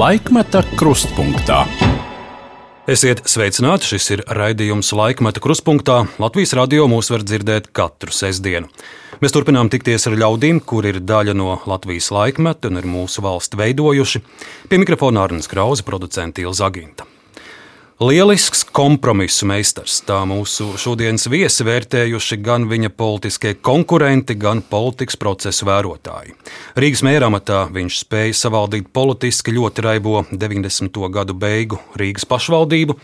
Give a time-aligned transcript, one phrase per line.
[0.00, 1.58] Laikmeta krustpunktā.
[2.88, 3.90] Esiet sveicināti!
[3.90, 5.98] Šis ir raidījums Laikmeta krustpunktā.
[6.22, 8.70] Latvijas radio mūs var dzirdēt katru sestdienu.
[9.20, 13.60] Mēs turpinām tikties ar ļaudīm, kur ir daļa no Latvijas laikmeta un ir mūsu valsti
[13.60, 14.24] veidojuši.
[14.72, 17.04] Pie mikrofona Arnēs Krause, producents Ilza Aginta.
[18.00, 19.98] Lielisks kompromisu meistars.
[20.08, 26.32] Tā mūsu šodienas viesi vērtējuši gan viņa politiskie konkurenti, gan politikas procesu vērotāji.
[26.80, 30.96] Rīgas mēramatā viņš spēja savaldīt politiski ļoti raibo 90.
[31.12, 32.96] gadu beigu Rīgas pašvaldību.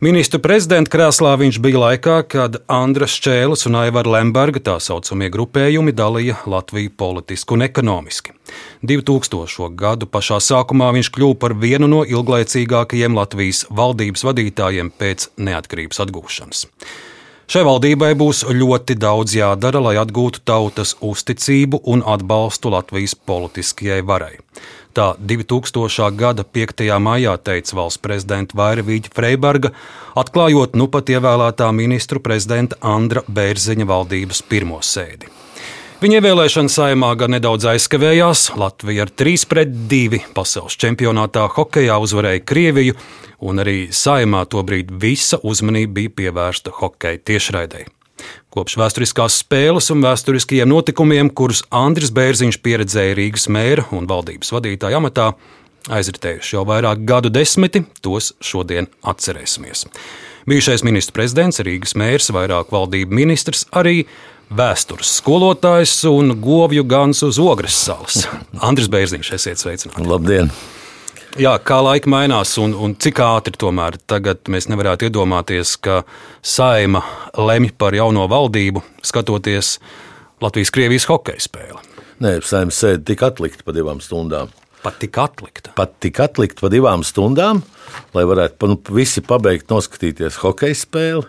[0.00, 5.92] Ministru prezidenta krēslā viņš bija laikā, kad Andras Čēlis un Aivara Lemberga tā saucamie grupējumi
[5.92, 8.32] dalīja Latviju politiski un ekonomiski.
[8.80, 9.68] 2000.
[9.76, 16.64] gadu pašā sākumā viņš kļuva par vienu no ilglaicīgākajiem Latvijas valdības vadītājiem pēc neatkarības atgūšanas.
[17.50, 24.38] Šai valdībai būs ļoti daudz jādara, lai atgūtu tautas uzticību un atbalstu Latvijas politiskajai varai.
[24.90, 26.10] Tā 2000.
[26.18, 26.82] gada 5.
[26.98, 29.70] maijā teica valsts prezidenta Vairvīģa Freiberga,
[30.18, 35.30] atklājot nu pat ievēlētā ministru prezidenta Andra Bērziņa valdības pirmo sēdi.
[36.00, 38.48] Viņa ievēlēšana saimā gan nedaudz aizkavējās.
[38.58, 42.98] Latvija ar 3 pret 2 pasaules čempionātā hokeja uzvarēja Krieviju,
[43.46, 47.86] un arī saimā tobrīd visa uzmanība bija pievērsta hokeja tiešraidei.
[48.50, 54.98] Kopš vēsturiskās spēles un vēsturiskajiem notikumiem, kurus Andris Bērziņš pieredzēja Rīgas mēra un valdības vadītāja
[54.98, 55.28] amatā,
[55.86, 59.84] aizritējuši jau vairāk gadu desmiti, tos šodien atcerēsimies.
[60.50, 64.02] Bijušais ministrs prezidents, Rīgas mērs, vairāk valdību ministrs, arī
[64.50, 68.24] vēstures skolotājs un govju gans uz Ogres salas.
[68.66, 70.10] Andris Bērziņš, esiet sveicināti!
[70.10, 70.50] Labdien!
[71.38, 76.00] Jā, kā laika mainās un, un cik ātri tomēr tagad mēs nevarētu iedomāties, ka
[76.42, 77.04] saima
[77.38, 79.76] lemj par jauno valdību, skatoties
[80.42, 81.78] Latvijas-Krievijas hokeja spēli.
[82.24, 84.50] Nē, saima sēde tika atlikta pa divām stundām.
[84.82, 85.70] Pat tika atlikta.
[85.76, 87.62] Pat tika atlikta pa divām stundām,
[88.16, 91.28] lai varētu nu, visi pabeigt noskatīties hokeja spēli.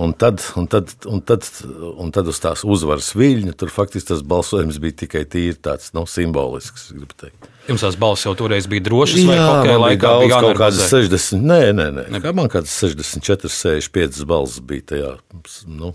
[0.00, 1.44] Un tad, un, tad, un, tad,
[2.00, 6.06] un tad uz tās uzvaras viļņa tur faktiski tas balsojums bija tikai tīri tāds nu,
[6.08, 6.88] simbolisks.
[7.68, 11.60] Jums tās balss jau toreiz bija drošas, vai hokeja laikā bija kaut kādas 60, nē,
[11.76, 12.06] nē, nē.
[12.14, 12.22] nē.
[12.24, 15.12] Kā man kādas 64, 65 balss bija tajā,
[15.68, 15.92] nu,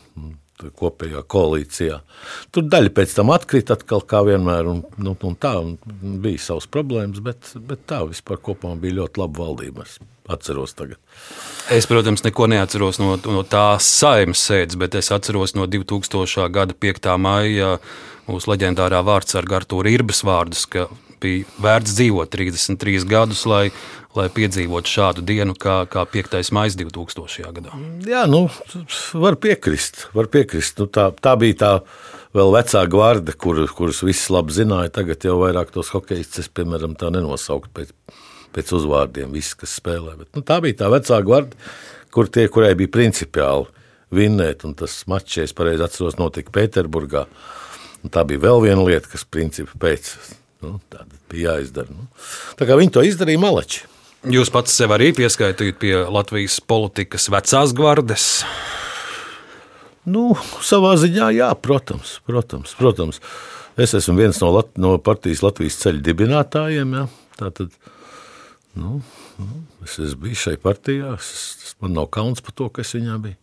[0.78, 2.02] kopējā koalīcijā.
[2.52, 5.78] Tur daļa pēc tam atkrita atkal kā vienmēr, un, nu, un tā un
[6.24, 9.86] bija savas problēmas, bet, bet tā vispār kopumā bija ļoti laba valdība.
[9.86, 11.00] Es atceros tagad.
[11.72, 16.48] Es, protams, neko neatceros no, no tās saimnes sēdes, bet es atceros no 2000.
[16.54, 17.10] gada 5.
[17.22, 17.76] maija
[18.28, 20.88] mūsu leģendārā vārdsarga Artūra Irbas vārdus, ka
[21.22, 23.70] bija vērts dzīvot 33 gadus, lai,
[24.18, 26.38] lai piedzīvotu šādu dienu kā, kā 5.
[26.56, 27.52] maija 2000.
[27.58, 27.74] gadā.
[28.08, 28.46] Jā, nu,
[29.26, 30.08] var piekrist.
[30.18, 30.80] Var piekrist.
[30.82, 31.72] Nu, tā, tā bija tā
[32.38, 34.94] vēl vecā gvarde, kur, kurus visi labi zināja.
[35.00, 37.94] Tagad jau vairāk tos hokeistus, piemēram, tā nenosaukt pēc,
[38.56, 40.18] pēc uzvārdiem, visi, kas spēlē.
[40.22, 41.58] Bet, nu, tā bija tā vecā gvarde,
[42.14, 43.68] kur tie, kurai bija principiāli
[44.14, 47.26] vinnēt, un tas mačs, ja es pareizi atceros, notika Pēterburgā.
[48.06, 50.14] Un tā bija vēl viena lieta, kas principā pēc
[50.64, 51.94] Nu, Tāda bija jāizdara.
[51.94, 52.08] Nu.
[52.58, 53.86] Tā kā viņi to izdarīja maleči.
[54.28, 58.26] Jūs pats sev arī pieskaitījāt pie Latvijas politikas vecās gvardes.
[60.08, 60.32] Nu,
[60.64, 63.22] savā ziņā, jā, protams, protams, protams.
[63.78, 66.96] Es esmu viens no, Lat no partijas Latvijas ceļa dibinātājiem.
[66.98, 67.04] Jā.
[67.38, 67.76] Tātad,
[68.80, 69.02] nu,
[69.38, 71.14] nu, es, es biju šai partijā.
[71.20, 73.38] Es, man nav kauns par to, kas viņā bija.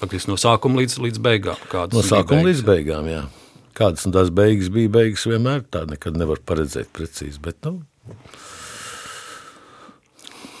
[0.00, 1.60] Faktiski no sākuma līdz, līdz beigām.
[1.92, 3.26] No sākuma līdz beigām, jā.
[3.76, 7.40] Kādas tās beigas bija, beigas vienmēr tā nekad nevar paredzēt precīzi.
[7.42, 7.80] Bet, nu.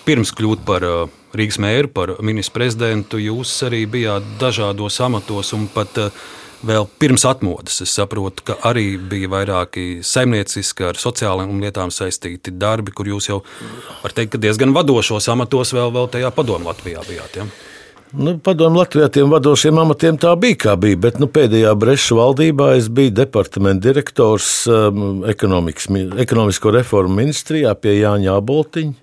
[0.06, 5.68] Pirms kļūt par uh, Rīgas mēru, par ministru prezidentu, jūs arī bijāt dažādos amatos un
[5.70, 6.22] pat uh,
[6.66, 7.80] vēl pirms atmodas.
[7.84, 13.40] Es saprotu, ka arī bija vairāki saimnieciski ar sociālajām lietām saistīti darbi, kur jūs jau,
[14.02, 17.40] var teikt, diezgan vadošos amatos vēl, vēl tajā padomu Latvijā bijāt.
[17.40, 17.48] Ja?
[18.10, 20.98] Nu, Padomu Latvijā tiem vadošiem amatiem tā bija, kā bija.
[20.98, 28.34] Bet nu, pēdējā Breša valdībā es biju departamenta direktors um, ekonomisko reformu ministrijā pie Jāņa
[28.40, 28.96] Aboltiņa.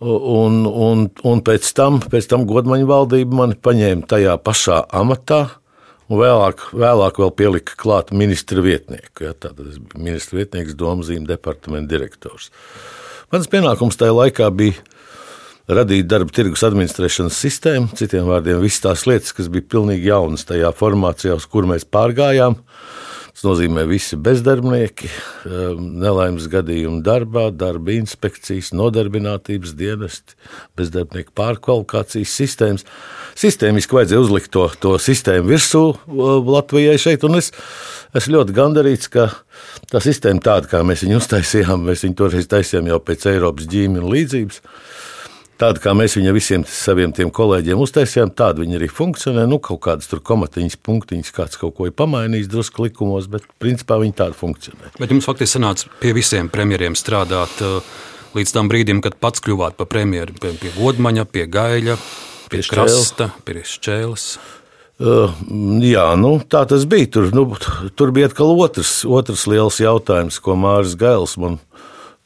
[0.00, 5.40] Un, un, un pēc tam, pēc tam godmaņa valdība mani paņēma tajā pašā amatā,
[6.08, 9.24] vēlāk, vēlāk vēl pielika klāt ministra vietnieku.
[9.24, 12.52] Ja, tad es biju ministra vietnieks, domzīm departamenta direktors.
[13.32, 14.80] Mans pienākums tajā laikā bija
[15.68, 20.72] radīt darba tirgus administrēšanas sistēmu, citiem vārdiem, visas tās lietas, kas bija pilnīgi jaunas tajā
[20.76, 22.58] formācijā, uz kur mēs pārgājām.
[23.30, 25.08] Tas nozīmē visi bezdarbnieki,
[25.48, 30.34] um, nelaimes gadījumi darbā, darba inspekcijas, nodarbinātības dienesti,
[30.76, 32.84] bezdarbnieku pārkvalifikācijas sistēmas.
[33.40, 37.52] Sistēmiski vajadzēja uzlikt to, to sistēmu virsū uh, Latvijai šeit, un es
[38.18, 39.30] esmu ļoti gandarīts, ka
[39.88, 44.10] tā sistēma tāda, kā mēs viņu uztaisījām, mēs viņu toreiz taisījām jau pēc Eiropas ģīmju
[44.10, 44.60] līdzības
[45.60, 49.42] Tāda kā mēs viņam visiem saviem kolēģiem uztaisījām, tāda viņa arī funkcionē.
[49.50, 53.98] Nu, kaut kādas tur komatiņas, punktiņas, kāds kaut ko ir pamainījis drusku likumos, bet principā
[54.00, 54.94] viņi tāda funkcionē.
[54.96, 57.60] Bet jums faktiski sanāca pie visiem premjeriem strādāt
[58.36, 61.98] līdz tam brīdim, kad pats kļuvāt par premjeru, pie, pie Godmaņa, pie Gaļa,
[62.48, 64.30] pie, pie Krasta, pie Šķēles.
[65.00, 65.32] Uh,
[65.80, 67.08] jā, nu, tā tas bija.
[67.16, 67.46] Tur, nu,
[67.96, 71.56] tur bija atkal otrs, otrs liels jautājums, ko Mārcis Gails man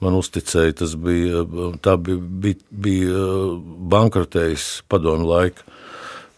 [0.04, 0.76] man uzticēja.
[0.82, 3.24] Tas bija, bija, bija, bija
[3.94, 5.66] bankrotējis padomu laika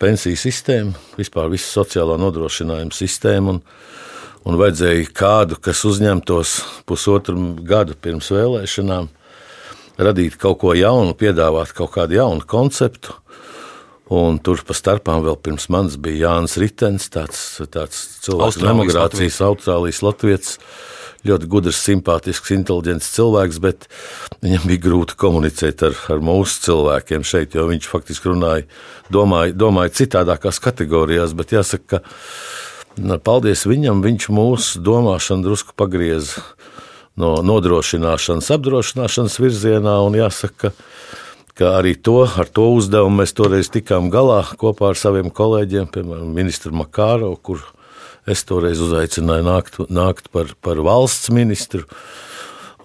[0.00, 3.56] pensiju sistēma, vispār visa sociālā nodrošinājuma sistēma.
[3.56, 3.62] Un,
[4.46, 6.56] un vajadzēja kādu, kas uzņemtos
[6.88, 7.36] pusotru
[7.66, 9.08] gadu pirms vēlēšanām,
[9.96, 13.16] radīt kaut ko jaunu, piedāvāt kaut kādu jaunu konceptu.
[14.12, 17.40] Un tur pa starpām vēl pirms manis bija Jānis Ritens, tāds,
[17.74, 20.52] tāds cilvēks, kas emigrācijas Austrālijas Latvijas
[21.28, 23.86] ļoti gudrs, simpātisks, inteliģents cilvēks, bet
[24.44, 28.66] viņam bija grūti komunicēt ar, ar mūsu cilvēkiem šeit, jo viņš faktiski runāja,
[29.12, 31.36] domāja, domāja citādākās kategorijās.
[31.36, 36.44] Bet jāsaka, ka paldies viņam, viņš mūsu domāšanu drusku pagrieza
[37.20, 39.96] no nodrošināšanas, apdrošināšanas virzienā.
[40.04, 40.72] Un jāsaka,
[41.56, 46.28] ka arī to, ar to uzdevumu mēs toreiz tikām galā kopā ar saviem kolēģiem, piemēram,
[46.36, 47.64] ministru Makāro, kur
[48.26, 51.86] Es toreiz uzaicināju nākt, nākt par, par valsts ministru.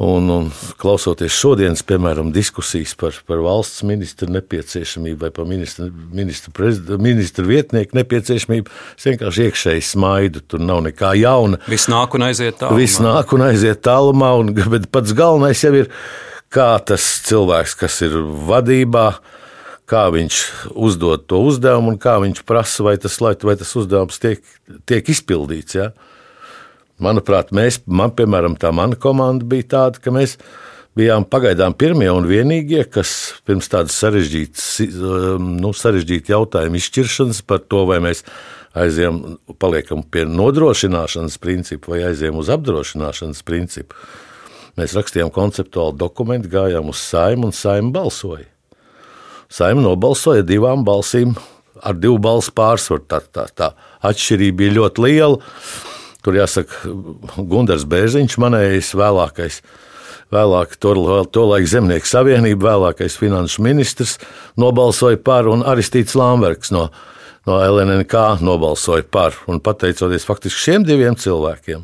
[0.02, 0.48] Un, un
[0.82, 6.54] klausoties šodienas, piemēram, diskusijas par, par valsts ministru nepieciešamību vai par ministru, ministru,
[6.98, 10.42] ministru vietnieku nepieciešamību, es vienkārši iekšēji smaidu.
[10.50, 11.62] Tur nav nekā jauna.
[11.70, 12.80] Viss nāk un aiziet tālumā.
[12.82, 15.92] Viss nāk un aiziet tālumā, un, bet pats galvenais jau ir,
[16.54, 18.18] kā tas cilvēks, kas ir
[18.50, 19.08] vadībā,
[19.92, 20.40] kā viņš
[20.72, 24.44] uzdod to uzdevumu un kā viņš prasa, vai tas, vai tas uzdevums tiek,
[24.88, 25.78] tiek izpildīts.
[25.78, 25.92] Ja?
[27.02, 30.38] Manuprāt, mēs, man, piemēram, tā mana komanda bija tāda, ka mēs
[30.98, 37.64] bijām pagaidām pirmie un vienīgie, kas pirms tādas sarežģītas, um, nu, sarežģīta jautājuma izšķiršanas par
[37.64, 38.26] to, vai mēs
[38.78, 39.22] aizējām,
[39.60, 43.98] paliekam pie nodrošināšanas principa vai aizējām uz apdrošināšanas principu.
[44.80, 48.48] Mēs rakstījām konceptuālu dokumentu, gājām uz saimu un saimu balsoja.
[49.52, 51.34] Saima nobalsoja divām balsīm,
[51.84, 53.04] ar divu balsu pārsvaru.
[53.10, 53.72] Tā, tā, tā
[54.08, 55.40] atšķirība bija ļoti liela.
[56.22, 56.92] Tur jāsaka,
[57.50, 59.62] Gunārs Bērziņš, manējais vēlākais.
[60.32, 64.16] Vēlāk, tolaik Zemnieku savienība, vēlākais finanšu ministrs
[64.62, 66.86] nobalsoja par, un Aristīts Lambergs no,
[67.50, 69.36] no LNK nobalsoja par.
[69.66, 71.84] Pateicoties faktiski šiem diviem cilvēkiem,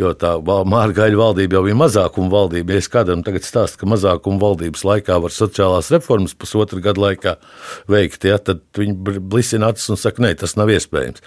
[0.00, 2.74] jo tā Mārgaļa valdība jau bija mazākuma valdība.
[2.74, 7.36] Ja es kādam tagad stāstu, ka mazākuma valdības laikā var sociālās reformas pusotru gadu laikā
[7.92, 11.24] veikt, ja, tad viņi blisina acis un saka, nē, tas nav iespējams.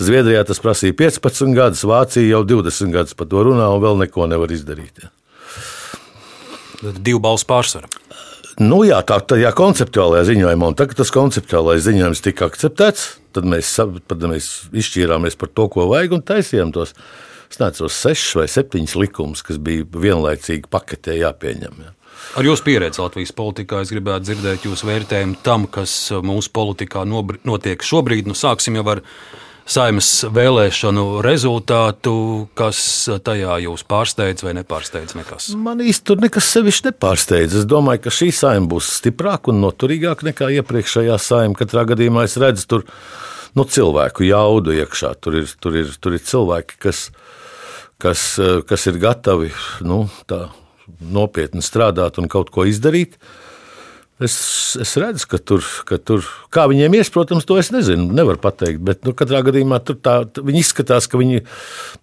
[0.00, 4.28] Zviedrijā tas prasīja 15 gadus, Vācija jau 20 gadus par to runā un vēl neko
[4.30, 5.04] nevar izdarīt.
[5.04, 5.12] Ja.
[6.96, 7.90] Divu balsu pārsvaru.
[8.60, 13.06] Nu, jā, tā ir konceptuālajā ziņojumā, un tagad tas konceptuālais ziņojums tika akceptēts.
[13.32, 13.70] Tad mēs,
[14.10, 16.92] tad mēs izšķīrāmies par to, ko vajag, un taisījām tos
[17.58, 21.80] neatceros, sešas vai septiņas likumus, kas bija vienlaicīgi paketē jāpieņem.
[21.82, 21.94] Ja.
[22.38, 27.82] Ar jūsu pieredzi Latvijas politikā es gribētu dzirdēt jūsu vērtējumu tam, kas mūsu politikā notiek
[27.82, 28.28] šobrīd.
[28.30, 29.00] Nu, sāksim jau ar
[29.70, 32.14] saimnes vēlēšanu rezultātu,
[32.58, 32.82] kas
[33.26, 35.50] tajā jūs pārsteidz vai nepārsteidz nekas?
[35.58, 37.58] Man tur nekas sevišķi nepārsteidz.
[37.62, 41.58] Es domāju, ka šī saima būs stiprāka un noturīgāka nekā iepriekšējā saima.
[41.58, 42.86] Katrā gadījumā es redzu tur
[43.58, 45.16] nu, cilvēku jaudu iekšā.
[45.22, 47.08] Tur ir, tur ir, tur ir cilvēki, kas
[48.00, 49.52] kas, eh, kas ir gatavi
[49.86, 50.02] nu,
[51.00, 53.20] nopietni strādāt un kaut ko izdarīt.
[54.20, 54.34] Es,
[54.76, 58.82] es redzu, ka tur, ka tur, kā viņiem ies, protams, to es nezinu, nevaru pateikt.
[58.84, 61.40] Bet, nu, katrā gadījumā tur tā, viņi izskatās, ka viņi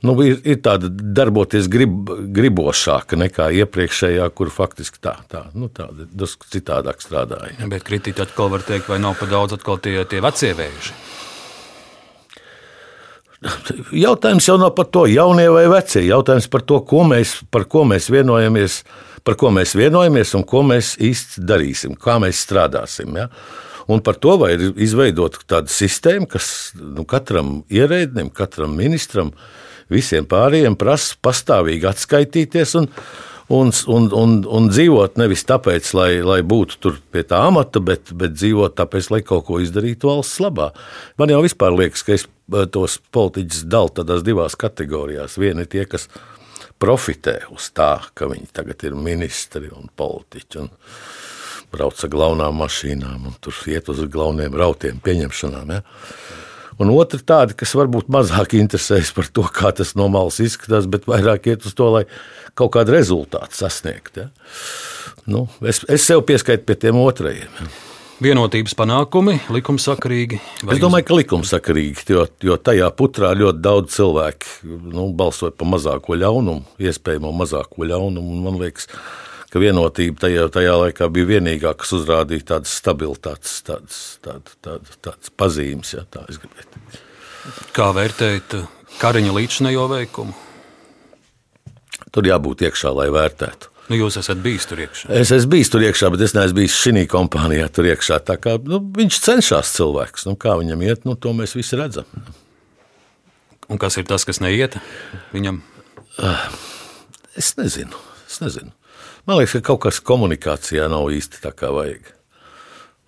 [0.02, 6.10] nu, ir, ir tāda darboties grib, gribošāka nekā iepriekšējā, kur faktiski tā, tā, nu, tāda
[6.10, 7.54] drusku citādāk strādāja.
[7.60, 10.98] Ja, bet kritiķi atkal var teikt, vai nav pa daudz atkal tie, tie vecie vēži.
[14.06, 16.04] Jautājums jau nav par to, jaunie vai vecie.
[16.08, 18.82] Jautājums par to, ko mēs, par ko mēs vienojamies,
[19.28, 23.14] par ko mēs vienojamies un ko mēs īsti darīsim, kā mēs strādāsim.
[23.20, 23.28] Ja?
[23.88, 29.32] Un par to, vai ir izveidota tāda sistēma, kas nu, katram ierēdnim, katram ministram,
[29.94, 32.90] visiem pārējiem prasa pastāvīgi atskaitīties un,
[33.50, 38.12] un, un, un, un dzīvot nevis tāpēc, lai, lai būtu tur pie tā amata, bet,
[38.18, 40.72] bet dzīvot tāpēc, lai kaut ko izdarītu valsts labā.
[41.20, 45.40] Man jau vispār liekas, ka es eh, tos politiķus dalu tādās divās kategorijās.
[45.40, 46.10] Viena ir tie, kas
[46.82, 50.66] profitē uz tā, ka viņi tagad ir ministri un politiķi.
[50.66, 50.74] Un
[51.72, 55.74] brauc ar galvenām mašīnām un tur iet uz galveniem rautiem, pieņemšanām.
[55.76, 55.82] Ja?
[56.78, 61.08] Un otra tāda, kas varbūt mazāk interesējas par to, kā tas no malas izskatās, bet
[61.10, 62.04] vairāk iet uz to, lai
[62.58, 64.28] kaut kādu rezultātu sasniegtu.
[64.28, 64.54] Ja?
[65.28, 67.50] Nu, es, es sev pieskaitu pie tiem otrajiem.
[67.50, 67.70] Ja?
[68.18, 70.40] Vienotības panākumi likumsakarīgi.
[70.66, 76.18] Es domāju, ka likumsakarīgi, jo, jo tajā putrā ļoti daudz cilvēku nu, balsoja par mazāko
[76.18, 78.40] ļaunumu, iespējamo mazāko ļaunumu.
[78.42, 78.90] Man liekas,
[79.54, 85.34] ka vienotība tajā, tajā laikā bija vienīgā, kas uzrādīja tādas stabilitātes, tādas, tādas, tādas, tādas
[85.40, 85.94] pazīmes.
[85.96, 86.26] Ja, tā
[87.76, 88.58] Kā vērtējat
[88.98, 90.36] Kariņa līdzinējo veikumu?
[92.12, 93.72] Tur jābūt iekšā, lai vērtētu.
[93.88, 95.08] Nu, jūs esat bijis tur iekšā.
[95.16, 98.20] Es esmu bijis tur iekšā, bet es neesmu bijis šī kompānijā tur iekšā.
[98.44, 100.28] Kā, nu, viņš cenšas cilvēks.
[100.28, 102.10] Nu, kā viņam iet, nu, to mēs visi redzam.
[103.72, 104.76] Un kas ir tas, kas neiet
[105.32, 105.62] viņam?
[107.40, 107.96] Es nezinu.
[108.28, 108.74] Es nezinu.
[109.28, 112.14] Man liekas, ka kaut kas komunikācijā nav īsti tā kā vajag.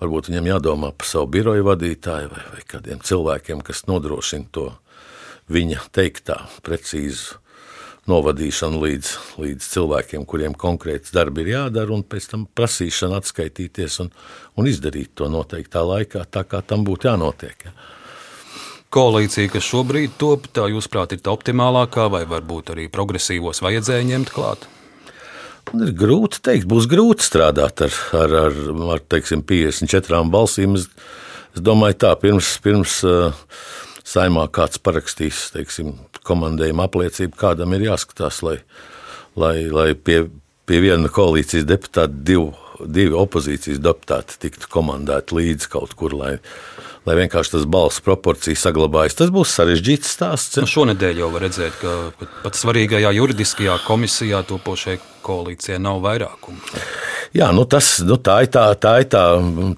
[0.04, 4.66] Varbūt viņam jādomā par savu biroju vadītāju vai, vai kādiem cilvēkiem, kas nodrošina to
[5.48, 7.38] viņa teiktā precīzu
[8.12, 14.12] novadīšanu līdz, līdz cilvēkiem, kuriem konkrēts darbs ir jādara, un pēc tam prasīšana atskaitīties un,
[14.60, 17.64] un izdarīt to noteiktā laikā, tā kā tam būtu jānotiek.
[17.70, 17.72] Ja.
[18.92, 24.36] Koalīcija, kas šobrīd top, tā jūsuprāt, ir tā optimālākā, vai varbūt arī progresīvos vajadzēja ņemt
[24.36, 24.68] klāt?
[25.70, 28.62] Ir grūti pateikt, būs grūti strādāt ar, ar, ar,
[28.96, 30.80] ar teiksim, 54 balsīm.
[30.80, 30.88] Es,
[31.54, 32.56] es domāju, tā pirms.
[32.64, 33.36] pirms uh,
[34.10, 35.94] saimā kāds parakstīs teiksim,
[36.28, 38.58] komandējuma apliecību, kādam ir jāskatās, lai,
[39.40, 40.24] lai, lai pie,
[40.70, 46.38] pie viena koalīcijas deputāta divu, divi opozīcijas deputāti tiktu komandēti līdzi kaut kur, lai,
[47.10, 49.18] lai vienkārši tas balss proporcija saglabājas.
[49.18, 50.60] Tas būs sarežģīts stāsts.
[50.62, 56.62] Nu, šonadēļ jau var redzēt, ka pat svarīgajā juridiskajā komisijā topošai koalīcijai nav vairākumu.
[57.36, 59.24] Jā, nu tas, nu tā ir tā, tā, ir tā,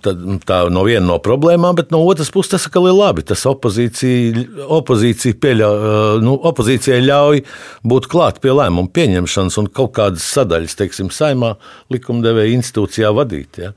[0.03, 0.13] tā,
[0.47, 3.25] tā no viena no problēmām, bet no otras puses tas ir labi.
[3.27, 7.43] Tas opozīcija, opozīcija pieļauj, nu, opozīcijai ļauj
[7.91, 11.57] būt klāt pie lēmumu pieņemšanas un kaut kādas sadaļas, teiksim, saimā
[11.91, 13.63] likumdevēja institūcijā vadīt.
[13.65, 13.73] Ja.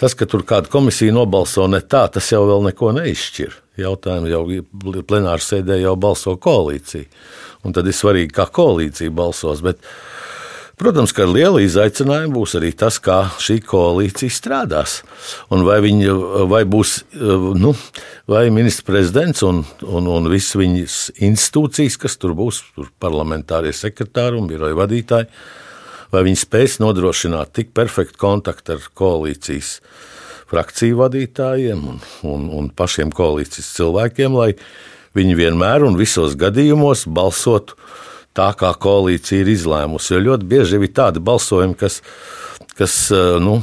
[0.00, 3.60] Tas, ka tur kāda komisija nobalso ne tā, tas jau vēl neko neizšķir.
[3.78, 4.42] Jautājumu jau
[5.06, 7.06] plenāra sēdē jau balso koalīcija.
[7.64, 9.62] Un tad ir svarīgi, kā koalīcija balsos.
[9.64, 9.82] Bet,
[10.74, 14.96] Protams, ka liela izaicinājuma būs arī tas, kā šī koalīcija strādās.
[15.54, 16.14] Un vai, viņa,
[16.50, 16.96] vai būs
[17.62, 17.70] nu,
[18.30, 24.40] vai ministrs prezidents un, un, un visas viņas institūcijas, kas tur būs, tur parlamentārie sekretāri
[24.40, 25.30] un biroja vadītāji,
[26.14, 29.76] vai viņi spēs nodrošināt tik perfektu kontaktu ar koalīcijas
[30.50, 34.52] frakciju vadītājiem un, un, un pašiem koalīcijas cilvēkiem, lai
[35.16, 37.78] viņi vienmēr un visos gadījumos balsotu
[38.34, 40.14] tā, kā koalīcija ir izlēmusi.
[40.14, 42.00] Jo ļoti bieži ir tādi balsojumi, kas,
[42.78, 43.60] kas eh, nu,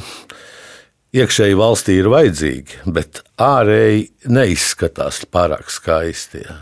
[1.15, 6.45] iekšēji valstī ir vajadzīgi, bet ārēji neizskatās pārāk skaisti.
[6.47, 6.59] Ja.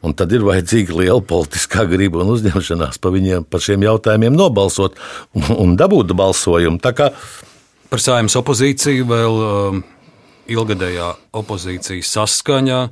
[0.00, 4.96] Un tad ir vajadzīga liela politiskā griba un uzņemšanās par viņiem, par šiem jautājumiem nobalsot
[5.36, 6.80] un, un dabūt balsojumu.
[6.80, 7.10] Kā...
[7.92, 9.82] Par saimnes opozīciju vēl um,
[10.48, 12.82] ilgadējā opozīcijas saskaņā.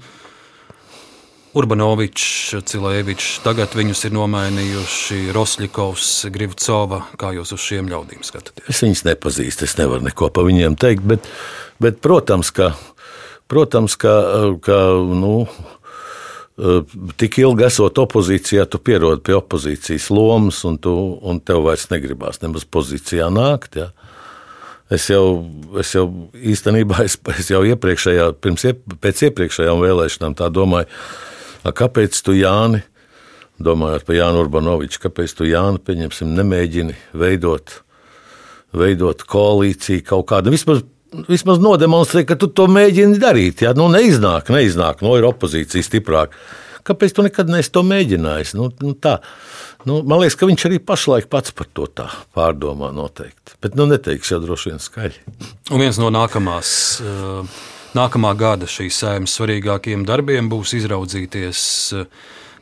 [1.59, 7.00] Urbanovičs, Cilēvičs, tagad viņus ir nomainījuši Rosļikovs, Grivcova.
[7.19, 8.69] Kā jūs uz šiem ļaudīm skatāties?
[8.69, 11.25] Es viņus nepazīstu, es nevaru neko par viņiem teikt, bet,
[11.83, 12.75] bet protams, ka,
[13.50, 14.12] protams, ka,
[14.62, 15.33] ka nu,
[17.21, 22.43] tik ilgi esot opozīcijā, tu pierodi pie opozīcijas lomas, un, tu, un tev vairs negribās
[22.43, 23.79] nemaz pozīcijā nākt.
[23.79, 23.93] Ja?
[24.91, 25.45] Es jau,
[25.79, 28.67] es jau īstenībā, es, es jau iepriekšējā, pirms,
[29.05, 30.88] pēc iepriekšējām vēlēšanām tā domāju,
[31.67, 32.81] Kāpēc tu, Jāni,
[33.61, 37.81] domājot par Jānu Urbanoviču, kāpēc tu, Jāni, pieņemsim, nemēģini veidot,
[38.77, 40.55] veidot koalīciju kaut kādu?
[40.55, 40.85] Vismaz,
[41.29, 43.62] vismaz nodemonstrē, ka tu to mēģini darīt.
[43.67, 43.75] Ja?
[43.77, 46.37] Nu, neiznāk, neiznāk, no nu, ir opozīcija stiprāka.
[46.88, 48.55] Kāpēc tu nekad neesi to mēģinājis?
[48.57, 49.19] Nu, nu, tā.
[49.87, 53.59] Nu, man liekas, ka viņš arī pašlaik pats par to tā pārdomā noteikti.
[53.62, 55.27] Bet nu, neteiks jau droši vien skaļi.
[55.75, 56.71] Un viens no nākamās.
[57.05, 61.62] Uh nākamā gada šīs saimnes svarīgākajiem darbiem būs izraudzīties
[61.97, 62.05] eh,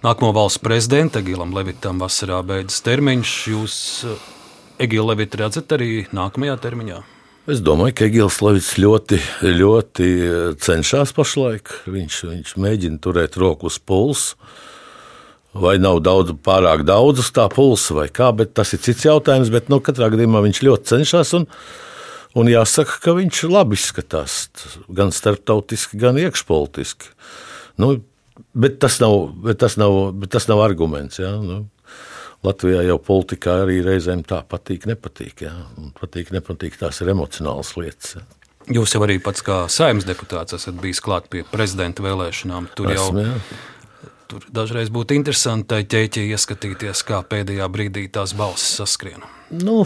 [0.04, 3.34] nākamo valsts prezidenta Gilam Levitam vasarā beidzas termiņš.
[3.52, 3.76] Jūs
[4.06, 4.24] eh,
[4.86, 7.02] Egilu Levitu redzat arī nākamajā termiņā?
[7.46, 10.06] Es domāju, ka Egils Levits ļoti, ļoti
[10.58, 11.70] cenšas pašlaik.
[11.86, 14.34] Viņš, viņš mēģina turēt roku uz pulsa.
[15.54, 19.52] vai nav daudz, pārāk daudz uz tā pulsa, vai kā, bet tas ir cits jautājums.
[19.54, 21.32] Bet nu, katrā gadījumā viņš ļoti cenšas.
[21.38, 21.46] Un,
[22.34, 24.50] un jāsaka, ka viņš labi izskatās
[24.90, 27.14] gan starptautiski, gan iekšpolitiski.
[27.78, 27.94] Nu,
[28.58, 31.22] bet, tas nav, bet, tas nav, bet tas nav arguments.
[31.22, 31.36] Ja?
[31.38, 31.62] Nu,
[32.44, 35.46] Latvijā jau politikā arī reizēm tā patīk, nepatīk.
[35.46, 35.54] Ja?
[35.80, 38.18] Un patīk, nepatīk, tās ir emocionālas lietas.
[38.18, 38.26] Ja?
[38.76, 42.66] Jūs jau arī pats kā saimnes deputāts esat bijis klāt pie prezidenta vēlēšanām.
[42.74, 44.10] Tur Esmu, jau jā.
[44.32, 49.22] tur dažreiz būtu interesanti tai ķēķī ieskatīties, kā pēdējā brīdī tās balsis saskrien.
[49.54, 49.84] Nu,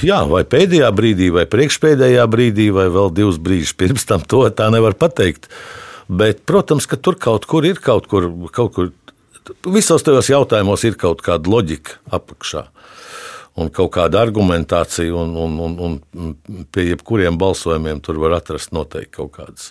[0.00, 4.70] jā, vai pēdējā brīdī, vai priekšpēdējā brīdī, vai vēl divus brīžus pirms tam, to tā
[4.72, 5.50] nevar pateikt.
[6.08, 8.92] Bet, protams, ka tur kaut kur ir kaut kur, kaut kur
[9.72, 12.66] visos tajos jautājumos ir kaut kāda loģika apakšā.
[13.60, 19.20] Un kaut kāda argumentācija, un, un, un, un pie jebkuriem balsojumiem tur var atrast noteikti
[19.20, 19.70] kaut kādas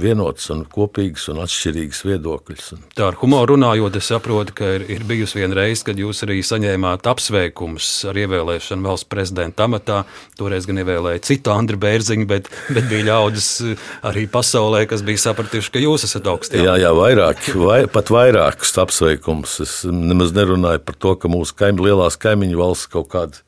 [0.00, 2.70] vienotas, un kopīgas un atšķirīgas viedokļas.
[2.96, 6.40] Tā ar humoru runājot, es saprotu, ka ir, ir bijusi viena reize, kad jūs arī
[6.44, 10.02] saņēmāt apsveikumus ar ievēlēšanu valsts prezidenta amatā.
[10.38, 13.48] Toreiz gan ievēlēja citu Andriu Bērziņu, bet, bet bija ļaudis
[14.10, 16.64] arī pasaulē, kas bija sapratuši, ka jūs esat augstāk.
[16.64, 19.58] Jā, jā, vairāk, vai, pat vairākus apsveikumus.
[19.64, 23.42] Es nemaz nerunāju par to, ka mūsu kaim, lielās kaimiņu valsts kaut kāda.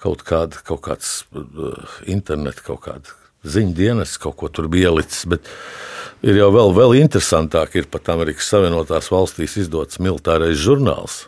[0.00, 5.26] Kaut, kāda, kaut kāds uh, internets, kaut kāda ziņu dienas kaut ko tur bija ielicis.
[6.20, 11.26] Ir jau vēl, vēl interesantāk, ir pat Amerikas Savienotās valstīs izdots militārais žurnāls.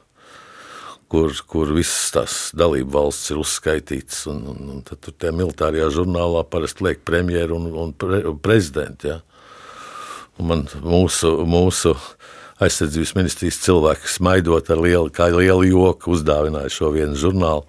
[1.12, 4.22] Kur, kur visas tās dalību valsts ir uzskaitītas.
[4.32, 9.10] Un, un, un tad tur tajā militārajā žurnālā parasti liek premjeru un, un, pre, prezidentu.
[9.12, 9.18] Ja?
[10.40, 11.92] Un man mūsu, mūsu
[12.64, 17.64] aizsardzības ministrijas cilvēki smaidot ar lielu, lielu joku uzdāvināja šo vienu žurnālu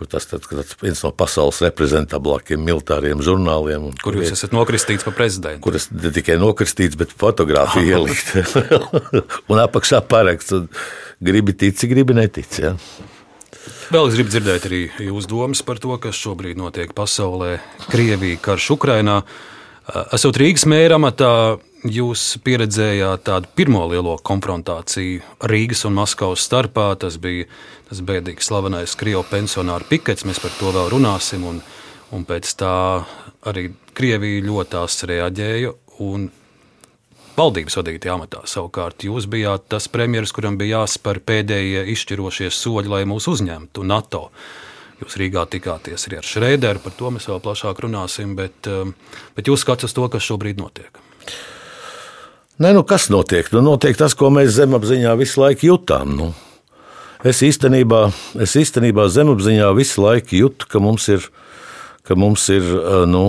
[0.00, 0.40] kur tas ir
[0.80, 3.90] viens no pasaules reprezentablākajiem militāriem žurnāliem.
[4.00, 5.60] Kur jūs esat nokristīts par prezidentu?
[5.66, 8.32] Kur es ne tikai nokristīts, bet fotografiju ielikt.
[9.52, 10.64] un apakšā paraksts.
[11.20, 12.64] Gribi tici, gribi netici.
[12.64, 12.72] Ja?
[13.92, 17.58] Vēl es gribu dzirdēt arī jūsu domas par to, kas šobrīd notiek pasaulē.
[17.92, 19.20] Krievija, karš Ukrainā.
[20.16, 21.32] Esot Rīgas mēra amatā,
[21.86, 26.92] jūs pieredzējāt tādu pirmo lielo konfrontāciju Rīgas un Maskavas starpā.
[27.00, 27.46] Tas bija
[27.88, 31.46] tas bēdīgi slavenais Krievu pensionāru pikets, mēs par to vēl runāsim.
[31.48, 31.62] Un,
[32.16, 32.74] un pēc tā
[33.48, 35.74] arī Krievija ļoti tās reaģēja.
[37.40, 43.04] Valdības vadītajā amatā savukārt jūs bijāt tas premjerministrs, kuram bija jāspēr pēdējie izšķirošie soļi, lai
[43.08, 44.26] mūs uzņemtu NATO.
[45.00, 48.92] Jūs Rīgā tikāties arī ar Šrēderu, par to mēs vēl plašāk runāsim, bet, um,
[49.38, 51.00] bet jūs skatāt uz to, kas šobrīd notiek.
[52.60, 53.46] Nē, nu kas notiek?
[53.56, 56.10] Nu, notiek tas, ko mēs zemapziņā visu laiku jutām.
[56.12, 56.26] Nu.
[57.24, 58.02] Es īstenībā,
[58.44, 61.24] es īstenībā zemapziņā visu laiku jūtu, ka mums ir,
[62.04, 62.68] ka mums ir
[63.08, 63.22] nu,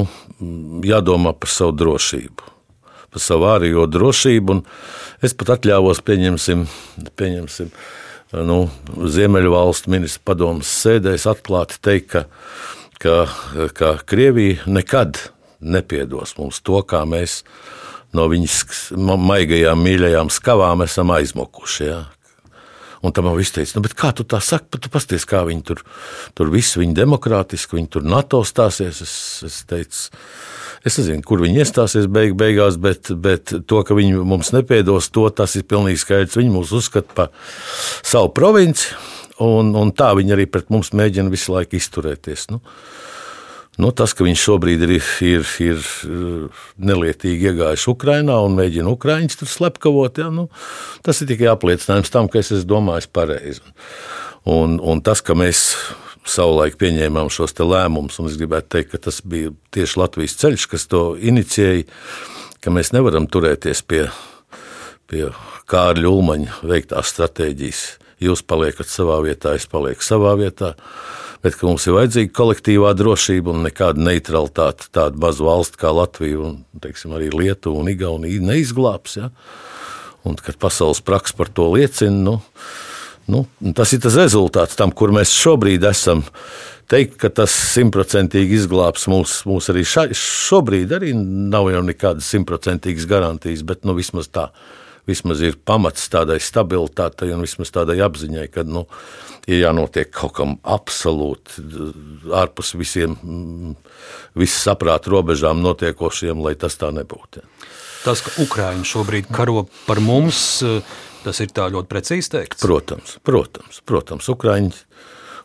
[0.83, 2.51] jādomā par savu drošību,
[3.15, 4.59] par savu ārējo drošību.
[5.23, 6.67] Es pat atļāvos, pieņemsim,
[7.15, 7.71] pieņemsim
[8.51, 8.61] nu,
[9.15, 12.25] Ziemeļvalstu ministru padomus sēdēs, atklāti teikt, ka,
[12.99, 13.15] ka,
[13.79, 15.29] ka Krievija nekad
[15.63, 17.45] nepiedos mums to, kā mēs
[18.17, 21.85] no viņas maigajām, mīļajām skavām esam aizmukuši.
[21.87, 22.01] Ja?
[23.01, 25.79] Un tam viss teica, nu, kā tu tā saki, tu pasties, kā viņi tur,
[26.37, 28.99] tur viss viņi demokrātiski, viņi tur NATO stāsies.
[29.01, 29.13] Es,
[29.47, 30.03] es teicu,
[30.85, 35.25] es nezinu, kur viņi iestāsies beig, beigās, bet, bet to, ka viņi mums nepiedos, to
[35.33, 36.37] tas ir pilnīgi skaidrs.
[36.37, 37.33] Viņi mūs uzskata par
[38.05, 38.93] savu provinci,
[39.41, 42.51] un, un tā viņi arī pret mums mēģina visu laiku izturēties.
[42.53, 42.61] Nu,
[43.79, 44.91] Nu, tas, ka viņš šobrīd ir,
[45.23, 45.85] ir, ir
[46.75, 50.49] nelietīgi iegājis Ukrajinā un mēģina Ukrāņus tur slepkavot, ja, nu,
[51.05, 53.63] tas ir tikai apliecinājums tam, ka es esmu domājis pareizi.
[54.51, 55.63] Un, un tas, ka mēs
[56.27, 60.87] savulaik pieņēmām šos lēmumus, un es gribētu teikt, ka tas bija tieši Latvijas ceļš, kas
[60.91, 61.87] to inicijēja,
[62.61, 64.03] ka mēs nevaram turēties pie,
[65.09, 65.29] pie
[65.71, 67.81] Kārļa Ulmaņa veiktās stratēģijas.
[68.21, 70.75] Jūs paliekat savā vietā, es palieku savā vietā
[71.41, 74.89] bet ka mums ir vajadzīga kolektīvā drošība un nekāda neutralitāte.
[74.93, 79.17] Tāda maza valsts kā Latvija, un teiksim, arī Lietuva un Igaunija neizglābs.
[79.17, 79.31] Ja?
[80.27, 82.35] Un, kad pasaules praksa par to liecina, nu,
[83.31, 83.45] nu,
[83.77, 86.21] tas ir tas rezultāts tam, kur mēs šobrīd esam.
[86.91, 93.07] Teikt, ka tas simtprocentīgi izglābs mūs, mūs arī ša, šobrīd, arī nav jau nekādas simtprocentīgas
[93.07, 94.49] garantijas, bet nu, vismaz tā.
[95.09, 98.85] Vismaz ir pamats tādai stabilitātei un vismaz tādai apziņai, ka nu,
[99.49, 101.63] ir jānotiek kaut kam absolūti
[102.37, 103.15] ārpus visiem,
[104.37, 107.45] visas saprāta robežām notiekošiem, lai tas tā nebūtu.
[108.01, 110.61] Tas, ka Ukraiņa šobrīd karo par mums,
[111.25, 112.61] tas ir tā ļoti precīzi teikts.
[112.63, 114.73] Protams, protams, protams Ukraiņi,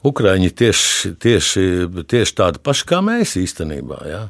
[0.06, 1.66] Ukraiņi tieši, tieši,
[2.08, 4.00] tieši tādi paši kā mēs īstenībā.
[4.08, 4.22] Ja?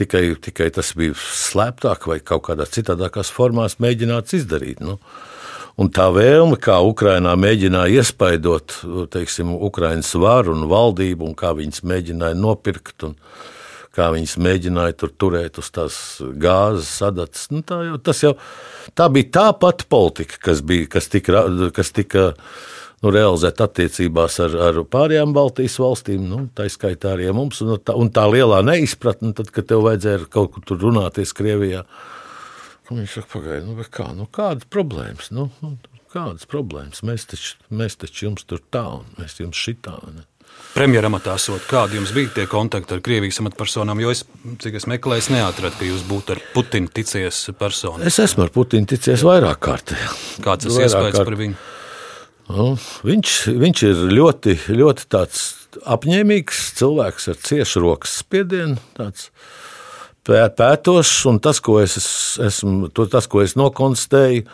[0.00, 4.80] Tikai, tikai tas bija slēptāk vai kaut kādā citādākās formās mēģināts izdarīt.
[4.80, 4.96] Nu.
[5.80, 8.80] Un tā vēlme, kā Ukrainā mēģināja iespaidot
[9.12, 13.14] teiksim, Ukraiņas varu un valdību, un kā viņas mēģināja nopirkt, un
[13.96, 15.96] kā viņas mēģināja tur turēt uz tās
[16.40, 17.48] gāzes sadatas.
[17.52, 18.34] Nu, tā, jau, jau,
[18.96, 21.44] tā bija tā pati politika, kas, bija, kas tika,
[21.76, 22.30] kas tika
[23.04, 27.62] nu, realizēta attiecībās ar, ar pārējām Baltijas valstīm, nu, tā izskaitā arī mums.
[27.64, 31.84] Un tā, un tā lielā neizpratne, tad, kad tev vajadzēja kaut kur tur runāties Krievijā.
[32.90, 35.30] Viņš saka, pagaidi, nu, kā, nu, kādas problēmas?
[35.34, 35.76] Nu, nu,
[36.10, 37.04] kādas problēmas?
[37.06, 39.94] Mēs taču, mēs taču jums tur tā un mēs jums šitā.
[40.10, 40.26] Ne?
[40.74, 44.02] Premjeram amatā sot, kādi jums bija tie kontakti ar Krievijas amatpersonām?
[44.02, 44.24] Jo es,
[44.62, 48.02] cik es meklēju, es neatradu, ka jūs būtu ar Putinu ticies personu.
[48.06, 49.94] Es esmu ar Putinu ticies vairāk kārt.
[50.42, 51.69] Kāds tas iespējas par viņu?
[52.50, 52.72] Nu,
[53.06, 55.06] viņš, viņš ir ļoti, ļoti
[55.94, 58.80] apņēmīgs cilvēks ar ciešu rokas spiedienu.
[58.96, 59.28] Tāds
[60.26, 61.96] pētošs, tas, ko es,
[62.42, 64.44] esmu, tas, ko es nokonstatēju,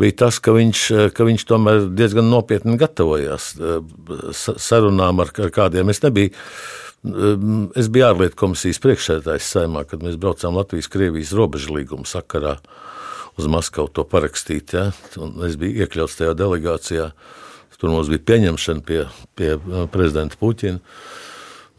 [0.00, 3.78] bija tas, ka viņš, ka viņš tomēr diezgan nopietni gatavojās eh,
[4.40, 5.92] sarunām ar, ar kādiem.
[5.92, 6.32] Es nebiju.
[6.32, 7.46] Eh,
[7.80, 12.58] es biju ārlietu komisijas priekšsēdētājs saimā, kad mēs braucām Latvijas-Krievijas robežu līguma sakarā
[13.36, 14.74] uz Maskavu to parakstīt.
[14.76, 14.90] Ja?
[15.20, 17.10] Un es biju iekļauts tajā delegācijā.
[17.76, 19.02] Tur mums bija pieņemšana pie,
[19.36, 20.80] pie eh, prezidenta Puķina.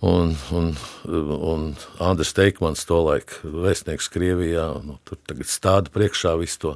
[0.06, 0.68] Un, un,
[1.10, 1.64] un
[2.06, 6.74] Andris Teikmans, tolaik vēstnieks Krievijā, nu, tur tagad stāda priekšā visu to,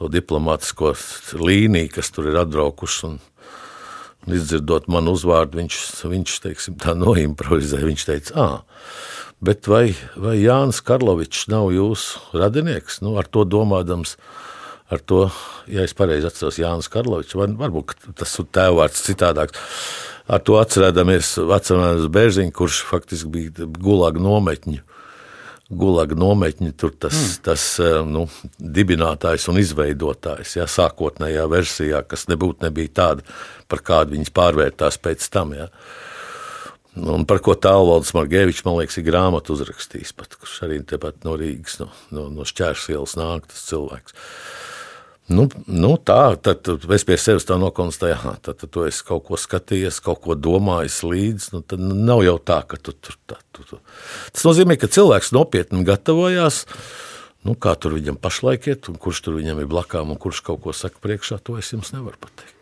[0.00, 0.94] to diplomātisko
[1.36, 3.02] līniju, kas tur ir atbraukuši.
[3.10, 3.20] Un,
[4.30, 5.80] izdzirdot manu uzvārdu, viņš,
[6.12, 7.88] viņš teiksim, tā noimprovizēja.
[7.88, 8.86] Viņš teica, ah,
[9.42, 13.00] bet vai, vai Jānis Karlovičs nav jūsu radinieks?
[13.02, 14.16] Nu, ar to domādams,
[14.92, 15.24] ar to,
[15.70, 19.60] ja es pareizi atceros, Jānis Karlovičs, var, varbūt tas ir tēvvārds citādāks
[20.30, 24.82] ar to atcerēdamies vecākais Bērziņš, kurš faktiski bija gulaga nometņu.
[25.72, 27.42] Gulaga nometņi, tur tas, mm.
[27.46, 28.26] tas eh, nu,
[28.60, 33.26] dibinātājs un izveidotājs, ja, sākotnējā versijā, kas nebūtu nebija tāda,
[33.72, 35.54] par kādu viņas pārvērtās pēc tam.
[35.56, 35.70] Ja.
[37.00, 41.38] Un par ko tālvaldes Margevičs, man liekas, ir grāmatu uzrakstījis, pat, kurš arī tepat no
[41.40, 44.12] Rīgas, no, no, no Šķērsielas nāk tas cilvēks.
[44.12, 44.71] Uh,
[45.32, 49.24] Nu, nu tā, tad es pie sevis tā nokonstatēju, ka tad, tad tu esi kaut
[49.28, 51.52] ko skatījies, kaut ko domājis līdzi.
[51.54, 53.38] Nu, tad nav jau tā, ka tu tur tā.
[53.54, 53.80] Tu, tu.
[54.34, 56.64] Tas nozīmē, ka cilvēks nopietni gatavojās.
[57.42, 60.62] Nu, kā tur viņam pašlaik iet, un kurš tur viņam ir blakām, un kurš kaut
[60.62, 62.54] ko saka priekšā, to es jums nevaru pateikt.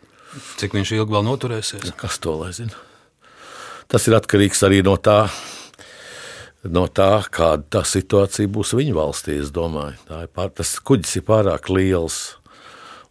[0.57, 1.91] Cik viņš ilgi vēl noturēsies?
[1.99, 2.77] Kas to lai zina?
[3.91, 5.25] Tas ir atkarīgs arī no tā,
[6.63, 9.37] no tā, kāda tā situācija būs viņa valstī.
[9.43, 12.21] Tā ir pār, tas kuģis ir pārāk liels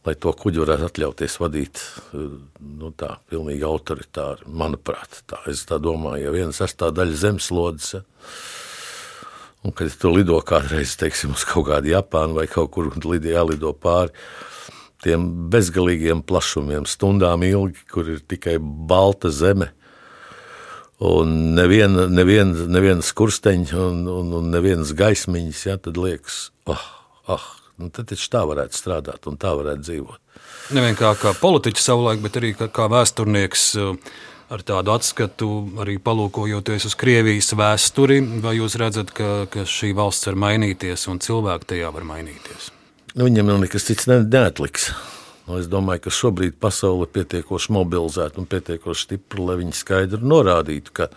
[0.06, 1.80] lai to kuģi varētu atļauties vadīt
[2.14, 4.46] nu, tā, pilnīgi autoritāri.
[4.48, 7.90] Manuprāt, tā, es tā domāju, ja viena sastāvdaļa zemeslodes.
[7.98, 8.04] Ja,
[9.64, 14.14] un, kad tu lido kādreiz teiksim, uz kaut kādu Japānu vai kaut kur jālido pāri
[15.00, 19.70] tiem bezgalīgiem plašumiem, stundām ilgi, kur ir tikai balta zeme.
[21.00, 26.84] Un neviena, neviena, neviena skursteņa un, un, un nevienas gaismiņas, ja, tad liekas, ah, oh,
[27.24, 30.18] ah, oh, Nu, tad taču tā varētu strādāt un tā varētu dzīvot.
[30.76, 33.70] Nevien kā, kā politiķis savulaik, bet arī kā, kā vēsturnieks.
[33.80, 34.18] Uh,
[34.50, 40.26] ar tādu atskatu, arī palūkojoties uz Krievijas vēsturi, vai jūs redzat, ka, ka šī valsts
[40.26, 42.70] var mainīties un cilvēki tajā var mainīties?
[43.14, 44.90] Nu, viņam jau nekas cits neatliks.
[45.46, 50.20] Nu, es domāju, ka šobrīd pasaule ir pietiekoši mobilizēta un pietiekoši stipra, lai viņi skaidri
[50.22, 51.08] norādītu, ka,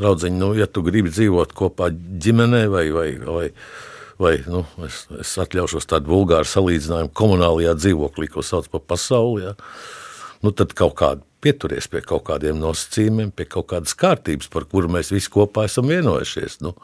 [0.00, 3.46] draudziņ, nu, ja tu gribi dzīvot kopā ģimenē vai, vai, vai
[4.22, 9.48] vai nu, es, es atļaušos tādu vulgāru salīdzinājumu komunālajā dzīvoklī, ko sauc par pasauli.
[9.48, 9.56] Ja?
[10.44, 14.90] Nu, tad kaut kādā pieturies pie kaut kādiem nosacījumiem, pie kaut kādas kārtības, par kuru
[14.90, 16.60] mēs visi kopā esam vienojušies.
[16.64, 16.74] Nu.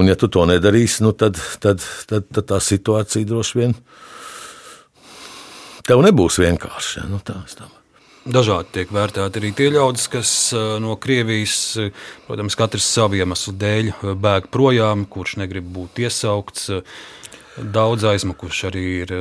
[0.00, 3.76] Un, ja tu to nedarīsi, nu, tad, tad, tad, tad tā situācija droši vien
[5.86, 7.06] tev nebūs vienkārša.
[7.10, 7.42] Nu, tā,
[8.20, 10.30] Dažādi tiek vērtēti arī tie ļaudis, kas
[10.82, 11.54] no Krievijas,
[12.26, 13.88] protams, katrs savu iemeslu dēļ
[14.20, 16.68] bēg projām, kurš negrib būt iesaukts.
[17.56, 19.14] Daudz aizmukuši arī ir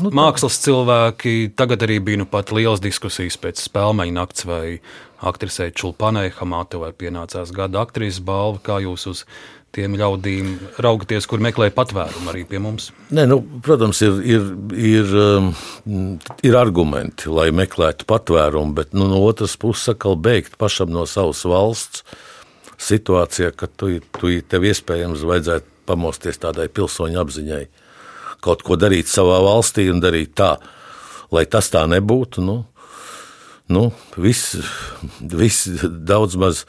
[0.00, 1.52] nu, mākslas cilvēki.
[1.60, 4.80] Tagad arī bija nu pat liels diskusijas pēc spēļu nakts, vai
[5.24, 8.64] aktrisei Čulpanai Hamatovai pienācās gada aktrises balva.
[8.64, 9.24] Kā jūs uz
[9.74, 12.90] tiem ļaudīm raugaties, kur meklē patvērumu arī pie mums?
[13.14, 14.46] Nē, nu, protams, ir, ir,
[14.78, 15.50] ir, um,
[16.46, 21.42] ir argumenti, lai meklētu patvērumu, bet nu, no otras puses, atkal beigt pašam no savas
[21.48, 22.04] valsts
[22.84, 27.64] situācijā, ka tu, tu tev iespējams vajadzētu pamosties tādai pilsoņu apziņai,
[28.44, 30.54] kaut ko darīt savā valstī un darīt tā,
[31.34, 32.44] lai tas tā nebūtu.
[32.44, 32.58] Nu,
[33.72, 34.56] nu, viss,
[35.20, 36.64] viss daudz maz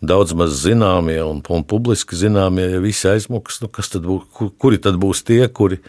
[0.00, 4.78] daudz maz zināmie un, un publiski zināmie, ja visi aizmuks, nu, tad būs, kur, kuri
[4.82, 5.80] tad būs tie, kuri,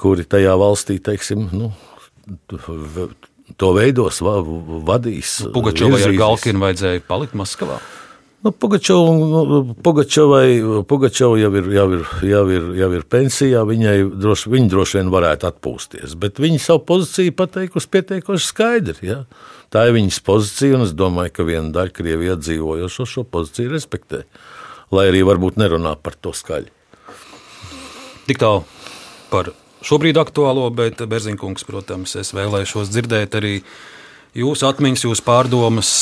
[0.00, 1.72] kuri tajā valstī, teiksim, nu,
[3.60, 4.38] to veidos, va,
[4.88, 5.40] vadīs.
[5.54, 7.80] Pugačovai ar Galkinu vajadzēja palikt Maskavā.
[8.40, 9.74] Nu, Pugačovai
[10.88, 15.10] Pugačova jau, ir, jau, ir, jau, ir, jau ir pensijā, viņai droši, viņa droši vien
[15.12, 16.16] varētu atpūsties.
[16.20, 19.10] Bet viņa savu pozīciju pateikusi pietiekoši skaidri.
[19.10, 19.18] Ja?
[19.70, 24.24] Tā ir viņas pozīcija, un es domāju, ka viena daļa Krievijas iedzīvojošo šo pozīciju respektē.
[24.90, 26.72] Lai arī varbūt nerunā par to skaļi.
[28.26, 28.64] Tik tālu
[29.30, 29.52] par
[29.86, 33.54] šobrīd aktuālo, bet Berzinkungs, protams, es vēlēšos dzirdēt arī
[34.34, 35.92] jūsu atmiņas, jūsu pārdomas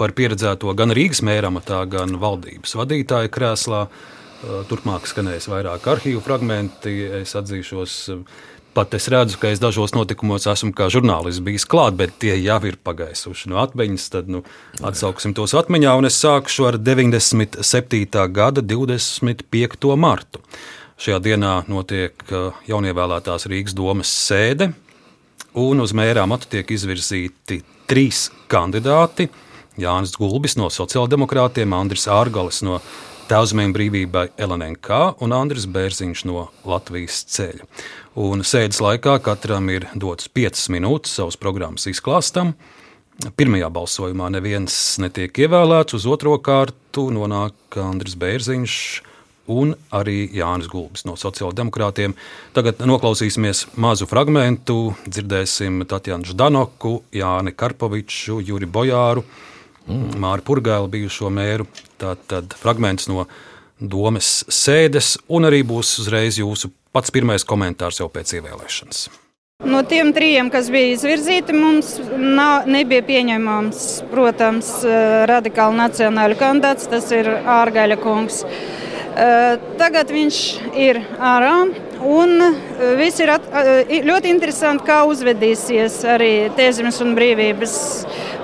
[0.00, 3.86] par pieredzēto gan Rīgas mēramatā, gan valdības vadītāja krēslā.
[4.68, 6.98] Turpmāk skanēs vairāk arhīvu fragmenti.
[7.22, 7.94] Es atzīšos,
[8.74, 12.60] pat es redzu, ka es dažos notikumos esmu kā žurnālists bijis klāt, bet tie jau
[12.68, 14.06] ir pagaisuši no atmiņas.
[14.12, 14.42] Tad nu,
[14.84, 18.24] atsauksim tos atmiņā, un es sākšu ar 97.
[18.34, 19.90] gada 25.
[19.96, 20.42] martu.
[21.00, 22.22] Šajā dienā notiek
[22.68, 24.70] jaunievēlētās Rīgas domas sēde,
[25.58, 29.28] un uz mērā matu tiek izvirzīti trīs kandidāti.
[29.80, 32.78] Jānis Gulbis no sociāldemokrātiem, Andris Ārgalis no
[33.24, 37.64] Tēvzemēm brīvībai LNK un Andris Bērziņš no Latvijas ceļa.
[38.20, 42.52] Un sēdes laikā katram ir dots 5 minūtes savas programmas izklāstam.
[43.38, 48.76] Pirmajā balsojumā neviens netiek ievēlēts, uz otro kārtu nonāk Andris Bērziņš
[49.54, 52.14] un arī Jānis Gulbis no sociāldemokrātiem.
[52.54, 54.70] Tagad noklausīsimies mazu fragment,
[55.08, 59.24] dzirdēsim Tatjanu Ždanoku, Jāni Karpoviču, Juri Bojāru
[59.88, 60.14] mm.
[60.22, 61.66] Māru Purgēlu, bijušo mēru.
[62.00, 63.26] Tātad fragments no
[63.80, 69.06] domes sēdes, un arī būs uzreiz jūsu pats pirmais komentārs jau pēc ievēlēšanas.
[69.64, 74.70] No tiem trijiem, kas bija izvirzīti, mums nav, nebija pieņemams, protams,
[75.30, 76.88] radikāli nacionāļu kandidāts.
[76.90, 78.42] Tas ir Ārgaļa kungs.
[79.78, 80.40] Tagad viņš
[80.74, 81.54] ir ārā.
[82.04, 82.36] Un
[82.98, 83.46] viss ir at,
[84.04, 87.76] ļoti interesanti, kā uzvedīsies arī Tēzemes un Brīvības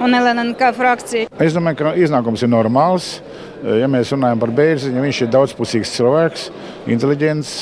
[0.01, 1.33] un LNK frakcija.
[1.45, 3.19] Es domāju, ka iznākums ir normāls.
[3.61, 6.47] Ja mēs runājam par Bērziņu, viņš ir daudzpusīgs cilvēks,
[6.89, 7.53] inteliģents.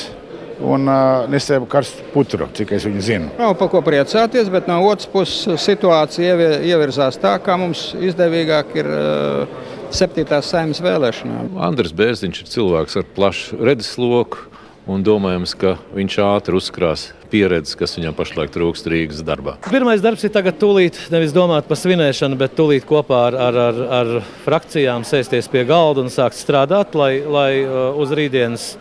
[0.59, 3.29] Un uh, nesēju karstu putru, cik es viņu zinu.
[3.39, 6.35] Nav par ko priecāties, bet no otras puses situācija
[6.67, 9.61] ievirzās tā, kā mums izdevīgāk ir uh,
[9.95, 11.53] septītās saimnes vēlēšanām.
[11.63, 14.49] Andris Bērziņš ir cilvēks ar plašu redzesloku
[14.89, 19.55] un domājams, ka viņš ātri uzkrās pieredzi, kas viņam pašlaik trūkst Rīgas darbā.
[19.69, 23.81] Pirmais darbs ir tagad tūlīt, nevis domāt par svinēšanu, bet tūlīt kopā ar, ar, ar,
[23.99, 24.13] ar
[24.45, 28.71] frakcijām sēsties pie galda un sākt strādāt, lai, lai uh, uz rītdienas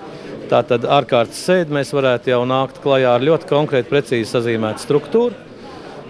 [0.48, 5.44] tātad ārkārtas sēdi mēs varētu jau nākt klajā ar ļoti konkrēti, precīzi sazīmētu struktūru.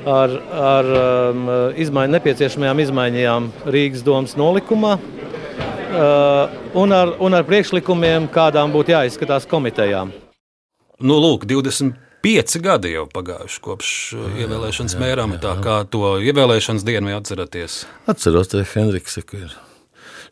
[0.08, 4.94] Ar, ar um, izmaiņ, nepieciešamajām izmaiņām Rīgas domas nolikumā,
[5.88, 10.12] un ar, un ar priekšlikumiem, kādām būtu jāizskatās komitejām.
[10.98, 15.36] Nu, lūk, 25 gadi jau pagājuši kopš uh, jā, ievēlēšanas mērām.
[15.42, 17.84] Tā kā to ievēlēšanas dienu atceraties?
[18.10, 19.54] Atceros, te Henriks ir.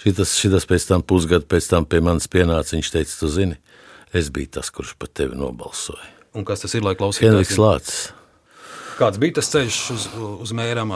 [0.02, 2.74] Šitas, šitas pēc tam pusgadu pēc tam pie manis pienāca.
[2.76, 3.56] Viņš teica, tu zini,
[4.14, 6.12] es biju tas, kurš par tevi nobalsoja.
[6.36, 7.30] Un kas tas ir, lai klausītos?
[7.30, 8.02] Henriks Lācis.
[8.98, 10.04] Kāds bija tas ceļš uz,
[10.44, 10.92] uz mērām?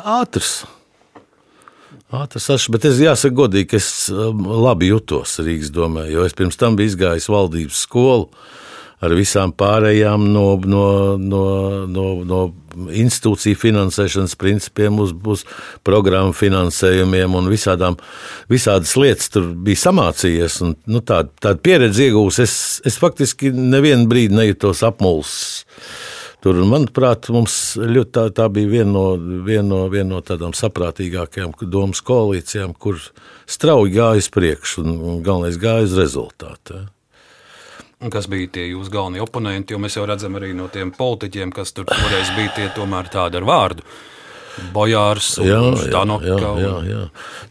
[0.00, 0.60] Ātrs.
[2.10, 6.74] Ātrs, bet es jāsaka godīgi, es um, labi jutos Rīgas domē, jo es pirms tam
[6.78, 8.26] biju izgājis valdības skolu
[9.00, 10.82] ar visām pārējām no, no,
[11.16, 11.44] no,
[11.88, 12.40] no, no
[12.92, 15.46] institūciju finansēšanas principiem uz, uz
[15.86, 17.96] programmu finansējumiem un visādām,
[18.50, 20.60] visādas lietas tur bija samācījies.
[20.66, 22.42] Un, nu, tāda, tāda pieredze iegūs.
[22.44, 22.54] Es,
[22.86, 25.64] es faktiski nevienu brīdi nejūtos apmulsis
[26.40, 29.02] Tur, manuprāt, mums ļoti, tā, tā bija viena no,
[29.44, 32.96] viena, no, viena no tādām saprātīgākajām domas koalīcijām, kur
[33.44, 36.86] strauji gāja uz priekšu un, un galvenais gāja uz rezultātu.
[38.00, 39.74] Un kas bija tie jūsu galvenie oponenti?
[39.74, 43.36] Jo mēs jau redzam arī no tiem politiķiem, kas tur toreiz bija tie tomēr tādi
[43.36, 43.84] ar vārdu.
[44.72, 46.26] Bojārs, jā, Ždanoka.
[46.26, 47.02] Jā, jā, jā.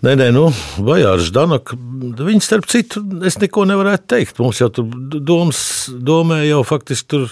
[0.05, 0.49] Nē, nē, nu,
[0.83, 1.77] Bojārs, Ždanoka,
[2.25, 4.41] viņi starp citu, es neko nevarētu teikt.
[4.41, 4.89] Mums jau tur
[5.21, 7.29] domas, domē jau faktiski tur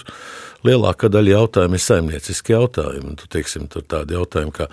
[0.66, 3.14] lielākā daļa jautājumu ir saimnieciski jautājumi.
[3.20, 4.68] Tu, teiksim, tur tādi jautājumi, kā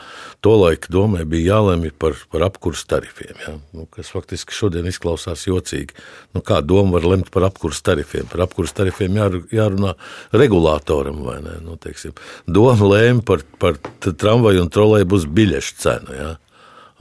[0.46, 3.56] tolaik domē bija jālemj par, par apkursu tarifiem, ja?
[3.76, 5.98] nu, kas faktiski šodien izklausās jocīgi.
[6.36, 8.30] Nu, kā doma var lemt par apkursu tarifiem?
[8.32, 9.96] Par apkursu tarifiem jār, jārunā
[10.36, 11.60] regulātoram vai ne?
[11.66, 12.16] Nu, teiksim,
[12.48, 16.18] doma lēma par, par tramvaju un trolēļu biļešu cenu.
[16.18, 16.34] Ja?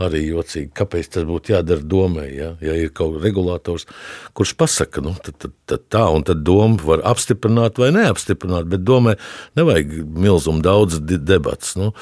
[0.02, 0.72] Arī jocīgi.
[0.74, 2.26] Kāpēc tas būtu jādara domai?
[2.34, 3.86] Ja, ja ir kaut kāds regulators,
[4.34, 8.82] kurš pasaka, nu, tad, tad, tad tā, un tad doma var apstiprināt vai neapstiprināt, bet
[8.86, 9.14] domai
[9.58, 11.76] nevajag milzumu daudz debats.
[11.78, 11.92] Nu,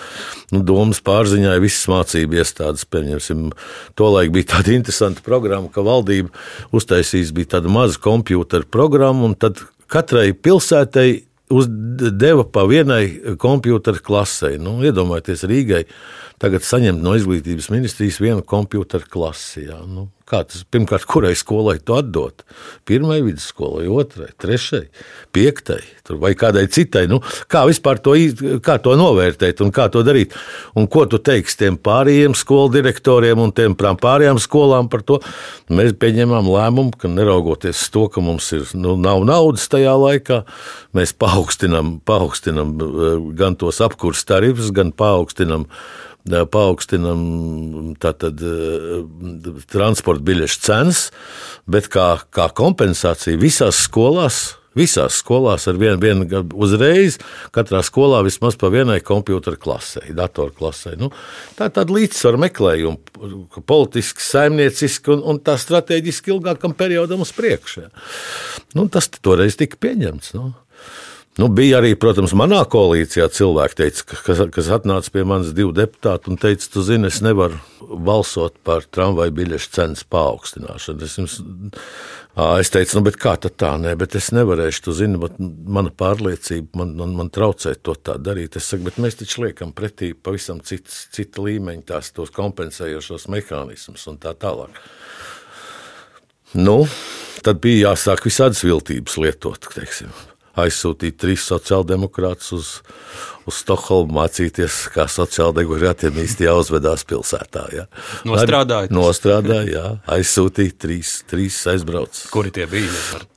[0.54, 3.50] nu, domas pārziņā ir visas mācību iestādes, pieņemsim,
[3.98, 6.32] tolaik bija tāda interesanta programma, ka valdība
[6.72, 9.60] uztaisīs bija tāda maza kompjūtera programma, un tad
[9.92, 11.31] katrai pilsētai
[12.18, 14.58] deva pa vienai kompjutora klasei.
[14.62, 15.82] Nu, iedomājieties, Rīgai
[16.42, 19.68] tagad saņemt no izglītības ministrijas vienu kompjutora klasi.
[19.68, 19.82] Jā.
[19.86, 22.44] Nu, kā tas pirmkārt, kurai skolai to atdot?
[22.88, 24.86] Pirmai vidusskolai, otrai, trešai,
[25.34, 25.82] piektai
[26.20, 27.06] vai kādai citai.
[27.10, 28.14] Nu, kā vispār to,
[28.64, 30.34] kā to novērtēt un kā to darīt?
[30.78, 35.20] Un ko tu teiksi tiem pārējiem skolu direktoriem un tiem pārējām skolām par to?
[35.72, 40.42] Mēs pieņemam lēmumu, ka neraugoties to, ka mums ir, nu, nav naudas tajā laikā,
[40.96, 45.68] mēs paaugstinam, paaugstinam eh, gan tos apkurses tarifus, gan paaugstinam
[46.28, 48.40] paaugstinam tātad,
[49.72, 51.04] transporta biļešu cenas,
[51.66, 54.42] bet kā, kā kompensācija visās skolās.
[54.72, 57.18] Visās skolās ar vienu, vienu uzreiz,
[57.52, 60.94] katrā skolā vismaz pa vienai kompjutora klasē, datorklasē.
[60.96, 61.10] Nu,
[61.58, 67.84] tā ir tāda līdzsvara meklējuma, politiski, saimnieciski un, un tā strateģiski ilgākam periodam uz priekšu.
[68.72, 70.32] Nu, tas toreiz tika pieņemts.
[70.40, 70.54] Nu.
[71.40, 76.28] Nu, bija arī, protams, manā koalīcijā cilvēki, teica, kas, kas atnāca pie manis divi deputāti
[76.28, 77.56] un teica, tu zini, es nevaru
[78.04, 81.06] balsot par tramvaju biļešu cenas paaugstināšanu.
[81.06, 81.36] Es, jums,
[82.60, 85.30] es teicu, nu, kā tā, nē, bet es nevarēšu, tu zini,
[85.72, 88.58] mana pārliecība man, man, man traucē to tā darīt.
[88.60, 94.04] Es saku, bet mēs taču liekam pretī pavisam cits, cita līmeņa tās tos kompensējošos mehānismus
[94.12, 94.76] un tā tālāk.
[96.60, 96.82] Nu,
[97.40, 100.12] tad bija jāsāk visādas viltības lietot, teiksim
[100.58, 102.70] aizsūtīt trīs sociāldemokrātus uz,
[103.48, 107.64] uz Stokholmu mācīties, kā sociāldemokrātiem īsti jāuzvedās pilsētā.
[107.72, 107.86] Ja.
[108.28, 108.92] Nostrādājot.
[108.92, 109.86] Nostrādāja, jā,
[110.16, 112.20] aizsūtīt trīs, trīs aizbrauc.
[112.34, 112.92] Kuri tie bija?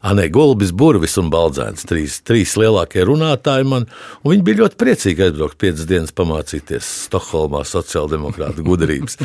[0.05, 3.87] Anē, Gulbis, Burvis un Baldzēns, trīs, trīs lielākie runātāji man,
[4.27, 9.19] viņi bija ļoti priecīgi aizbraukt piecas dienas pamācīties Stokholmā sociāldemokrāta gudrības.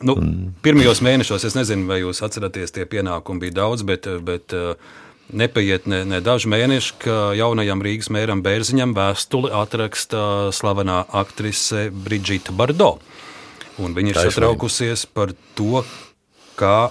[0.00, 0.14] Nu,
[0.64, 4.72] pirmajos mēnešos, es nezinu, vai jūs atceraties, tie pienākumi bija daudz, bet, bet uh,
[5.32, 10.22] Nepaiet ne, ne daži mēneši, ka jaunajam Rīgas mēram Bērziņam vēstuli atraksta
[10.54, 12.96] slavenā aktrise Brigita Bardo.
[13.80, 14.34] Un viņa ir Taisnība.
[14.34, 15.84] satraukusies par to,
[16.58, 16.90] kā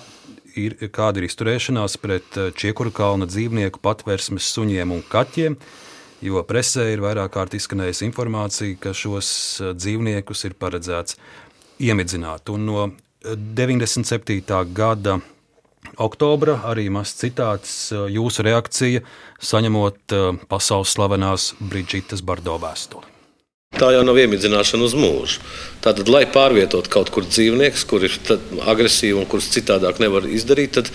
[0.57, 5.57] ir, kāda ir izturēšanās pret eh, Čiekura kalna dzīvnieku patvērsmes suņiem un kaķiem.
[6.25, 11.19] Jo presē ir vairāk kārt izskanējusi informācija, ka šos eh, dzīvniekus ir paredzēts
[11.79, 12.51] iemidzināt.
[12.53, 12.87] Un no
[13.23, 14.39] 97.
[14.39, 15.19] Eh, gada
[15.97, 19.03] oktobra arī mazs citāts jūsu reakcija,
[19.51, 20.17] saņemot
[20.51, 23.08] pasaules slavenās Brigītas Bardo vēstuli.
[23.79, 25.39] Tā jau nav iemidzināšana uz mūžu.
[25.79, 28.15] Tātad, lai pārvietotu kaut kur dzīvniekus, kur ir
[28.67, 30.89] agresīvi un kurus citādāk nevar izdarīt, tad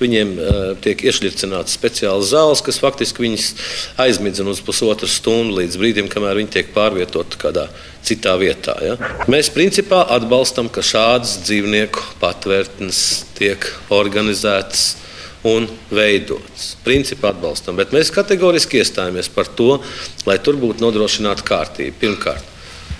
[0.00, 3.50] viņiem uh, tiek iešļircināts speciāls zāles, kas faktiski viņus
[4.00, 7.66] aizmidzina uz pusotru stundu līdz brīdim, kamēr viņi tiek pārvietoti kādā
[8.06, 8.78] citā vietā.
[8.86, 8.96] Ja?
[9.28, 13.04] Mēs principā atbalstam, ka šādas dzīvnieku patvērtnes
[13.36, 14.94] tiek organizētas
[15.48, 16.74] un veidots.
[16.84, 19.78] Principā atbalstam, bet mēs kategoriski iestājāmies par to,
[20.28, 21.96] lai tur būtu nodrošināta kārtība.
[22.02, 22.44] Pirmkārt,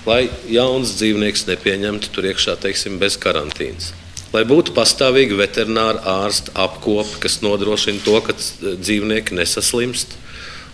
[0.09, 3.93] lai jauns dzīvnieks nepieņemtu tur iekšā teiksim, bez karantīnas.
[4.31, 10.15] Lai būtu pastāvīga veterināra ārsta apkope, kas nodrošina to, ka dzīvnieki nesaslimst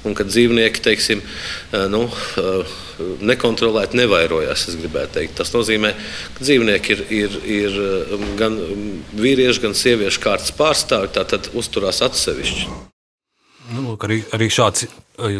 [0.06, 2.06] un ka dzīvnieki teiksim, eh, nu,
[2.40, 2.74] eh,
[3.20, 4.66] nekontrolēti nevairojās.
[5.36, 5.92] Tas nozīmē,
[6.36, 7.78] ka dzīvnieki ir, ir, ir
[8.16, 8.56] um, gan
[9.16, 12.70] vīriešu, gan sieviešu kārtas pārstāvji, tātad uzturās atsevišķi.
[13.74, 14.86] Nu, lūk, arī, arī šāds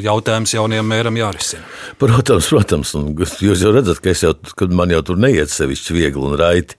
[0.03, 1.63] jautājums jaunajam mēram jārisina.
[2.01, 4.35] Protams, protams, un jūs jau redzat, ka, jau,
[4.75, 6.77] man jau tur neiet sevišķi viegli un raiti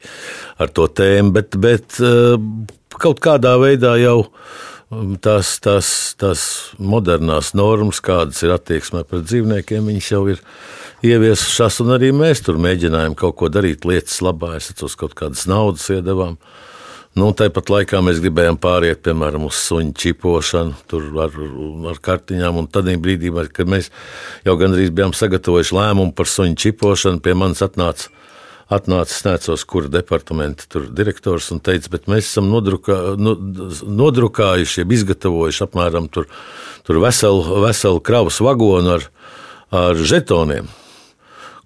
[0.59, 1.97] ar to tēmu, bet, bet
[2.99, 4.19] kaut kādā veidā jau
[5.21, 6.43] tās, tās, tās
[6.79, 10.39] modernās normas, kādas ir attieksmē pret dzīvniekiem, viņas jau ir
[11.05, 14.55] ieviesušās, un arī mēs tur mēģinājām kaut ko darīt lietas labā.
[14.57, 16.37] Es atceros, kaut kādas naudas iedavām.
[17.17, 21.33] Nu, tāpat laikā mēs gribējām pāriet, piemēram, uz suņu čipošanu, tur ar,
[21.89, 22.67] ar kartiņām.
[22.69, 23.89] Tad brīdī, kad mēs
[24.45, 28.13] jau gandrīz bijām sagatavojuši lēmumu par suņu čipošanu, pie manis atnāca
[28.73, 33.35] atnācis necos, kura departamenta direktors un teica, bet mēs esam nodrukā, nu,
[34.01, 36.27] nodrukājuši, izgatavojuši apmēram tur,
[36.87, 39.07] tur veselu, veselu kravas vagonu ar,
[39.71, 40.67] ar žetoniem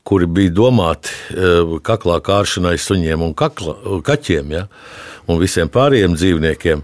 [0.04, 1.50] kuri bija domāti e,
[1.86, 4.66] kaklā kāršanai suņiem un kakla, kaķiem ja,
[5.30, 6.82] un visiem pārējiem dzīvniekiem.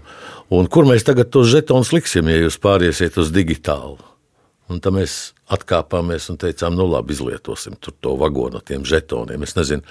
[0.54, 3.98] Un kur mēs tagad tos žetonus liksim, ja jūs pāriesiet uz digitālu?
[4.68, 5.16] Un tad mēs
[5.48, 9.46] atkāpāmies un teicām, nu labi, izlietosim to vagonu ar tiem žetoniem.
[9.46, 9.84] Es nezinu,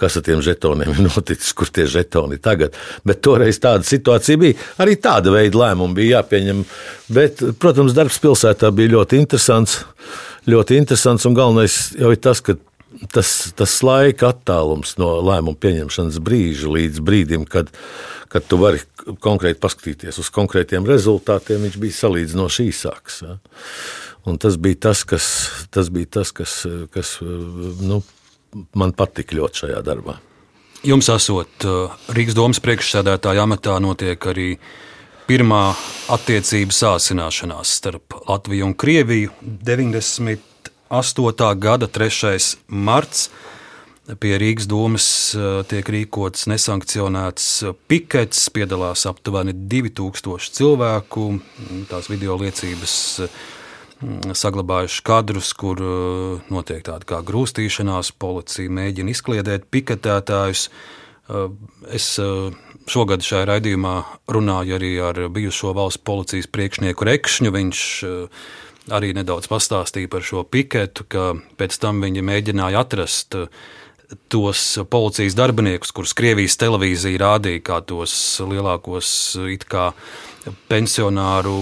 [0.00, 2.76] kas ar tiem žetoniem ir noticis, kur tie žetoni tagad.
[3.04, 4.56] Bet toreiz tāda situācija bija.
[4.82, 6.64] Arī tāda veida lēmumi bija jāpieņem.
[7.12, 9.82] Bet, protams, darbs pilsētā bija ļoti interesants.
[10.48, 12.56] Ļoti interesants un galvenais jau ir tas, ka
[13.12, 17.70] tas, tas laika attālums no lēmumu pieņemšanas brīža līdz brīdim, kad,
[18.32, 18.82] kad tu vari
[19.22, 23.22] konkrēti paskatīties uz konkrētiem rezultātiem, viņš bija salīdzinoši īsāks.
[23.26, 23.36] Ja.
[24.28, 25.24] Un tas bija tas, kas,
[25.74, 26.60] tas bija tas, kas,
[26.94, 27.16] kas
[27.82, 28.02] nu,
[28.78, 30.18] man patika ļoti šajā darbā.
[30.86, 31.66] Jums esot
[32.14, 34.48] Rīgas domas priekšsēdētāja amatā, notiek arī
[35.26, 35.72] pirmā
[36.12, 40.50] attiecību sāsināšanās starp Latviju un Krieviju 90.
[40.92, 41.54] 8.
[41.58, 42.56] gada 3.
[42.68, 43.30] marts.
[44.20, 45.06] Pie Rīgas domas
[45.38, 47.46] eh, tiek rīkots nesankcionēts
[47.88, 51.28] pikets, piedalās aptuveni 2000 cilvēku.
[51.88, 53.61] Tās video liecības mm,
[54.36, 60.68] saglabājuši kadrus, kur eh, notiek tāda kā grūstīšanās, policija mēģina izkliedēt piketētājus.
[60.68, 61.46] Eh,
[61.94, 62.08] es
[62.90, 63.96] šogad šajā raidījumā
[64.32, 67.52] runāju arī ar bijušo valsts policijas priekšnieku Rekšņu.
[67.54, 67.84] Viņš
[68.90, 71.28] arī nedaudz pastāstīja par šo piketu, ka
[71.60, 73.46] pēc tam viņi mēģināja atrast uh,
[74.28, 79.12] tos policijas darbiniekus, kurus Krievijas televīzija rādīja kā tos lielākos
[79.68, 79.90] kā,
[80.70, 81.54] pensionāru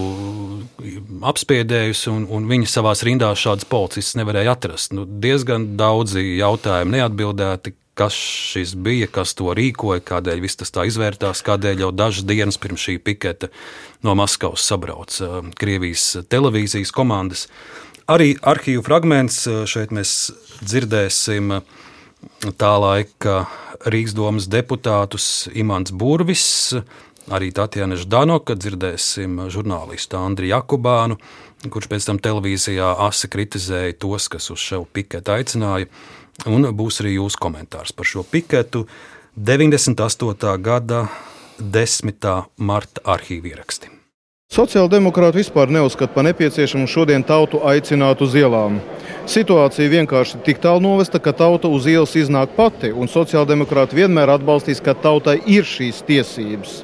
[1.30, 4.94] apspiedējus, un, un viņi savā rindās šādus policistus nevarēja atrast.
[4.96, 10.86] Nu, diezgan daudzi jautājumi neatbildēti, kas šis bija, kas to rīkoja, kādēļ viss tas tā
[10.88, 13.50] izvērtās, kādēļ jau dažas dienas pirms šī piketa
[14.06, 17.48] no Maskavas sabrauca uh, Krievijas televīzijas komandas.
[18.10, 20.14] Arī arhīvu fragments uh, šeit mēs
[20.64, 21.76] dzirdēsim uh,
[22.60, 23.44] tā laika
[23.90, 26.74] Rīgas domas deputātus Imants Burvis,
[27.28, 31.18] arī Tatjana Ždanoka, dzirdēsim žurnālistu Andriu Jakubānu,
[31.68, 35.90] kurš pēc tam televīzijā asi kritizēja tos, kas uz šo piketu aicināja.
[36.48, 38.86] Un būs arī jūsu komentārs par šo piketu
[39.36, 40.56] 98.
[40.64, 41.08] gada
[41.60, 42.44] 10.
[42.56, 43.90] marta arhīvu ieraksti.
[44.50, 48.80] Sociāldemokrāti vispār neuzskata par nepieciešamu šodien tautu aicināt uz ielām.
[49.30, 54.82] Situācija vienkārši tik tālu novesta, ka tauta uz ielas iznāk pati, un sociāldemokrāti vienmēr atbalstīs,
[54.82, 56.80] ka tautai ir šīs tiesības.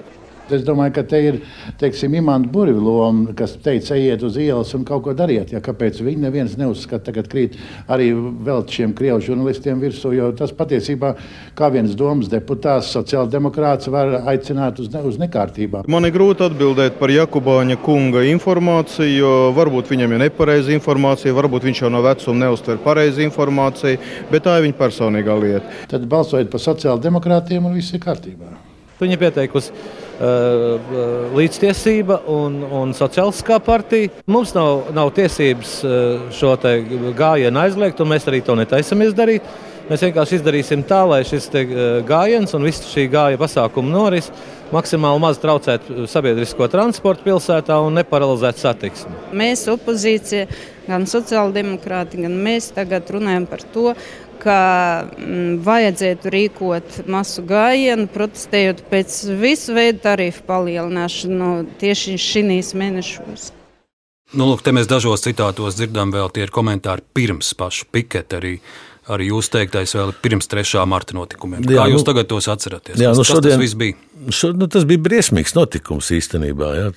[0.46, 1.36] Es domāju, ka te ir
[1.80, 5.50] teiksim, imanta burbuļu loma, kas teica, ejiet uz ielas un kaut ko dariet.
[5.50, 7.56] Ja, kāpēc viņi neviens neuzskata, ka krīt
[7.90, 10.12] arī vēl šiem krievu žurnālistiem virsū?
[10.14, 11.16] Jo tas patiesībā,
[11.58, 15.90] kā viens domas deputāts, sociāldemokrāts, var aicināt uz, ne, uz nekārtībām.
[15.90, 21.66] Man ir grūti atbildēt par Jakubāņa kunga informāciju, jo varbūt viņam ir nepareiza informācija, varbūt
[21.66, 23.98] viņš jau no vecuma neuztver pareizi informāciju,
[24.30, 25.76] bet tā ir viņa personīgā lieta.
[25.90, 28.54] Tad balsojiet par sociāldemokrātiem un viss ir kārtībā.
[28.96, 29.74] Viņa pieteikusi
[31.36, 34.10] līdztiesība un, un sociālistiskā partija.
[34.26, 36.56] Mums nav, nav tiesības uh, šo
[37.16, 39.48] gājienu aizliegt, un mēs arī to netaisamies darīt.
[39.86, 41.44] Mēs vienkārši izdarīsim tā, lai šis
[42.08, 44.32] gājiens un visa šī gāja pasākuma noris
[44.74, 49.14] maksimāli maz traucētu sabiedrisko transportu pilsētā un neparalizētu satiksmi.
[49.38, 50.48] Mēs, opozīcija,
[50.88, 53.92] gan sociāldemokrāti, gan mēs tagad runājam par to,
[54.46, 54.60] ka
[55.10, 63.52] mm, vajadzētu rīkot masu gājienu, protestējot pēc visu veidu tarifu palielināšanu tieši šīs mēnešos.
[64.34, 68.40] Nu, lūk, te mēs dažos citātos dzirdam, vēl tie ir komentāri pirms paša piketa.
[68.40, 68.56] Arī,
[69.14, 70.82] arī jūs teiktais vēl pirms 3.
[70.90, 71.62] marta notikumiem.
[71.62, 72.98] Jā, Kā jūs nu, tagad tos atceraties?
[72.98, 73.98] Jā, nu, kas, šodien, tas bija?
[74.34, 76.72] Šo, nu, tas bija briesmīgs notikums īstenībā.
[76.80, 76.90] Ja?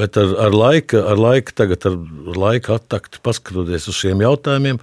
[0.00, 2.00] Bet ar, ar laika, ar laika, tagad ar
[2.32, 4.80] laika attakti paskatoties uz šiem jautājumiem,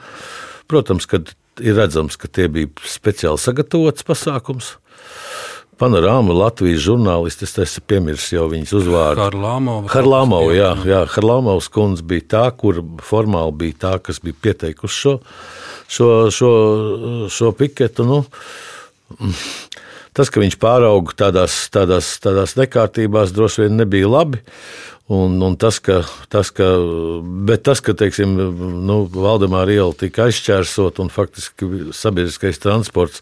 [0.70, 4.76] protams, kad ir redzams, ka tie bija speciāli sagatavots pasākums.
[5.82, 9.24] Panorāma Latvijas žurnālisti, es esmu piemirsis jau viņas uzvārdu.
[9.24, 9.90] Harlāmova.
[9.90, 11.00] Harlāmova, jā, jā.
[11.10, 15.16] Harlāmovas kundze bija tā, kur formāli bija tā, kas bija pieteikusi šo,
[15.90, 16.52] šo, šo,
[17.34, 18.06] šo piketu.
[18.06, 18.20] Nu,
[20.14, 24.44] tas, ka viņš pārauga tādās, tādās, tādās nekārtībās, droši vien nebija labi.
[25.12, 26.02] Un, un tas, ka,
[26.32, 26.66] tas, ka,
[27.48, 28.32] bet tas, ka teiksim,
[28.88, 33.20] nu, Valdemāra iela tika aizķērsot un faktiski sabiedriskais transports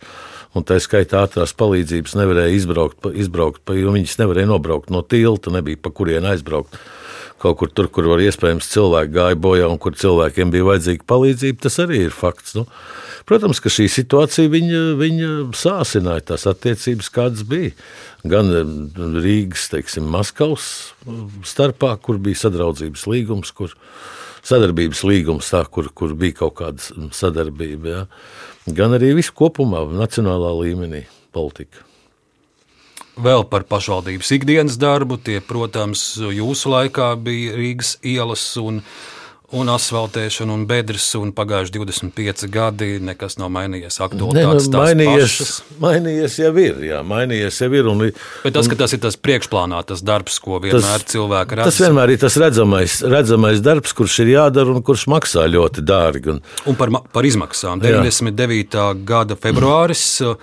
[0.54, 5.82] un tā skaitā ātrās palīdzības nevarēja izbraukt, izbraukt jo viņas nevarēja nobraukt no tilta, nebija
[5.82, 6.78] pa kurien aizbraukt.
[7.40, 11.62] Kaut kur tur, kur var iespējams cilvēki gāja bojā un kur cilvēkiem bija vajadzīga palīdzība,
[11.64, 12.58] tas arī ir fakts.
[12.58, 12.66] Nu,
[13.30, 17.72] protams, ka šī situācija viņa, viņa sāsināja tās attiecības, kādas bija
[18.28, 18.52] gan
[19.24, 20.70] Rīgas, teiksim, Maskavas
[21.48, 23.76] starpā, kur bija sadraudzības līgums, kur
[24.44, 28.06] sadarbības līgums, tā, kur, kur bija kaut kāda sadarbība, ja?
[28.68, 31.89] gan arī visu kopumā, nacionālā līmenī politika.
[33.20, 35.20] Vēl par pašvaldības ikdienas darbu.
[35.20, 38.78] Tie, protams, jūsu laikā bija Rīgas ielas un,
[39.55, 43.97] un asfaltēšana, un bedres, un pagājuši 25 gadi nekas nav mainījies.
[43.99, 45.49] Ne, nu, Aktualitātes mainījies,
[45.84, 46.80] mainījies jau ir.
[46.88, 48.05] Jā, mainījies jau ir un,
[48.45, 51.74] Bet tas, ka tas ir tas priekšplānā, tas darbs, ko vienmēr cilvēki redz.
[51.74, 56.38] Tas vienmēr ir tas redzamais, redzamais darbs, kurš ir jādara un kurš maksā ļoti dārgi.
[56.38, 56.41] Un,
[56.72, 57.84] Un par, par izmaksām.
[57.84, 57.99] Jā.
[57.99, 58.89] 99.
[59.03, 60.07] gada februāris.
[60.24, 60.39] uh,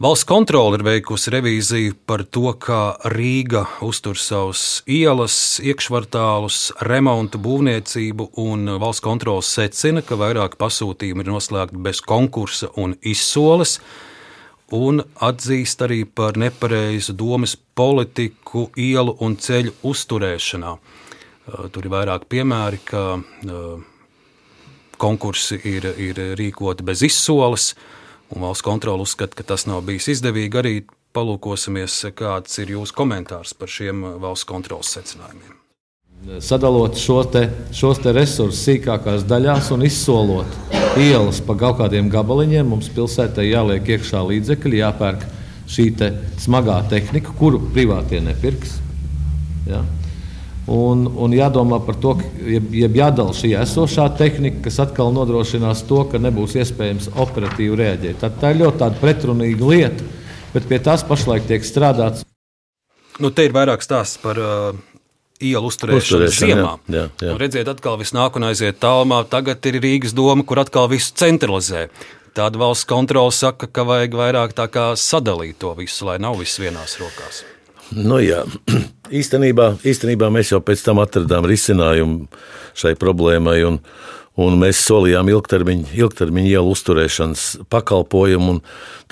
[0.00, 8.30] Valsts kontrole ir veikusi revīziju par to, kā Rīga uztur savus ielas, iekšvartālus, remontu, būvniecību,
[8.40, 13.78] un valsts kontrole secina, ka vairāk pasūtījumu ir noslēgti bez konkursa un izsoles,
[14.72, 20.72] un atzīst arī par nepareizu domas politiku ielu un ceļu uzturēšanā.
[20.72, 23.80] Uh, Tur ir vairāk piemēri, ka uh,
[24.96, 27.74] konkursi ir, ir rīkoti bez izsoles,
[28.32, 30.60] un valsts kontrole uzskata, ka tas nav bijis izdevīgi.
[30.60, 30.74] Arī
[31.16, 35.58] palūkosimies, kāds ir jūsu komentārs par šiem valsts kontrolas secinājumiem.
[36.38, 40.60] Sadalot šo te, šos te resursus sīkākās daļās un izsolot
[41.00, 45.24] ielas pa kaut kādiem gabaliņiem, mums pilsētai jāliek iekšā līdzekļi, jāpērk
[45.72, 46.12] šī te
[46.42, 48.76] smagā tehnika, kuru privātie nepirks.
[49.66, 49.82] Ja?
[50.70, 52.12] Un, un jādomā par to,
[52.46, 58.20] jeb, jeb jādala šī esošā tehnika, kas atkal nodrošinās to, ka nebūs iespējams operatīvi reaģēt.
[58.20, 60.06] Tad tā ir ļoti tāda pretrunīga lieta,
[60.54, 62.22] bet pie tās pašlaik tiek strādāts.
[63.18, 64.78] Nu, te ir vairāk stāsts par uh,
[65.42, 66.72] ielu uzturēšanu ziemā.
[66.86, 67.34] jā, jā, jā.
[67.34, 69.24] Un redziet, atkal viss nāk un aiziet tālumā.
[69.28, 71.88] Tagad ir Rīgas doma, kur atkal visu centralizē.
[72.38, 76.62] Tāda valsts kontrole saka, ka vajag vairāk tā kā sadalīt to visu, lai nav viss
[76.62, 77.42] vienās rokās.
[77.96, 78.42] Nu, jā.
[79.20, 82.26] īstenībā, īstenībā mēs jau pēc tam atradām risinājumu
[82.78, 83.60] šai problēmai.
[83.68, 83.78] Un,
[84.40, 88.60] un mēs solījām ilgtermiņa, ilgtermiņa ielu uzturēšanas pakalpojumu.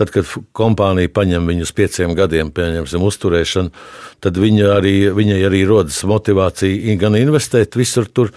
[0.01, 3.73] Tad, kad kompānija paņem viņu uz pieciem gadiem, pieņemsim, uzturēšanu,
[4.25, 8.33] tad viņa arī, viņai arī rodas motivācija gan investēt visur tur,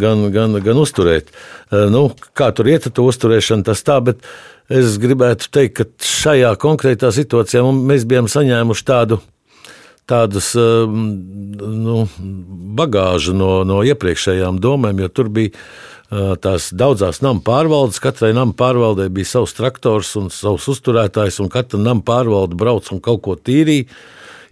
[0.00, 1.30] gan, gan, gan uzturēt.
[1.70, 4.26] Eh, Nu, kā tur iet ar to uzturēšanu, tas tā, bet
[4.72, 9.20] es gribētu teikt, ka šajā konkrētā situācijā mēs bijām saņēmuši tādu
[10.10, 10.94] tādus um,
[11.58, 12.04] nu,
[12.78, 18.02] bagāžu no, no iepriekšējām domām, jo tur bija uh, tās daudzās nama pārvaldes.
[18.04, 23.02] Katrai nama pārvaldei bija savs traktors un savs uzturētājs, un katra nama pārvalde brauc un
[23.04, 23.88] kaut ko tīrīja.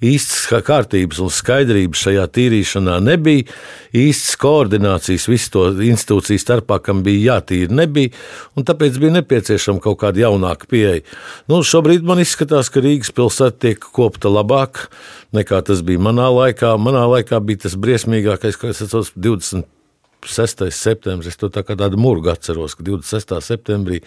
[0.02, 3.46] Īstas kā kārtības un skaidrības šajā tīrīšanā nebija.
[3.94, 8.10] Īstas koordinācijas visu to institūciju starpā, kam bija jātīra, nebija.
[8.56, 11.04] un Tāpēc bija nepieciešama kaut kāda jaunāka pieeja.
[11.46, 14.88] Nu, šobrīd man izskatās, ka Rīgas pilsēta tiek kopta labāk
[15.36, 16.74] nekā tas bija manā laikā.
[16.82, 20.66] Manā laikā bija tas briesmīgākais, kas atceros, 26.
[20.74, 21.30] septembris.
[21.30, 23.38] Es to tā kā tādu murgu atceros, ka 26.
[23.46, 24.02] septembrī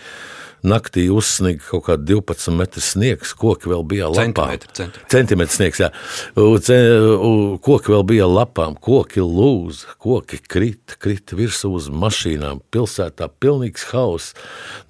[0.65, 4.87] naktī uzsniga kaut kāda 12 metru sniegs, koki vēl bija centimetri.
[5.11, 5.91] Centimetrs sniegs, jā.
[6.35, 12.63] Koki vēl bija lapām, koki lūza, koki krita, krita virsū uz mašīnām.
[12.73, 14.35] Pilsētā pilnīgs hauss.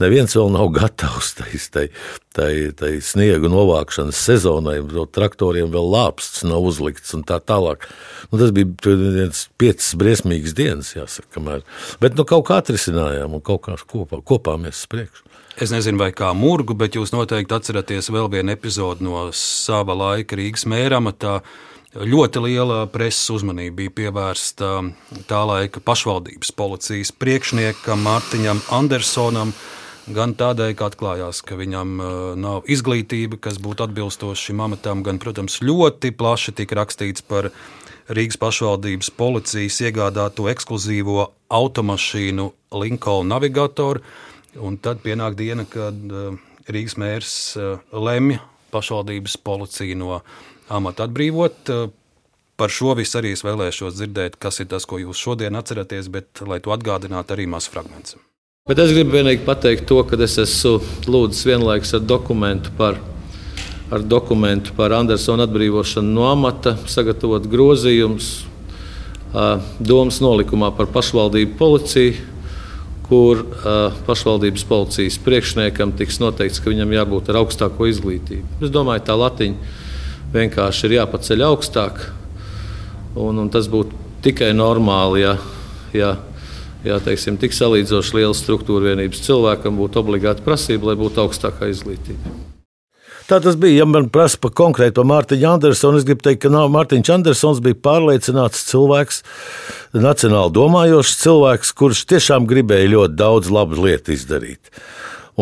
[0.02, 1.88] Neviens vēl nav gatavs tai,
[2.36, 4.80] tai, tai, sniega novākšanas sezonai.
[5.16, 7.88] Traktoriem vēl lāpsts nav uzlikts un tā tālāk.
[8.32, 11.30] Nu, tas bija viens piecas briesmīgas dienas, jāsaka.
[11.36, 11.66] Kamēr.
[12.00, 15.35] Bet nu, kaut kā atrisinājām un kaut kā kopā, kopā mēs uz priekšu.
[15.56, 20.36] Es nezinu, vai kā murgu, bet jūs noteikti atceraties vēl vienu epizodi no sava laika
[20.36, 21.38] Rīgas mēra amatā.
[21.96, 24.72] Ļoti liela preses uzmanība bija pievērsta
[25.30, 29.56] tā laika pašvaldības policijas priekšniekam Mārtiņam Andersonam.
[30.12, 35.24] Gan tādēļ, ka atklājās, ka viņam uh, nav izglītība, kas būtu atbilstoša šim amatam, gan,
[35.24, 37.48] protams, ļoti plaši tika rakstīts par
[38.12, 44.04] Rīgas pašvaldības policijas iegādāto ekskluzīvo automašīnu Lincoln Navigatoru.
[44.62, 46.38] Un tad pienāk diena, kad uh,
[46.72, 48.40] Rīgas mērs uh, lemj
[48.72, 50.20] pašvaldības policiju no
[50.72, 51.62] amata atbrīvot.
[51.74, 51.94] Uh,
[52.56, 56.40] Par šo visu arī es vēlēšos dzirdēt, kas ir tas, ko jūs šodien atceraties, bet,
[56.48, 58.16] lai to atgādinātu, arī mazs fragments.
[58.66, 60.80] Bet es gribu vienīgi pateikt to, ka es esmu
[61.12, 63.02] lūdzis vienlaikus ar dokumentu par,
[63.92, 68.32] ar dokumentu par Andersona atbrīvošanu no amata, sagatavot grozījumus
[69.84, 72.16] domas nolikumā par pašvaldību policiju,
[73.06, 73.76] kur ā,
[74.08, 78.62] pašvaldības policijas priekšniekam tiks noteikts, ka viņam jābūt ar augstāko izglītību.
[78.66, 79.74] Es domāju, tā latiņa
[80.36, 82.02] vienkārši ir jāpaceļ augstāk,
[83.16, 85.36] un, un tas būtu tikai normāli, ja,
[85.96, 86.16] ja
[86.86, 92.55] ja teiksim, tik salīdzinoši liela struktūra vienības cilvēkam būtu obligāti prasība, lai būtu augstākā izglītība.
[93.26, 93.82] Tā tas bija.
[93.82, 97.80] Ja man prasa par konkrētu Mārtiņu Andersonu, es gribu teikt, ka nav, Mārtiņš Andersons bija
[97.88, 99.24] pārliecināts cilvēks,
[99.98, 104.70] nacionāli domājošs cilvēks, kurš tiešām gribēja ļoti daudz labu lietu izdarīt.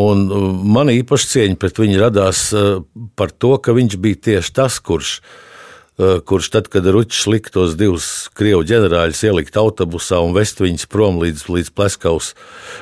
[0.00, 2.80] Un uh, man īpaši cieņa pret viņu radās uh,
[3.20, 5.52] par to, ka viņš bija tieši tas, kurš Eh,
[5.96, 11.20] kurš tad, kad Ručs lika tos divus krievu ģenerāļus ielikt autobusā un vest viņus prom
[11.22, 12.32] līdz, līdz Pleskavas,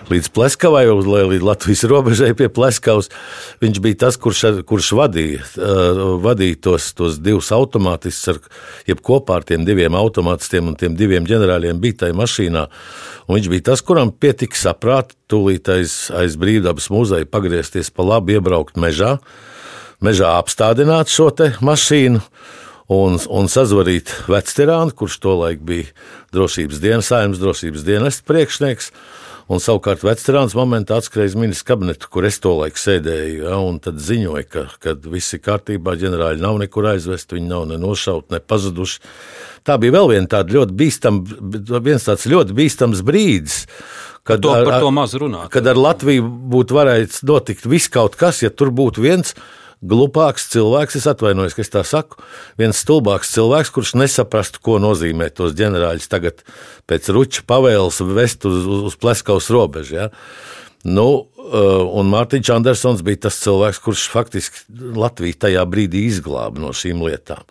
[0.09, 3.11] līdz Pleskavai, līdz Latvijas robežai pie Pleskavas,
[3.61, 8.41] viņš bija tas, kurš, kurš vadīja, eh, vadīja tos, tos divus automātistus,
[8.89, 12.65] jeb kopā ar tiem diviem automātistiem un tiem diviem ģenerāļiem bija tajā mašīnā.
[13.29, 18.41] Un viņš bija tas, kuram pietika saprāta tūlīt aiz, aiz brīvdabas muzeja pagriezties pa labi,
[18.41, 19.19] iebraukt mežā,
[20.01, 21.29] mežā apstādināt šo
[21.61, 22.25] mašīnu
[22.91, 25.91] un, un sazvanīt vecterānu, kurš tolaik bija
[26.35, 28.93] drošības dienas, saimnes drošības dienas priekšnieks.
[29.53, 33.99] Un savukārt veterāns momentā atskrēja uz ministra kabinetu, kur es tolaik sēdēju, ja, un tad
[34.01, 38.41] ziņoja, ka, ka viss ir kārtībā, ģenerāļi nav nekur aizvest, viņi nav ne nošauti, ne
[38.41, 39.03] pazuduši.
[39.67, 43.65] Tā bija vēl viena tāda ļoti bīstama, viens tāds ļoti bīstams brīdis.
[44.23, 45.51] Kad, to, ar, par to maz runāt.
[45.51, 49.35] Kad ar Latviju būtu varējis notikt viss kaut kas, ja tur būtu viens
[49.83, 52.23] glupāks cilvēks, es atvainojos, ka es tā saku,
[52.61, 56.43] viens stulbāks cilvēks, kurš nesaprastu, ko nozīmē tos ģenerāļus tagad
[56.91, 59.99] pēc ruča pavēles vest uz, uz, uz Pleskavas robežu.
[59.99, 60.09] Ja?
[60.83, 64.65] Nu, uh, un Mārtiņš Andersons bija tas cilvēks, kurš faktiski
[64.99, 67.43] Latviju tajā brīdī izglāba no šīm lietām.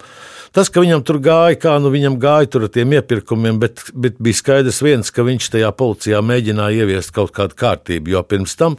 [0.51, 4.17] Tas, ka viņam tur gāja, kā nu viņam gāja tur ar tiem iepirkumiem, bet, bet
[4.19, 8.75] bija skaidrs viens, ka viņš tajā policijā mēģināja ieviest kaut kādu kārtību, jo pirms tam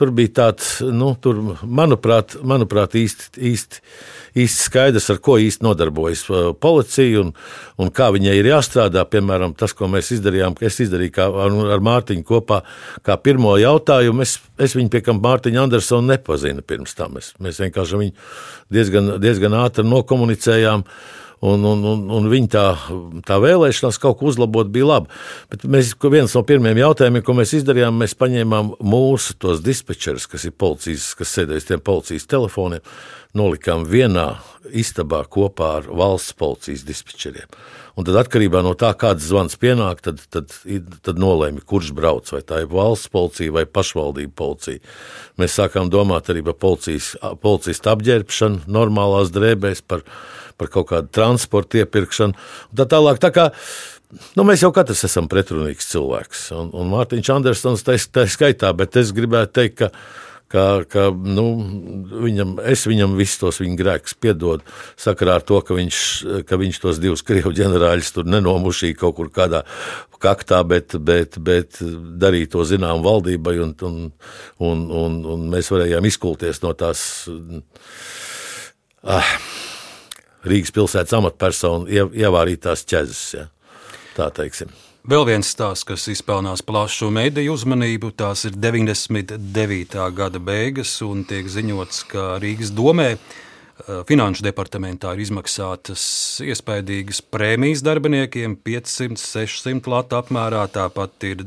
[0.00, 3.82] tur bija tāds, nu, tur, manuprāt, manuprāt īsti, īsti,
[4.38, 7.32] īsti skaidrs, ar ko īsti nodarbojas uh, policija un,
[7.80, 9.04] un kā viņai ir jāstrādā.
[9.10, 12.62] Piemēram, tas, ko mēs izdarījām, ka es izdarīju kā, ar, ar Mārtiņu kopā,
[13.06, 14.26] kā pirmo jautājumu.
[14.26, 17.16] Es, es viņu pie kam Mārtiņu Andersonu nepazinu pirms tam.
[17.18, 18.28] Mēs, mēs vienkārši viņu
[18.76, 20.86] diezgan, diezgan ātri nokomunicējām.
[21.40, 22.64] Un, un, un, un viņa tā,
[23.24, 25.20] tā vēlēšanās kaut ko uzlabot bija laba.
[25.48, 30.44] Bet mēs, viens no pirmajiem jautājumiem, ko mēs izdarījām, mēs paņēmām mūsu tos dispečerus, kas
[30.44, 32.84] ir policijas, kas sēdēs tiem policijas telefoniem,
[33.32, 34.34] nolikām vienā
[34.76, 37.48] istabā kopā ar valsts policijas dispečeriem.
[37.96, 40.52] Un tad, atkarībā no tā, kāds zvans pienāk, tad, tad,
[41.04, 44.80] tad nolēma, kurš brauc, vai tā ir valsts policija vai pašvaldība policija.
[45.40, 50.04] Mēs sākām domāt arī par policijas, policijas apģērbšanu normālās drēbēs, par
[50.60, 52.36] par kaut kādu transportu iepirkšanu.
[52.76, 53.22] Tā tālāk.
[53.22, 53.50] Tā kā,
[54.34, 58.98] Nu, mēs jau katrs esam pretrunīgs cilvēks, un, un Mārtiņš Andersons tā, tā skaitā, bet
[58.98, 59.90] es gribētu teikt, ka,
[60.50, 61.44] ka, ka nu,
[62.24, 64.66] viņam, es viņam visus tos viņa grēkus piedodu
[64.98, 66.00] sakarā ar to, ka viņš,
[66.48, 69.62] ka viņš tos divus krievu ģenerāļus tur nenomušīja kaut kur kādā
[70.20, 71.78] kaktā, bet, bet, bet
[72.20, 74.00] darīja to zinām valdībai, un, un,
[74.58, 77.04] un, un, un mēs varējām izkulties no tās.
[79.00, 79.36] Ah,
[80.46, 83.24] Rīgas pilsētas amatpersonu ievārītās ķezas.
[83.36, 83.48] Ja?
[84.16, 84.72] Tā teiksim.
[85.10, 90.00] Vēl viens stāsts, kas izpelnās plašu mediju uzmanību, tās ir 99.
[90.16, 93.14] gada beigas, un tiek ziņots, ka Rīgas domē
[93.80, 96.02] Finanšu departamentā ir izmaksātas
[96.44, 100.66] iespaidīgas prēmijas darbiniekiem, 500, 600 latu apmērā.
[100.72, 101.44] Tāpat ir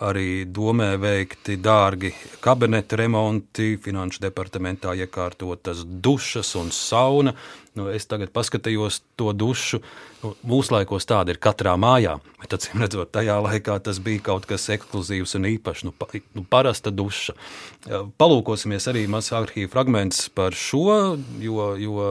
[0.00, 7.34] arī domē veikti dārgi kabineta remonti, finanšu departamentā iekārtotas dušas un sauna.
[7.76, 9.78] Nu, es tagad paskatījos to dušu.
[10.24, 14.66] Nu, mūsdienās tāda ir katrā mājā, bet acīm redzot, tajā laikā tas bija kaut kas
[14.74, 15.84] ekskluzīvs un īpašs.
[15.86, 17.36] Nu, pa, nu, parasta duša.
[18.20, 22.08] Palūkosimies arī mazs arhīvu fragments par šo, jo, jo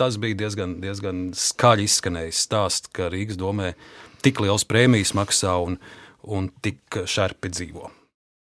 [0.00, 3.74] tas bija diezgan, diezgan skaļi izskanējis stāsts, ka Rīgas domē
[4.24, 5.76] tik liels prēmijas maksā un,
[6.26, 7.90] un tik šarpi dzīvo.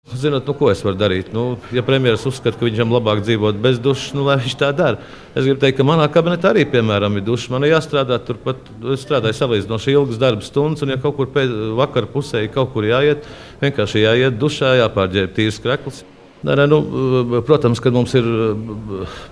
[0.09, 1.27] Zinot, nu, ko es varu darīt?
[1.35, 4.97] Nu, ja premjerministrs uzskata, ka viņam labāk dzīvot bez dušas, nu, lai viņš tā dara.
[5.35, 7.51] Es gribu teikt, ka manā kabinetā arī piemēram, ir duša.
[7.53, 8.63] Man ir jāstrādā turpat.
[8.95, 12.87] Es strādāju salīdzinoši ilgas darba stundas, un ja kaut kur pēc vakara pusē kaut kur
[12.89, 13.27] jāiet,
[13.61, 16.01] vienkārši jāiet dušā, jāpārģērb tīrs krekls.
[16.47, 16.79] Nē, nē, nu,
[17.43, 18.27] protams, ka mums ir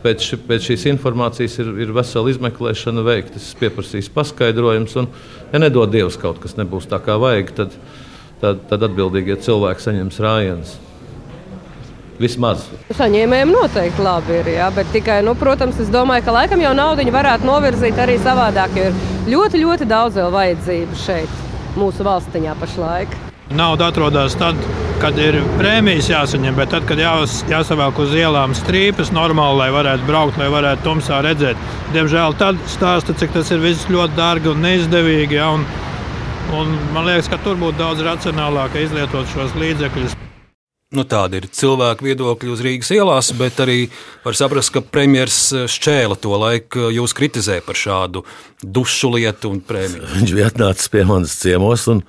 [0.03, 3.39] pēc, ši, pēc šīs informācijas ir, ir vesela izmeklēšana veikta.
[3.39, 5.07] Es pieprasīšu paskaidrojumus, un,
[5.53, 7.79] ja nedod Dievs kaut kas nebūs tā kā vajag, tad,
[8.41, 10.75] tad, tad atbildīgie cilvēki saņems rājienus.
[12.17, 12.63] Vismaz.
[12.97, 17.05] Saņēmējiem noteikti labi ir, jā, bet tikai, nu, protams, es domāju, ka laikam jau naudu
[17.13, 18.97] varētu novirzīt arī savādāk, jo ir
[19.29, 21.39] ļoti, ļoti daudz vēl vajadzību šeit,
[21.77, 23.13] mūsu valstiņā pašlaik.
[23.53, 24.57] Nauda atrodas tad,
[24.99, 30.09] kad ir prēmijas jāsaņem, bet tad, kad jās, jāsavelk uz ielām strīpas normāli, lai varētu
[30.09, 31.61] braukt, lai varētu tumsā redzēt.
[31.93, 35.37] Diemžēl tad stāsta, cik tas ir viss ļoti dārgi un neizdevīgi.
[35.37, 35.63] Ja, un
[36.55, 40.15] Un man liekas, ka tur būtu daudz racionālāk izlietot šos līdzekļus.
[40.95, 43.89] Nu, tādi ir cilvēku viedokļi uz Rīgas ielās, bet arī
[44.23, 48.23] var saprast, ka premjerministrs šķēla to laiku, jūs kritizē par šādu
[48.63, 50.07] dušu lietu un prēmiju.
[50.21, 51.99] Viņš bija atnācis pie manas ciemos, un,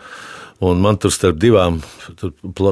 [0.63, 1.81] un man tur starp divām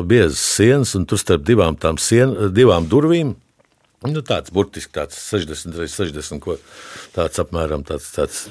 [0.07, 3.35] biezas sienas, un tur starp divām, sien, divām durvīm
[4.11, 6.57] Nu, tāds burtiski tāds 60 reizes 60, ko
[7.15, 8.43] tāds apmēram tāds, tāds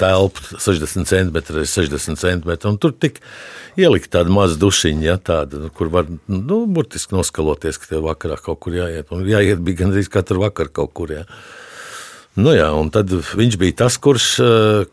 [0.00, 2.54] telpa 60 cm reizes 60 cm.
[2.70, 3.20] Un tur tik
[3.78, 8.60] ielikt tādu mazu dušiņu, ja, tādu, kur var nu, burtiski noskaloties, ka tev vakarā kaut
[8.64, 9.10] kur jāiet.
[9.14, 11.14] Un jāiet bija gandrīz katru vakaru kaut kur.
[11.14, 11.26] Ja.
[12.38, 14.32] Nu, jā, un tad viņš bija tas, kurš,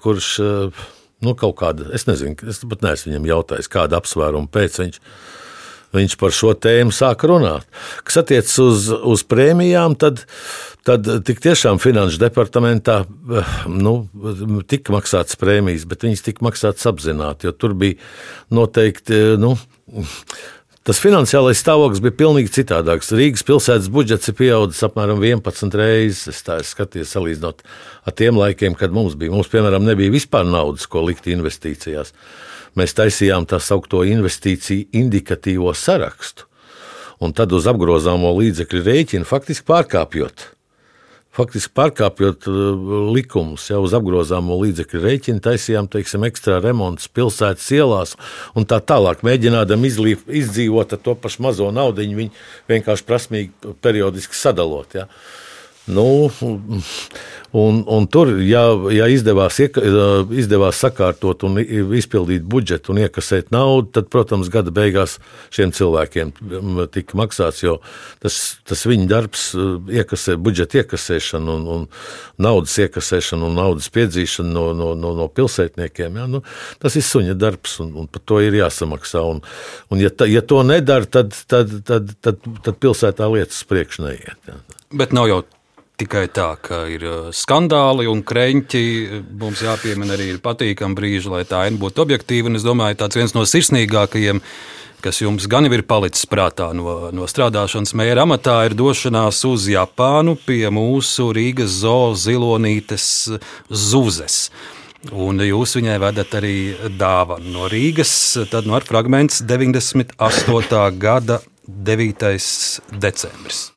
[0.02, 0.30] kurš
[1.26, 5.02] nu, kaut kāda, es nezinu, es pat neesmu viņam jautājis, kāda apsvēruma pēc viņš
[5.96, 7.68] viņš par šo tēmu sāka runāt.
[8.08, 10.26] Kas attiecas uz, uz prēmijām, tad,
[10.88, 13.02] tad tik tiešām Finanšu departamentā
[13.72, 13.96] nu,
[14.70, 18.00] tika maksātas prēmijas, bet viņas tika maksātas apzināti, jo tur bija
[18.54, 19.24] noteikti.
[19.42, 19.56] Nu,
[20.86, 23.08] Tas finansiālais stāvoklis bija pilnīgi citādāks.
[23.18, 26.28] Rīgas pilsētas budžets ir pieaudzis apmēram 11 reizes.
[26.30, 27.64] Es tā skatos, salīdzinot
[28.06, 29.34] ar tiem laikiem, kad mums bija.
[29.34, 32.14] Mums, piemēram, nebija vispār naudas, ko likt investīcijās
[32.80, 36.50] mēs taisījām tā saucamo investīciju indikatīvo sarakstu.
[37.24, 40.50] Un tad uz apgrozāmo līdzekļu rēķinu faktiski pārkāpjot.
[41.36, 48.16] Faktiski pārkāpjot uh, likumus, jau uz apgrozāmo līdzekļu rēķinu taisījām teiksim, ekstra remontus pilsētas ielās
[48.56, 49.24] un tā tālāk.
[49.28, 52.30] Mēģinām izdzīvot ar to pašu mazo naudu, viņi
[52.72, 54.96] vienkārši prasmīgi periodiski sadalot.
[54.96, 55.10] Ja.
[55.86, 56.32] Nu,
[57.52, 64.08] un, un tur, ja, ja izdevās, izdevās sakārtot un izpildīt budžetu un iekasēt naudu, tad,
[64.10, 65.20] protams, gada beigās
[65.54, 66.34] šiem cilvēkiem
[66.96, 67.78] tika maksāts, jo
[68.24, 69.46] tas, tas viņa darbs,
[69.94, 71.88] iekasē, budžeta iekasēšana un, un
[72.42, 76.42] naudas iekasēšana un naudas piedzīšana no, no, no, no pilsētniekiem, ja, nu,
[76.82, 79.22] tas ir suņa darbs un, un par to ir jāsamaksā.
[79.22, 79.46] Un,
[79.94, 84.50] un ja, ta, ja to nedara, tad, tad, tad, tad, tad pilsētā lietas priekš neiet.
[84.50, 84.64] Ja.
[84.96, 85.44] Bet nav jau
[86.00, 88.86] tikai tā, ka ir uh, skandāli un kreņķi.
[89.40, 92.52] Mums jāpiemina arī patīkami brīži, lai tā aina būtu objektīva.
[92.52, 94.42] Un es domāju, tāds viens no sirsnīgākajiem,
[95.06, 100.38] kas jums gan ir palicis prātā no, no strādāšanas mēra amatā, ir došanās uz Japānu
[100.46, 103.06] pie mūsu Rīgas zoo zilonītes
[103.70, 104.50] Zuzes.
[105.14, 106.56] Un jūs viņai vedat arī
[106.98, 108.16] dāvanu no Rīgas,
[108.50, 110.18] tad no nu ar fragments 98.
[110.98, 112.28] gada 9.
[112.98, 113.75] decembris.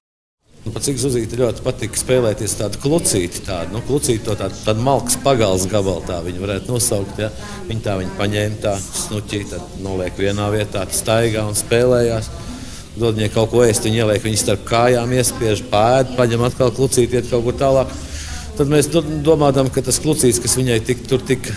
[0.69, 4.83] Un pat cik Zuzīte ļoti patika spēlēties tādu klucīti, tādu, nu, klucīti to tādu, tādu
[4.85, 7.23] malkas pagals gabalu, tā viņi varētu nosaukt.
[7.23, 7.31] Ja?
[7.71, 12.29] Viņi tā viņi paņēma tā snuķī, tad noliek vienā vietā, staigā un spēlējās.
[13.01, 17.17] Dod viņai kaut ko ēst, viņi ieliek viņu starp kājām, iespiež pēdu, paņem atkal klucīti,
[17.17, 17.97] iet kaut kur tālāk.
[18.61, 21.57] Tad mēs domājam, ka tas klucītis, kas viņai tik, tur tika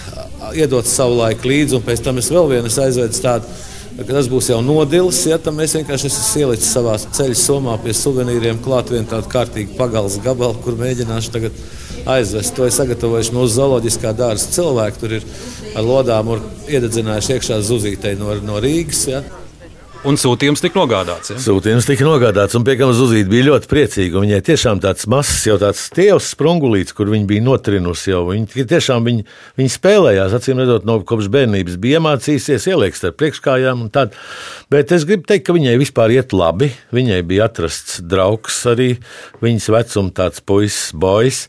[0.56, 3.60] iedots savu laiku līdzi, un pēc tam es vēl vienu aizvedu tādu
[4.08, 8.92] tas būs jau nodilis, ja, mēs vienkārši esam ielicis savā ceļa somā pie suvenīriem klāt
[8.94, 11.62] vienu tādu kārtīgu pagals gabalu, kur mēģināšu tagad
[12.10, 12.56] aizvest.
[12.56, 15.02] To ir sagatavojuši mūsu zooloģiskā dārza cilvēki.
[15.02, 15.28] Tur ir
[15.76, 16.34] ar lodām
[16.70, 19.06] iededzinājuši iekšā zuzītei no, no Rīgas.
[19.12, 19.24] Ja.
[20.02, 21.30] Un sūtījums tika nogādāts.
[21.30, 21.36] Ja?
[21.44, 24.24] Sūtījums tika nogādāts, un piekam Zuzīte bija ļoti priecīga.
[24.24, 28.16] Viņai tiešām tāds mazs, jau tāds tievs sprungulīts, kur viņa bija notrinusi.
[28.32, 29.28] Viņa tiešām viņa,
[29.62, 33.86] viņa spēlējās, acīm redzot, no kopš bērnības bija iemācījusies, ieliek starp priekškājām.
[34.74, 36.72] Bet es gribu teikt, ka viņai vispār iet labi.
[36.98, 38.96] Viņai bija atrasts draugs arī
[39.46, 41.46] viņas vecuma tāds puisis, boys.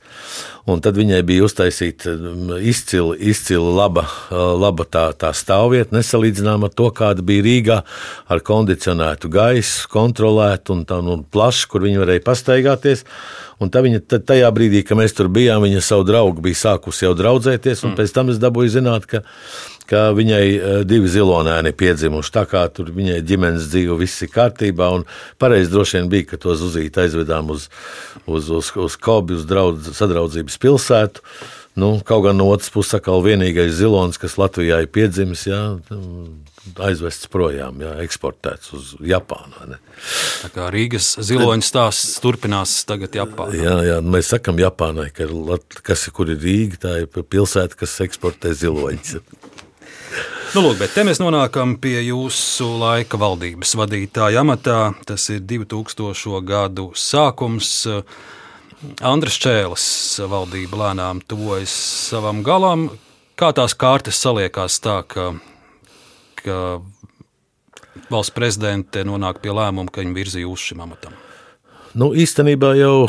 [0.70, 6.76] Un tad viņai bija uztaisīta um, izcila, izcila laba, laba tā, tā stāvvieta, nesalīdzināma ar
[6.78, 7.78] to, kāda bija Rīgā,
[8.30, 13.02] ar kondicionētu gaisu, kontrolētu un tādu nu, plašu, kur viņi varēja pastaigāties.
[13.62, 17.12] Un tā viņa tajā brīdī, kad mēs tur bijām, viņa savu draugu bija sākusi jau
[17.18, 17.98] draudzēties, un mm.
[17.98, 19.22] pēc tam es dabūju zināt, ka
[19.92, 22.34] ka viņai eh, divi zilonēni piedzimuši.
[22.34, 25.08] Tā kā tur viņai ģimenes dzīve viss ir kārtībā, un
[25.42, 27.68] pareizi droši vien bija, ka to zuzīti aizvedām uz,
[28.24, 31.26] uz, uz, uz Kobi, uz draudz, sadraudzības pilsētu.
[31.72, 35.60] Nu, kaut gan no otras puses, atkal vienīgais zilonis, kas Latvijā ir piedzimis, jā,
[36.84, 39.70] aizvests projām, jā, eksportēts uz Japānu.
[39.70, 39.78] Ne?
[40.44, 43.56] Tā kā Rīgas ziloņa stāsts turpinās tagad Japānā.
[43.56, 45.24] Jā, jā mēs sakam Japānai, ka
[45.80, 49.16] kas, kur ir Rīga, tā ir pilsēta, kas eksportē ziloņus.
[50.52, 54.92] Nu, lūk, bet te mēs nonākam pie jūsu laika valdības vadītāja amatā.
[55.08, 56.42] Tas ir 2000.
[56.44, 57.86] gadu sākums.
[59.00, 59.86] Andris Čēlis
[60.28, 61.72] valdība lēnām tuvojas
[62.10, 62.90] savam galam.
[63.38, 65.30] Kā tās kārtas saliekās tā, ka,
[66.42, 66.58] ka
[68.12, 71.16] valsts prezidente nonāk pie lēmuma, ka viņa virzīja uz šim amatam?
[71.96, 73.06] Nu, īstenībā jau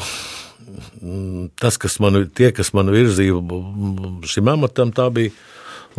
[1.01, 3.35] mm, tas, kas man, tie, kas man virzīja
[4.31, 5.35] šim amatam, tā bija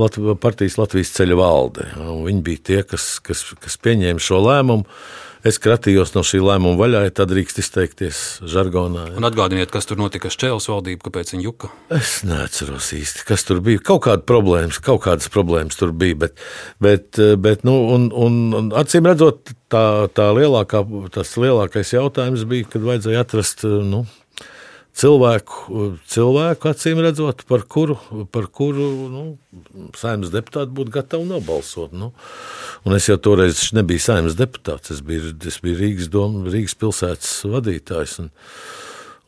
[0.01, 1.91] Latvijas partijas Latvijas ceļa valde.
[1.99, 4.89] Viņi bija tie, kas, kas, kas pieņēma šo lēmumu.
[5.45, 9.11] es kratījos no šī lēmuma vaļā, ja tā drīkst izteikties žargonā.
[9.11, 9.17] Ja.
[9.21, 11.69] Un atgādiniet, kas tur notika ar Čēles valdību, kāpēc viņa juka?
[11.93, 13.83] Es neatceros īsti, kas tur bija.
[13.85, 16.41] Kaut kāda problēmas, kaut kādas problēmas tur bija, bet,
[16.83, 19.85] bet, bet nu, un, un, un acīm redzot, tā,
[20.17, 20.81] tā lielākā,
[21.13, 24.07] tas lielākais jautājums bija, kad vajadzēja atrast, nu,
[24.95, 25.79] cilvēku,
[26.11, 27.97] cilvēku acīm redzot, par kuru,
[28.33, 29.25] par kuru nu,
[29.99, 31.95] saimnes deputāti būtu gatavi nobalsot.
[31.97, 32.13] Nu.
[32.87, 37.35] Un es jau toreiz nebiju saimnes deputāts, es biju, es biju Rīgas, doma, Rīgas pilsētas
[37.51, 38.21] vadītājs.
[38.23, 38.31] Un,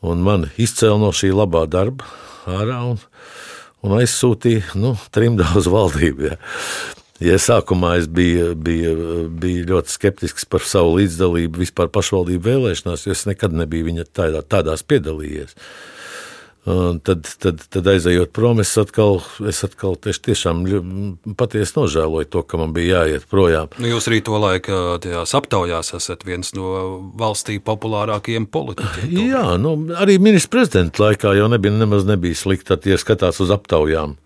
[0.07, 2.07] un man izcēla no šī labā darba
[2.47, 3.01] ārā un,
[3.83, 6.31] un aizsūtīja nu, trimdā uz valdību.
[6.31, 6.39] Ja.
[7.23, 13.15] Ja sākumā es biju, biju, biju ļoti skeptisks par savu līdzdalību vispār pašvaldību vēlēšanās, jo
[13.17, 15.57] es nekad nebiju viņa tādā, tādās piedalījies.
[16.67, 20.65] Un tad, tad, tad aizejot prom, es atkal, es atkal tiešām
[21.39, 23.71] patiesi nožēloju to, ka man bija jāiet projām.
[23.79, 26.73] Nu, jūs arī to laiku tajās aptaujās esat viens no
[27.17, 29.15] valstī populārākajiem politiķiem.
[29.31, 34.17] Jā, nu, arī ministra prezidenta laikā jau nebija, nemaz nebija slikti, ja skatās uz aptaujām.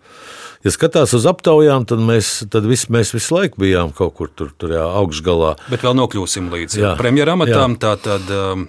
[0.62, 4.52] Ja skatās uz aptaujām, tad mēs, tad vis, mēs visu laiku bijām kaut kur tur,
[4.54, 5.56] tur jā, augšgalā.
[5.72, 7.74] Bet vēl nokļūsim līdz premjeramatām.
[7.82, 8.68] Tātad um,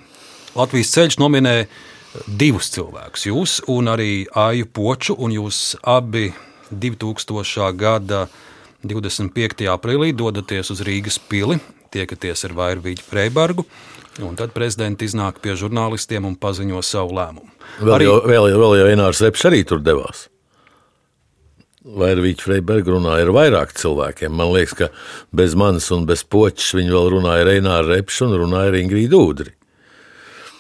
[0.58, 1.68] Latvijas ceļš nominēja
[2.26, 3.28] divus cilvēkus.
[3.30, 6.32] Jūs un arī Aiju Poču, un jūs abi
[6.74, 7.70] 2000.
[7.78, 8.26] gada
[8.84, 9.70] 25.
[9.70, 11.60] aprīlī dodaties uz Rīgas pili,
[11.94, 13.70] tiekaties ar Vairvīģu Freibergu.
[14.26, 17.50] Un tad prezidents iznāk pie žurnālistiem un paziņo savu lēmumu.
[17.80, 20.28] Vēl arī, jau, vēl, vēl jau Inārs Repš arī tur devās.
[21.84, 24.32] Vai ar Vīķu Freibergu runāja ar vairāk cilvēkiem?
[24.40, 24.88] Man liekas, ka
[25.36, 29.20] bez manis un bez počas viņi vēl runāja ar Reināru Repšu un runāja ar Ingrīdu
[29.20, 29.52] Udri.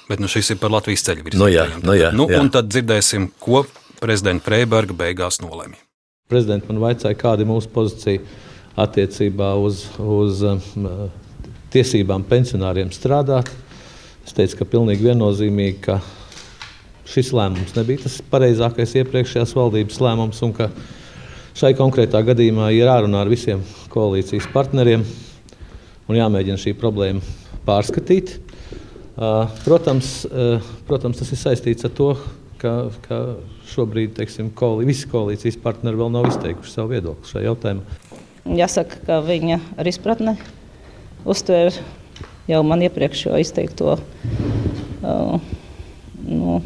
[0.10, 1.40] Bet nu, šis ir par Latvijas ceļu virzieniem.
[1.40, 2.42] Nu, jā, nu, jā, nu, jā.
[2.44, 3.62] Un tad dzirdēsim, ko
[4.04, 5.80] prezidenta Freiberga beigās nolēma.
[6.32, 8.20] Prezidents man vaicāja, kāda ir mūsu pozīcija
[8.84, 10.60] attiecībā uz, uz um,
[11.72, 13.48] tiesībām pensionāriem strādāt.
[14.28, 16.02] Es teicu, ka pilnīgi viennozīmīgi, ka
[17.08, 20.70] šis lēmums nebija tas pareizākais iepriekšējās valdības lēmums un ka
[21.54, 23.60] Šai konkrētā gadījumā ir jārunā ar visiem
[23.94, 25.04] koalīcijas partneriem
[26.10, 27.22] un jāmēģina šī problēma
[27.68, 28.40] pārskatīt.
[29.62, 30.16] Protams,
[30.88, 32.10] protams tas ir saistīts ar to,
[32.58, 32.74] ka,
[33.06, 33.22] ka
[33.70, 38.02] šobrīd teiksim, koalī, visi koalīcijas partneri vēl nav izteikuši savu viedokli šajā jautājumā.
[38.58, 40.34] Jāsaka, ka viņa ar izpratni
[41.30, 41.86] uztvēra
[42.50, 44.00] jau man iepriekš izteikto.
[45.04, 45.38] Uh,
[46.26, 46.62] nu,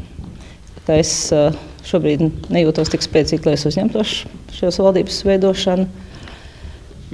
[0.95, 1.51] es uh,
[1.87, 4.13] šobrīd nejūtos tik spēcīgi, lai es uzņemtos
[4.57, 5.87] šos valdības veidošanu.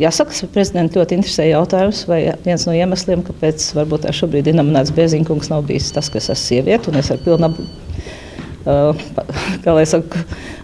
[0.01, 4.93] Jāsaka, ka prezidentam ļoti interesē jautājums, vai viens no iemesliem, kāpēc varbūt šobrīd ir nominēts
[4.95, 7.51] Bezinkungs, nav bijis tas, ka es esmu sieviete un es ar pilnu
[8.65, 10.23] uh, saku,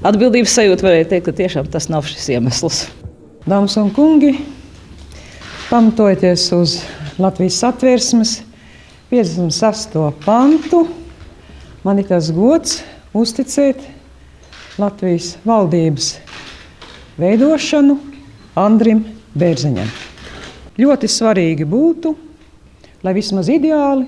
[0.09, 2.87] atbildības sajūtu varēju teikt, ka tiešām tas nav šis iemesls.
[3.45, 4.33] Dāmas un kungi,
[5.69, 6.79] pamatojoties uz
[7.21, 8.39] Latvijas satversmes
[9.13, 9.99] 56.
[10.25, 10.87] pantu,
[11.85, 12.79] man ir tas gods
[13.13, 13.98] uzticēt
[14.79, 16.13] Latvijas valdības
[17.19, 17.97] veidošanu
[18.59, 19.03] Andrim
[19.35, 19.89] Bērziņam.
[20.79, 22.13] Ļoti svarīgi būtu,
[23.03, 24.07] lai vismaz ideāli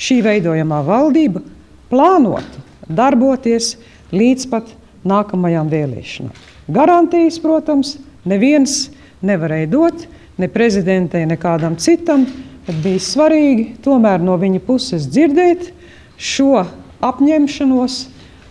[0.00, 1.44] šī veidojamā valdība
[1.92, 3.76] plānotu darboties
[4.10, 4.74] līdz pat
[5.06, 6.34] nākamajām vēlēšanām.
[6.70, 7.96] Garantijas, protams,
[8.26, 8.88] neviens
[9.22, 10.06] nevarēja dot
[10.40, 12.26] ne prezidentei, ne kādam citam,
[12.66, 15.70] bet bija svarīgi tomēr no viņa puses dzirdēt
[16.18, 16.64] šo
[17.04, 18.00] apņemšanos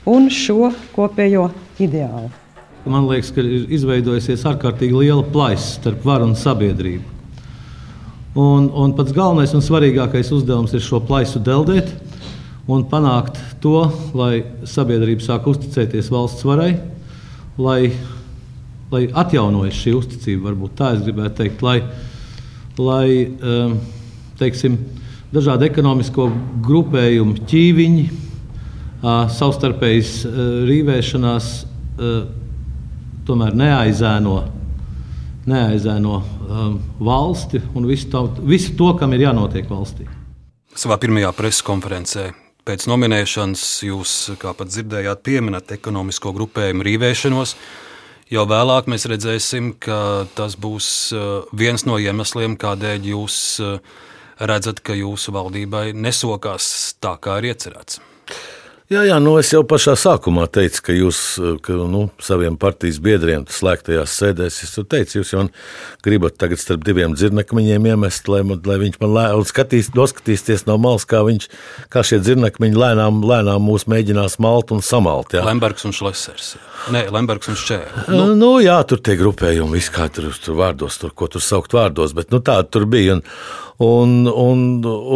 [0.07, 1.49] un šo kopējo
[1.81, 2.29] ideālu.
[2.89, 7.17] Man liekas, ka ir izveidojusies ārkārtīgi liela plaisa starp varu un sabiedrību.
[8.39, 11.91] Un, un pats galvenais un svarīgākais uzdevums ir šo plaisu deldēt
[12.69, 13.81] un panākt to,
[14.15, 16.75] lai sabiedrība sāk uzticēties valsts varai,
[17.57, 17.89] lai,
[18.93, 20.51] lai atjaunojas šī uzticība.
[20.51, 21.81] Varbūt tā es gribētu teikt, lai,
[22.77, 23.75] lai um,
[24.39, 24.77] teiksim,
[25.33, 26.29] dažādu ekonomisko
[26.65, 28.05] grupējumu ķīviņi,
[29.01, 30.13] savstarpējas
[30.67, 31.49] rīvēšanās
[33.29, 34.35] tomēr neaizēno,
[35.49, 36.19] neaizēno
[36.99, 40.07] valsti un visu, tā, visu to, kam ir jānotiek valstī.
[40.75, 42.29] Savā pirmajā preses konferencē
[42.67, 47.55] pēc nominēšanas jūs, kā pat dzirdējāt, pieminat ekonomisko grupējumu rīvēšanos.
[48.29, 50.89] Jau vēlāk mēs redzēsim, ka tas būs
[51.57, 53.39] viens no iemesliem, kādēļ jūs
[54.39, 56.69] redzat, ka jūsu valdībai nesokās
[57.01, 57.97] tā, kā ir iecerēts.
[58.89, 61.17] Jā, jā, nu es jau pašā sākumā teicu, ka jūs
[61.61, 64.57] ka, nu, saviem partijas biedriem slēgtajās sēdēs,
[64.89, 65.43] teicu, jūs jau
[66.01, 70.79] gribat tagad starp diviem dzirnakmeņiem iemest, lai, man, lai viņš man lēnām skatīs, noskatīsties no
[70.81, 71.45] malas, kā, viņš,
[71.93, 75.37] kā šie dzirnakmeņi lēnām, lēnām mūs mēģinās malt un samalt.
[75.37, 75.45] Jā.
[75.45, 76.55] Lembergs un Šlesers.
[76.89, 78.07] Nē, Lembergs un Šķēle.
[78.09, 78.25] Nu.
[78.41, 82.17] nu, jā, tur tie grupējumi, viss kā tur, tur vārdos, tur, ko tur saukt vārdos,
[82.17, 83.21] bet nu, tāda tur bija.
[83.85, 84.69] Un, un, un,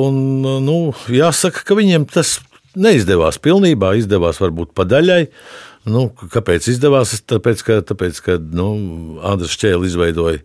[0.06, 0.26] un
[0.62, 2.38] nu, jāsaka, ka viņiem tas
[2.80, 5.24] neizdevās pilnībā, izdevās varbūt pa daļai.
[5.90, 7.16] Nu, kāpēc izdevās?
[7.28, 8.70] Tāpēc, ka, tāpēc, ka nu,
[9.28, 10.40] Andris Čēlis izveidoja,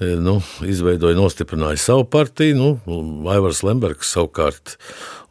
[0.00, 2.56] e, nu, izveidoja, nostiprināja savu partiju.
[2.56, 2.96] Nu,
[3.32, 4.78] Aivars Lembergs savukārt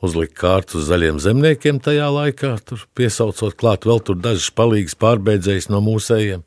[0.06, 2.56] uzlika kārtu uz zaļiem zemniekiem tajā laikā,
[2.98, 6.46] piesaucot klāt vēl dažus palīgus pārbeidzējus no mūsējiem.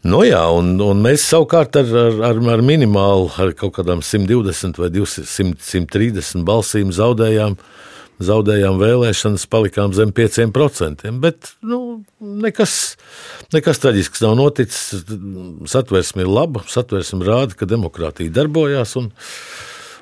[0.00, 4.80] Nu, jā, un, un mēs savukārt ar, ar, ar, ar minimālu, ar kaut kādām 120
[4.80, 5.26] vai 200,
[5.60, 7.66] 130 balsīm zaudējām uh,
[8.24, 11.08] zaudējām vēlēšanas, palikām zem 5%.
[11.22, 11.80] Bet nu,
[12.20, 12.76] nekas,
[13.54, 15.02] nekas traģisks nav noticis.
[15.70, 18.96] Satversme ir laba, satversme rāda, ka demokrātija darbojās.
[19.00, 19.12] Un,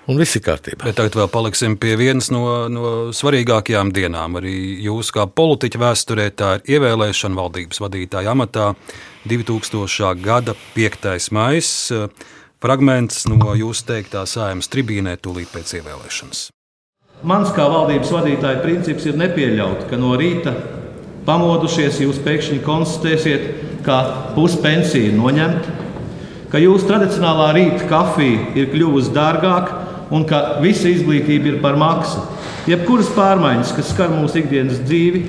[0.08, 0.86] Un viss ir kārtībā.
[0.88, 2.40] Bet tagad vēl paliksim pie vienas no,
[2.72, 4.38] no svarīgākajām dienām.
[4.40, 4.54] Arī
[4.86, 8.70] jūs, kā politiķa vēsturē, tā ir ievēlēšana valdības vadītāja amatā
[9.28, 10.14] 2000.
[10.24, 11.28] gada 5.
[11.36, 12.08] maija.
[12.58, 16.48] Fragments no jūsu teiktā sājuma tribīnē tūlīt pēc ievēlēšanas.
[17.26, 20.52] Mans kā valdības vadītāja princips ir nepieļaut, ka no rīta
[21.26, 23.48] pamodušies jūs pēkšņi konstatēsiet,
[23.82, 23.96] ka
[24.36, 25.74] puspensija ir noņemta,
[26.52, 29.82] ka jūsu tradicionālā rīta kafija ir kļuvusi dārgāka
[30.14, 32.22] un ka visa izglītība ir par maksu.
[32.70, 35.24] Jebkuras pārmaiņas, kas skar mūsu ikdienas dzīvi,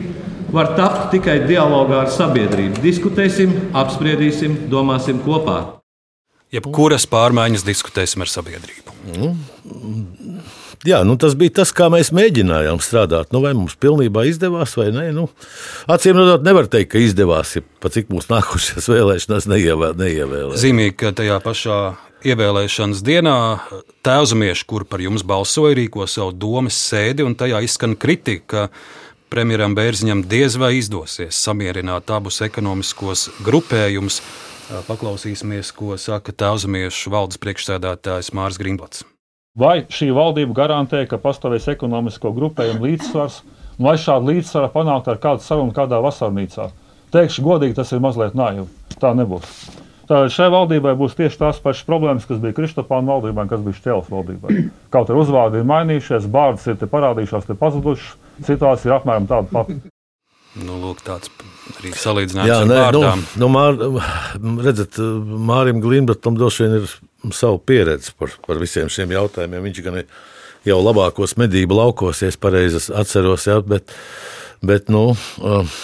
[0.53, 2.83] var tapt tikai dialogā ar sabiedrību.
[2.85, 5.59] Diskutēsim, apspriedīsim, domāsim kopā.
[6.53, 8.95] Jebkuras pārmaiņas diskutēsim ar sabiedrību.
[9.09, 9.33] Nu,
[10.87, 13.33] jā, nu tas bija tas, kā mēs mēģinājām strādāt.
[13.35, 15.09] Nu, vai mums pilnībā izdevās vai nē?
[15.15, 15.27] Nu,
[15.91, 20.53] acīm redzot, nevar teikt, ka izdevās, ja pat cik mūsu nākošais vēlēšanās neievēlēja.
[20.59, 21.79] Zīmīgi, ka tajā pašā
[22.27, 23.35] ievēlēšanas dienā
[24.05, 28.69] tēvzemieši, kur par jums balsoja, rīko savu domas sēdi, un tajā izskan kritika.
[29.29, 34.23] Premjeram Bērziņam diez vai izdosies samierināt abus ekonomiskos grupējumus.
[34.89, 39.05] Paklausīsimies, ko saka tēvzemiešu valdes priekšsēdētājs Mārs Grīmblats.
[39.59, 43.41] Vai šī valdība garantē, ka pastāvēs ekonomisko grupējumu līdzsvars,
[43.75, 46.69] un vai šādu līdzsvaru panākt ar kādu sarunu kādā vasarnīcā?
[47.11, 48.69] Teikšu godīgi, tas ir mazliet naivi.
[49.01, 49.49] Tā nebūs.
[50.09, 54.07] Tātad šai valdībai būs tieši tās pašas problēmas, kas bija Kristofāna valdībai, kas bija Šķēles
[54.13, 54.55] valdībai.
[54.95, 58.15] Kaut arī uzvārdi ir mainījušies, bārdas ir te parādījušās, te pazudušas,
[58.47, 59.77] situācija ir apmēram tāda pati.
[60.63, 61.29] Nu, lūk, tāds
[61.75, 62.79] arī salīdzinājums Jā, ar nē.
[62.95, 63.77] Nu, nu, mār,
[64.65, 64.97] redzat,
[65.51, 66.89] Mārim Glīnbatam droši vien ir
[67.35, 69.65] savu pieredzi par, par visiem šiem jautājumiem.
[69.69, 70.09] Viņš gan ir
[70.67, 73.93] jau labākos medību laukos, ja es pareizi atceros, jā, bet,
[74.65, 75.11] bet nu,
[75.43, 75.79] uh,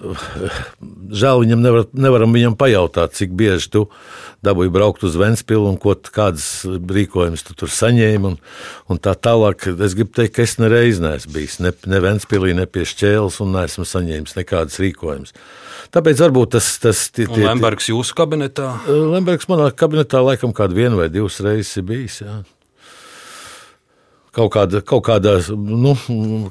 [0.00, 3.82] žēl viņam nevar, nevaram viņam pajautāt, cik bieži tu
[4.44, 8.32] dabūji braukt uz Vēnspilu un ko, kādas rīkojumus tu tur saņēmi.
[8.32, 8.38] Un,
[8.90, 12.66] un tā tālāk, es gribu teikt, ka es nereiz neesmu bijis ne, ne Vēnspilī, ne
[12.70, 15.36] pie šķēles un neesmu saņēmis nekādas rīkojumus.
[15.92, 16.72] Tāpēc varbūt tas
[17.20, 17.30] ir.
[17.36, 18.72] Lembergs jūsu kabinetā?
[18.88, 22.22] Lembergs manā kabinetā laikam kādu vienu vai divas reizes ir bijis.
[22.24, 22.42] Jā
[24.32, 25.94] kaut kāda, kaut kādā, nu,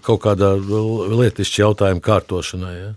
[0.05, 2.75] kaut kādā lietišķa jautājuma kārtošanai.
[2.77, 2.91] Ja.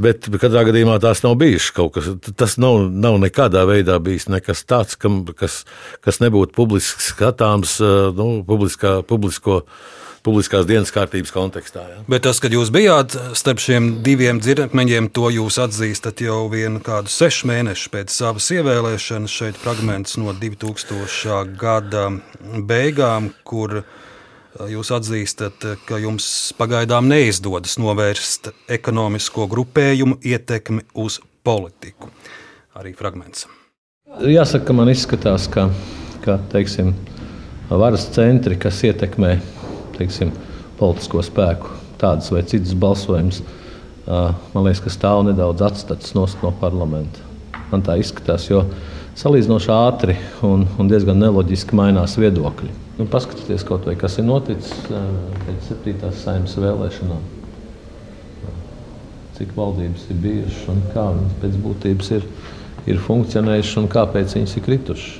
[0.00, 2.08] Bet katrā gadījumā tās nav bijušas kaut kas.
[2.38, 5.62] Tas nav, nav nekādā veidā bijis nekas tāds, kam, kas,
[6.04, 7.78] kas nebūtu publiski skatāms
[8.16, 9.64] nu, publiskā, publisko.
[10.24, 11.82] Publiskās dienas kārtības kontekstā.
[11.84, 11.98] Ja.
[12.08, 17.12] Bet tas, kad jūs bijāt starp šiem diviem dzirdekmeņiem, to jūs atzīstat jau vienu kādu
[17.12, 19.34] sešu mēnešu pēc savas ievēlēšanas.
[19.42, 21.58] Šeit fragments no 2000.
[21.60, 22.06] gada
[22.40, 24.00] beigām, kur uh,
[24.54, 32.12] Jūs atzīstat, ka jums pagaidām neizdodas novērst ekonomisko grupējumu ietekmi uz politiku.
[32.78, 33.48] Arī fragments.
[34.22, 35.66] Jāsaka, man izskatās, ka,
[36.22, 36.92] ka teiksim,
[37.66, 39.32] varas centri, kas ietekmē
[39.98, 40.30] teiksim,
[40.78, 43.42] politisko spēku, tādas vai citas balsojumus,
[44.06, 46.28] man liekas, ka stāv nedaudz atstāts no
[46.62, 47.26] parlamenta.
[47.72, 48.62] Man tā izskatās, jo
[49.18, 52.83] salīdzinoši ātri un, un diezgan neloģiski mainās viedokļi.
[52.94, 57.24] Nu, paskatieties, kaut vai, kas ir noticis pēc septītās saimnes vēlēšanām.
[59.34, 62.28] Cik valdības ir bijušas un kā viņas pēc būtības ir,
[62.86, 65.16] ir funkcionējušas un kāpēc viņas ir kritušas.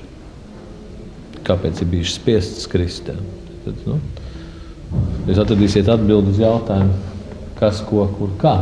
[1.45, 3.11] Kāpēc ir bijušas spiestas krist?
[3.65, 3.99] Tad, nu,
[5.27, 6.95] jūs atradīsiet atbildi uz jautājumu,
[7.59, 8.59] kas, ko, kur, kā.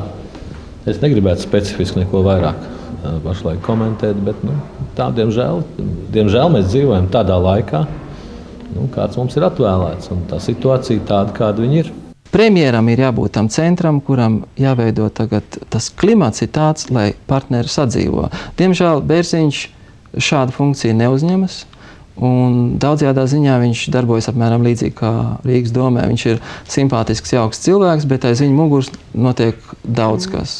[0.88, 2.64] Es negribētu specifiski neko vairāk
[3.26, 4.56] pašlaik komentēt, bet nu,
[4.96, 5.60] tā, diemžēl,
[6.14, 7.84] diemžēl mēs dzīvojam tādā laikā,
[8.74, 10.12] nu, kāds mums ir atvēlēts.
[10.30, 11.92] Tā situācija ir tāda, kāda viņa ir.
[12.32, 18.30] Premjeram ir jābūt tam centram, kuram jāveido tas klimats, ir tāds, lai partneri sadzīvo.
[18.56, 19.60] Diemžēl Bērziņš
[20.16, 21.58] šādu funkciju neuzņemas.
[22.22, 25.12] Un daudzajā ziņā viņš darbojas apmēram līdzīgi kā
[25.48, 26.04] Rīgas domē.
[26.10, 30.56] Viņš ir simpātisks, jauks cilvēks, bet aiz viņa muguras notiek daudz kas.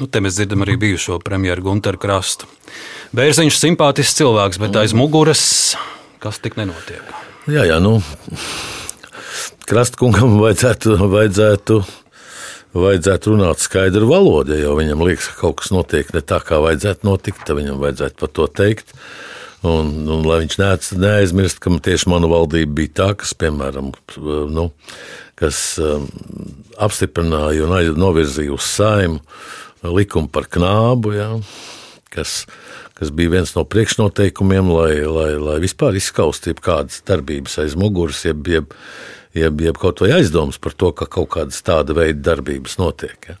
[0.00, 2.48] Nu, te mēs dzirdam arī bijušo premjeru Gunteru Krastu.
[3.16, 5.44] Bērziņš ir simpātisks cilvēks, bet aiz muguras
[6.22, 7.02] kas tik nenotiek.
[7.50, 7.98] Jā, jā, nu,
[9.66, 11.78] Krastkungam vajadzētu, vajadzētu,
[12.76, 14.56] vajadzētu runāt skaidru valodu.
[14.58, 18.18] Ja viņam liekas, ka kaut kas notiek ne tā, kā vajadzētu notikt, tad viņam vajadzētu
[18.22, 18.94] par to teikt.
[19.62, 20.56] Un, un lai viņš
[20.98, 23.92] neaizmirst, ka tieši mana valdība bija tā, kas, piemēram,
[24.50, 24.64] nu,
[25.38, 26.08] kas um,
[26.82, 29.22] apstiprināja un novirzīja uz saimu
[29.86, 31.28] likumu par knābu, ja,
[32.10, 32.42] kas,
[33.02, 38.46] kas bija viens no priekšnoteikumiem, lai, lai, lai vispār izskaust kādas darbības aiz muguras, jeb,
[38.46, 38.76] jeb,
[39.34, 43.32] jeb, jeb kaut vai aizdomas par to, ka kaut kādas tāda veida darbības notiek.
[43.32, 43.34] Ja.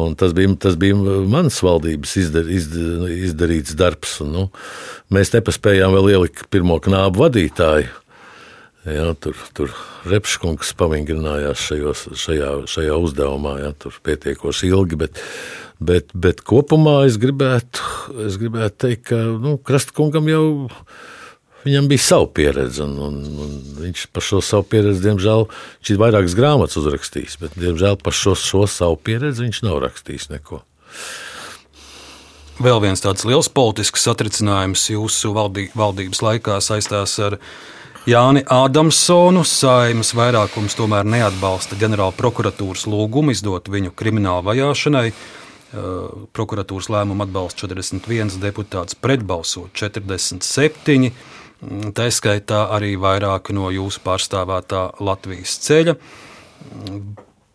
[0.00, 0.96] Un tas, bija, tas bija
[1.28, 4.18] mans valdības izdar, izdar, izdarīts darbs.
[4.24, 4.48] Un, nu,
[5.12, 7.92] mēs nepaspējām vēl ielikt pirmo knābu vadītāju.
[8.88, 9.72] Ja, tur tur
[10.08, 15.20] Repškungs pavingrinājās šajos, šajā, šajā uzdevumā, ja, tur pietiekoši ilgi, bet,
[15.80, 17.84] bet, bet kopumā es gribētu,
[18.26, 20.44] es gribētu teikt, ka nu, Krastkungam jau
[21.66, 25.98] Viņam bija sava pieredze, un, un, un viņš par šo savu pieredzi, diemžēl, viņš ir
[26.00, 30.62] vairākas grāmatas uzrakstījis, bet, diemžēl, par šo, šo savu pieredzi viņš nav rakstījis neko.
[32.62, 37.36] Vēl viens tāds liels politisks satricinājums jūsu valdī, valdības laikā saistās ar
[38.08, 39.44] Jāni Ādamsonu.
[39.46, 45.10] Saimas vairākums tomēr neatbalsta ģenerāla prokuratūras lūgumu izdot viņu kriminālu vajāšanai.
[45.68, 51.10] Prokuratūras lēmumu atbalsta 41 deputāts, pretbalsot 47.
[51.92, 55.96] Tā skaitā arī vairāki no jūsu pārstāvētā Latvijas ceļa.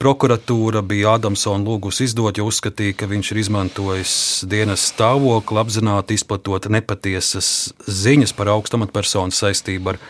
[0.03, 4.15] Prokuratūra bija Ādamsona lūgus izdot, jo uzskatīja, ka viņš ir izmantojis
[4.51, 10.01] dienas stāvokli, apzināti izplatot nepatiesas ziņas par augstu amatpersonu saistību ar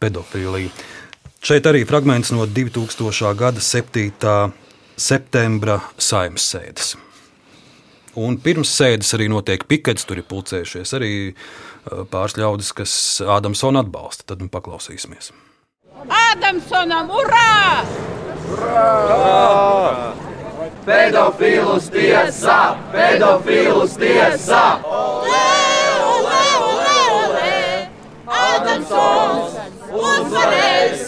[0.00, 0.72] pedofīliju.
[1.44, 3.34] Šeit arī fragments no 2000.
[3.36, 4.12] gada 7.
[4.96, 6.94] septembra saimnes sēdes.
[8.20, 11.14] Un pirms sēdes arī notiek pikets, tur ir pulcējušies arī
[12.12, 12.92] pāris ļaudis, kas
[13.26, 14.28] Ādamsonu atbalsta.
[14.30, 15.32] Tad nu paklausīsimies.
[16.04, 17.82] Ādamsonam, urā!
[18.54, 20.12] urā!
[20.84, 22.58] Pedofīlus tiesā!
[22.92, 24.62] Pedofīlus tiesā!
[24.84, 25.42] Olē,
[26.12, 27.58] olē, olē, olē!
[28.28, 29.58] Ādamsons
[29.90, 31.04] uzvarēs!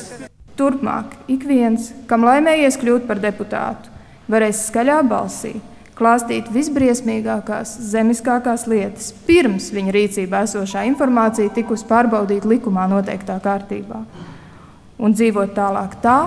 [0.58, 3.92] Turpmāk ik viens, kam laimējies kļūt par deputātu,
[4.32, 5.54] varēs skaļā balsī
[5.96, 14.02] klāstīt visbriesmīgākās, zemiskākās lietas, pirms viņa rīcībā esošā informācija tikusi pārbaudīta likumā noteiktā kārtībā,
[15.00, 16.18] un dzīvot tālāk tā,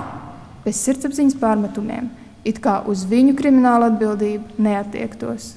[0.64, 2.10] bez sirdsapziņas pārmetumiem,
[2.44, 5.54] it kā uz viņu kriminālu atbildību neatiektos.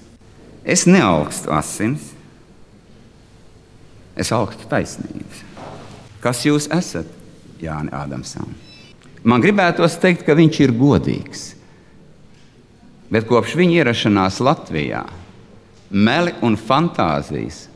[0.64, 2.14] Es neaugstu asins,
[4.16, 5.41] es augstu taisnības.
[6.24, 7.09] Kas jūs esat,
[7.59, 8.72] Jānis Ādamsons?
[9.24, 11.43] Man gribētos teikt, ka viņš ir godīgs
[13.11, 15.03] bet kopš viņa ierašanās Latvijā
[15.93, 17.67] meli un fantāzijas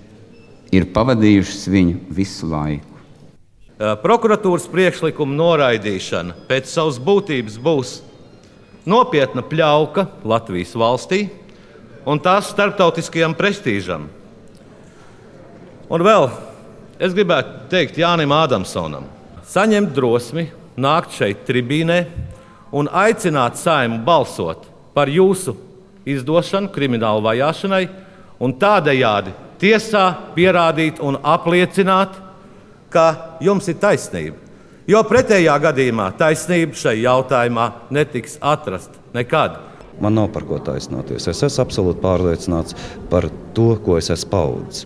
[0.74, 2.96] ir pavadījušas viņu visu laiku.
[3.78, 7.92] Prokuratūras priekšlikuma noraidīšana pēc savas būtības būs
[8.90, 11.28] nopietna pļauka Latvijas valstī
[12.08, 14.08] un tās starptautiskajam prestižam.
[15.88, 16.26] Un vēl
[17.00, 19.06] es gribētu teikt Jānim Ādamsonam,
[19.46, 22.00] saņemt drosmi, nākt šeit tribīnē
[22.76, 24.66] un aicināt saimu balsot
[24.98, 25.54] par jūsu
[26.10, 27.84] izdošanu kriminālu vajāšanai
[28.42, 32.18] un tādējādi tiesā pierādīt un apliecināt,
[32.90, 34.42] ka jums ir taisnība.
[34.88, 39.58] Jo pretējā gadījumā taisnība šai jautājumā netiks atrasta nekad.
[40.02, 41.26] Man nav par ko taisnoties.
[41.28, 42.78] Es esmu absolūti pārliecināts
[43.12, 43.28] par
[43.58, 44.86] to, ko es esmu paudzis.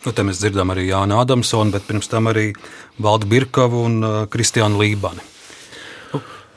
[0.00, 2.46] Nu, te mēs dzirdam arī Jānu Adamsonu, bet pirms tam arī
[3.02, 5.26] Valdu Birkavu un uh, Kristiānu Lībani.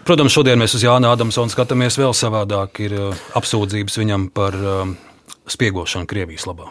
[0.03, 2.81] Protams, šodien mēs uz Jānu Adamsonu skatāmies vēl savādāk.
[2.83, 4.89] Ir uh, apsūdzības viņam par uh,
[5.47, 6.67] spiegošanu Krievijas labā.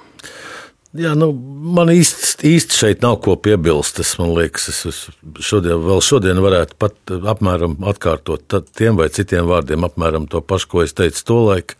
[0.92, 1.30] Jā, nu,
[1.72, 4.02] man īsti, īsti šeit nav ko piebilst.
[4.04, 4.98] Es, man liekas, es,
[5.40, 10.84] šodien, vēl šodien varētu pat apmēram atkārtot tiem vai citiem vārdiem apmēram to pašu, ko
[10.84, 11.78] es teicu tolaik.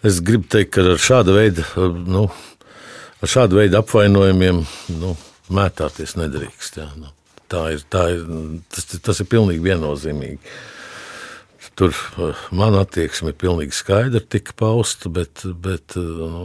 [0.00, 1.66] Es gribu teikt, ka ar šāda veida,
[2.08, 2.30] nu,
[3.20, 4.64] ar šāda veida apvainojumiem
[4.96, 5.16] nu,
[5.52, 6.80] mētāties nedrīkst.
[6.80, 7.12] Jā, nu.
[7.52, 8.22] Tā ir, tā ir,
[8.72, 10.54] tas, tas ir pilnīgi viennozīmīgi.
[11.76, 16.42] Tur uh, man attieksme ir pilnīgi skaidra, tika pausta, bet, bet uh, nu,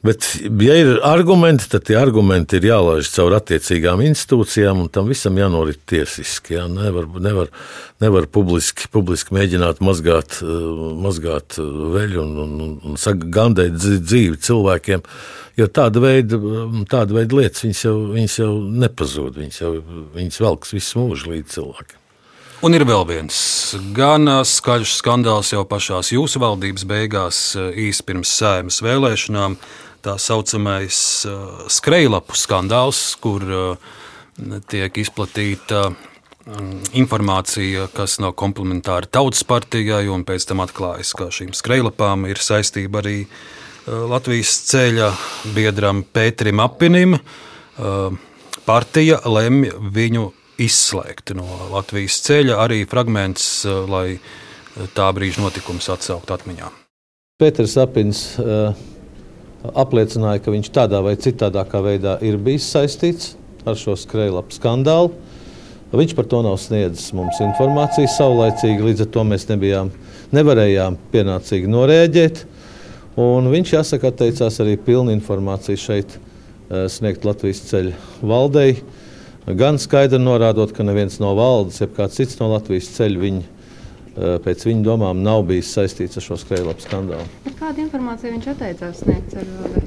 [0.00, 0.24] Bet,
[0.64, 5.82] ja ir argumenti, tad tie argumenti ir jālaiž caur attiecīgām institūcijām, un tam visam jānorit
[5.90, 6.54] tiesiski.
[6.56, 6.64] Jā.
[6.72, 7.50] Nevar, nevar,
[8.00, 10.70] nevar publiski, publiski mēģināt mazgāt, eh,
[11.04, 15.04] mazgāt eh, veļu un, un, un gandēt dzīvi cilvēkiem.
[15.60, 16.40] Jo tāda veida,
[16.88, 18.50] tāda veida lietas viņas jau, viņas jau
[18.86, 19.36] nepazūd.
[19.36, 19.74] Viņas, jau,
[20.16, 21.98] viņas velks visu mūžu līdz cilvēkiem.
[22.64, 23.36] Un ir vēl viens
[23.96, 29.56] gan skaļš skandāls jau pašā jūsu valdības beigās, īsi pirms sēmas vēlēšanām
[30.04, 31.00] tā saucamais
[31.70, 33.44] skrejlapu skandāls, kur
[34.70, 35.90] tiek izplatīta
[36.96, 43.02] informācija, kas nav komplementāra tautas partijai, un pēc tam atklājas, ka šīm skrejlapām ir saistība
[43.02, 43.18] arī
[43.86, 45.10] Latvijas ceļa
[45.54, 47.16] biedram Pēterim Apinim.
[48.66, 50.26] Partija lemj viņu
[50.60, 54.20] izslēgt no Latvijas ceļa, arī fragments, lai
[54.94, 56.68] tā brīža notikums atsauktu atmiņā.
[57.40, 58.76] Pēters Apins uh,
[59.64, 63.34] apliecināja, ka viņš tādā vai citā veidā ir bijis saistīts
[63.68, 65.12] ar šo skrejlapu skandālu.
[65.90, 69.90] Viņš par to nav sniedzis mums informāciju saulaicīgi, līdz ar to mēs nebijām,
[70.30, 72.44] nevarējām pienācīgi norēģēt.
[73.20, 78.78] Un viņš, jāsaka, atteicās arī pilnu informāciju šeit eh, sniegt Latvijas ceļu valdei.
[79.58, 83.59] Gan skaidri norādot, ka neviens no valdes, jeb kāds cits no Latvijas ceļu viņa
[84.44, 87.26] pēc viņa domām nav bijis saistīts ar šo skrejlapu skandālu.
[87.46, 89.36] Bet kādu informāciju viņš atteicās sniegt?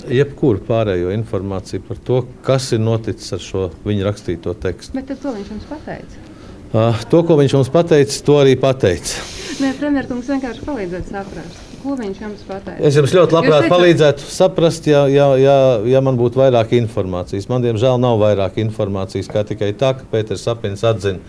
[0.10, 4.98] Jebkuru pārējo informāciju par to, kas ir noticis ar šo viņa rakstīto tekstu.
[4.98, 6.28] Bet to viņš mums pateica.
[6.74, 9.43] Uh, to, ko viņš mums pateica, to arī pateica.
[9.62, 11.62] Nē, premjerkungs vienkārši palīdzēt saprast.
[11.84, 12.80] Ko viņš jums pateica?
[12.88, 13.74] Es jums ļoti labprāt teicat...
[13.76, 15.58] palīdzētu saprast, ja, ja, ja,
[15.90, 17.50] ja man būtu vairāk informācijas.
[17.52, 21.20] Man, diemžēl, nav vairāk informācijas kā tikai tā, ka Pēters Sapins atzina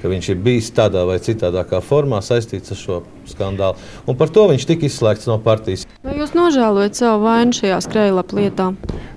[0.00, 2.98] ka viņš ir bijis tādā vai citādā formā saistīts ar šo
[3.28, 3.76] skandālu.
[4.08, 5.86] Un par to viņš tika izslēgts no partijas.
[6.06, 8.70] Vai jūs nožēlojat savu vainu šajā skrejlapu lietā?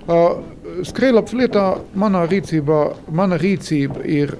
[0.04, 0.42] Uh,
[0.84, 1.66] skrejlapu lietā
[1.96, 4.36] manā rīcībā, mana rīcība ir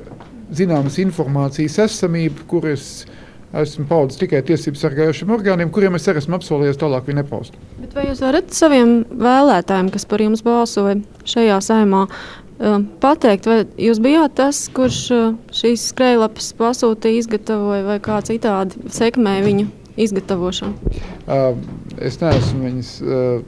[0.54, 3.06] zināmas informācijas esamība, kuras
[3.62, 7.58] esmu paudis tikai tiesību sargājošiem orgāniem, kuriem es arī esmu apsolījies tālāk viņu nepaust.
[7.80, 10.96] Bet vai jūs varat saviem vēlētājiem, kas par jums balsoja
[11.28, 12.04] šajā saimā,
[13.02, 14.98] pateikt, vai jūs bijāt tas, kurš
[15.54, 19.66] šīs skrejlapas pasūtīja, izgatavoja vai kā citādi sekmēja viņu
[20.06, 20.94] izgatavošanu?
[22.02, 22.92] Es neesmu viņas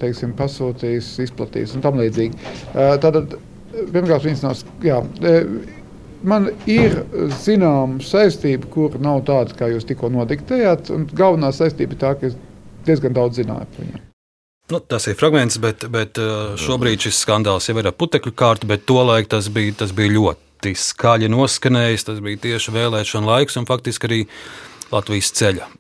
[0.03, 2.51] teiksim, pasūtījis, izplatījis un tam līdzīgi.
[3.03, 3.39] Tātad,
[3.95, 4.61] pirmkārt, viņas nav.
[4.87, 5.01] Jā,
[6.25, 7.03] Man ir
[7.43, 10.91] zināma saistība, kur nav tāda, kā jūs tikko nodiktējāt.
[11.17, 12.37] Galvenā saistība ir tā, ka es
[12.89, 14.03] diezgan daudz zināju par viņu.
[14.73, 18.67] Nu, tas ir fragments, bet, bet uh, šobrīd šis skandāls jau ir ar putekļu kārtu,
[18.67, 22.09] bet tolaik tas bija, tas bija ļoti skaļi noskanējis.
[22.09, 24.23] Tas bija tieši vēlēšana laiks un faktiski arī
[24.91, 25.71] Latvijas ceļa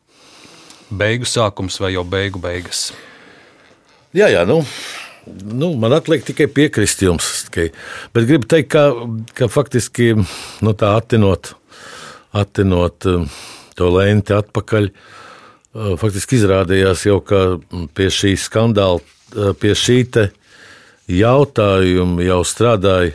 [0.90, 2.90] beigu sākums vai jau beigu beigas.
[4.14, 4.60] Jā, jā, nu.
[5.26, 7.70] Nu, man atliek tikai piekrist jums, tikai.
[8.14, 8.84] bet gribu teikt, ka,
[9.34, 11.54] ka faktiski nu, tā attinot,
[12.36, 13.26] attinot um,
[13.78, 17.42] to lenti atpakaļ, uh, faktiski izrādījās jau, ka
[17.96, 19.02] pie šī skandāla,
[19.34, 19.98] eh, pie šī
[21.10, 23.14] jautājuma jau strādāja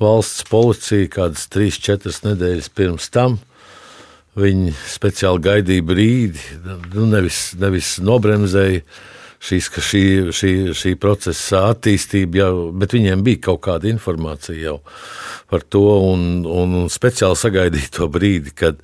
[0.00, 3.38] valsts policija kādas 3-4 nedēļas pirms tam.
[4.38, 6.42] Viņi speciāli gaidīja brīdi,
[6.94, 8.84] nu, nevis, nevis nobremzēja
[9.40, 10.04] šīs, šī,
[10.34, 14.78] šī, šī procesa attīstību, jau, bet viņiem bija kaut kāda informācija jau
[15.50, 18.80] par to, un, un speciāli sagaidīja to brīdi, kad,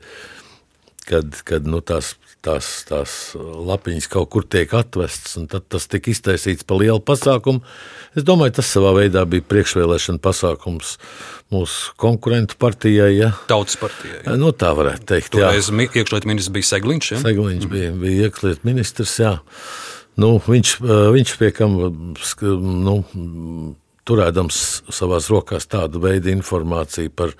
[1.08, 2.14] kad, kad nu, tās
[2.44, 7.64] tās, tās lapiņas kaut kur tiek atvestas, un tas tika iztaisīts par lielu pasākumu.
[8.14, 10.96] Es domāju, tas savā veidā bija priekšvēlēšana pasākums
[11.54, 13.12] mūsu konkurentu partijai.
[13.16, 13.32] Ja?
[13.50, 14.22] Tautas partijai.
[14.26, 14.36] Ja.
[14.40, 15.32] Nu, tā varētu teikt.
[15.34, 17.10] Toreiz iekšlietu ministrs bija Segliņš.
[17.14, 17.24] Ja?
[17.24, 19.16] Segliņš bija, bija iekšlietu ministrs.
[19.22, 19.36] Jā.
[20.20, 20.76] Nu, viņš,
[21.14, 22.96] viņš pie kam nu,
[24.06, 24.58] turēdams
[24.94, 27.34] savās rokās tādu veidu informāciju par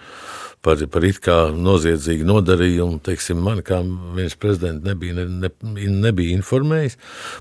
[0.64, 3.00] par, par it kā noziedzīgu nodarījumu.
[3.04, 3.80] Teiksim, man kā
[4.16, 6.96] viens prezidents nebija, ne, ne, nebija informējis.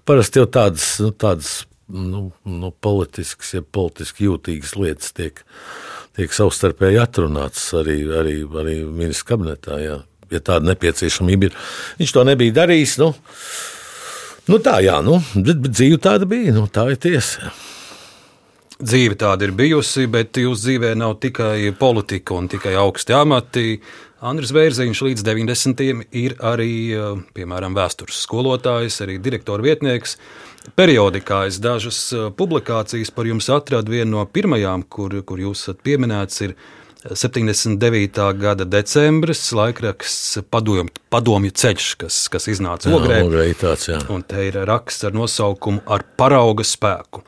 [0.07, 1.53] Parasti jau tādas, nu, tādas
[1.87, 5.43] nu, nu, politiskas, ja politiski jūtīgas lietas tiek,
[6.17, 9.79] tiek savstarpēji atrunātas arī, arī, arī ministra kabinetā.
[9.83, 10.01] Jā.
[10.33, 11.57] Ja tāda nepieciešamība ir,
[11.99, 12.97] viņš to nebija darījis.
[13.01, 13.11] Nu,
[14.49, 16.55] nu tā, jā, nu, bet, bet dzīve tāda bija.
[16.55, 17.53] Nu, tā ir tiesa
[18.83, 23.67] dzīve tāda ir bijusi, bet jūsu dzīvē nav tikai politika un tikai augsti amati.
[24.23, 26.03] Andris Bērziņš līdz 90.
[26.11, 30.17] ir arī, eh, piemēram, vēstures skolotājs, arī direktora vietnieks.
[30.77, 33.91] Periodikā es dažas eh, publikācijas par jums atradu.
[33.91, 36.55] Viena no pirmajām, kur, kur jūs esat pieminēts, ir
[37.11, 38.33] 79.
[38.33, 43.17] gada decembris, laikraksts Padomju, padomju ceļš, kas, kas iznāca Ogrē.
[43.19, 43.97] Jā, ogrē tāds, jā.
[44.13, 47.25] Un te ir raksts ar nosaukumu Ar parauga spēku.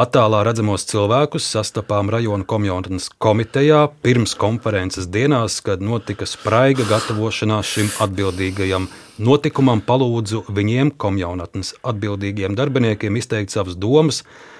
[0.00, 7.90] Attālā redzamos cilvēkus sastapām rajona komjaunas komitejā pirms konferences dienās, kad notika spraiga gatavošanās šim
[8.00, 8.86] atbildīgajam
[9.20, 9.82] notikumam.
[9.84, 14.59] Palūdzu viņiem, komjaunatnes atbildīgiem darbiniekiem, izteikt savas domas par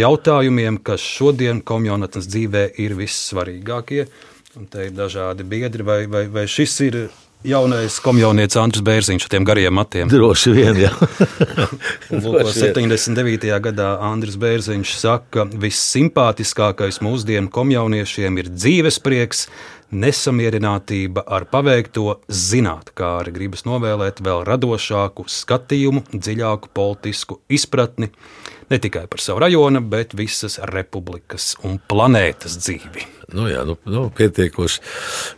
[0.00, 4.04] jautājumiem, kas šodien komjaunatnes dzīvē ir vissvarīgākie.
[4.58, 6.96] Un te ir dažādi biedri, vai, vai, vai šis ir
[7.46, 10.10] jaunais komjaunietis Andris Bērziņš ar tiem gariem matiem.
[10.10, 10.90] Droši vien, jā.
[12.24, 13.46] Lūk, 79.
[13.64, 19.46] gadā Andris Bērziņš saka, ka vissimpātiskākais mūsdienu komjauniešiem ir dzīvesprieks,
[19.90, 28.12] nesamierinātība ar paveikto, zināt, kā arī gribas novēlēt vēl radošāku skatījumu, dziļāku politisku izpratni
[28.70, 33.06] ne tikai par savu rajonu, bet visas republikas un planētas dzīvi.
[33.34, 34.82] Nu, jā, nu, nu, pietiekoši.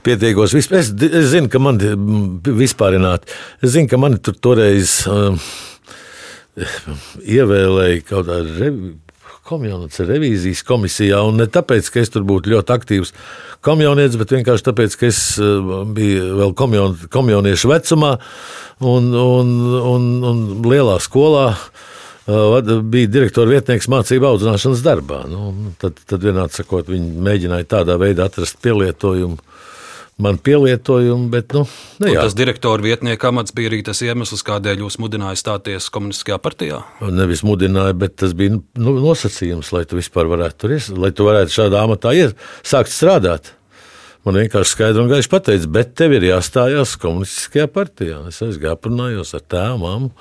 [0.05, 0.61] pietiekoši.
[0.61, 1.81] Es, es zinu, ka man
[2.45, 3.33] vispārināti,
[3.65, 5.39] es zinu, ka mani tur toreiz um,
[7.37, 8.93] ievēlēja kaut kādā revi,
[9.49, 13.15] komjaunietes revīzijas komisijā, ne tāpēc, ka es tur būtu ļoti aktīvs
[13.65, 18.13] komjaunietis, bet vienkārši tāpēc, ka es uh, biju vēl komjaun, komjauniešu vecumā
[18.81, 19.57] un, un,
[19.95, 21.49] un, un lielā skolā.
[21.57, 21.89] Uh,
[22.27, 25.23] bija direktora vietnieks mācību audzināšanas darbā.
[25.31, 29.41] Nu, tad, tad vienādi sakot, viņi mēģināja tādā veidā atrast pielietojumu.
[30.23, 31.63] Man pielietojumu, bet nu,
[31.99, 36.37] ne, nu tas direktora vietnieka amats bija arī tas iemesls, kādēļ jūs mudinājāt stāties komunistiskajā
[36.43, 36.83] partijā.
[37.11, 41.27] Nevis mudināja, bet tas bija nu, nosacījums, lai tu vispār varētu tur ies, lai tu
[41.27, 43.55] varētu šādā amatā ies, sākt strādāt.
[44.23, 48.21] Man vienkārši skaidri un gaiši pateica, bet tev ir jāstājās komunistiskajā partijā.
[48.31, 50.13] Es aizgāju, aprunājos ar tēvu, māmu.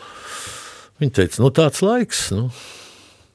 [1.02, 2.28] Viņa teica, nu tāds laiks.
[2.36, 2.48] Nu.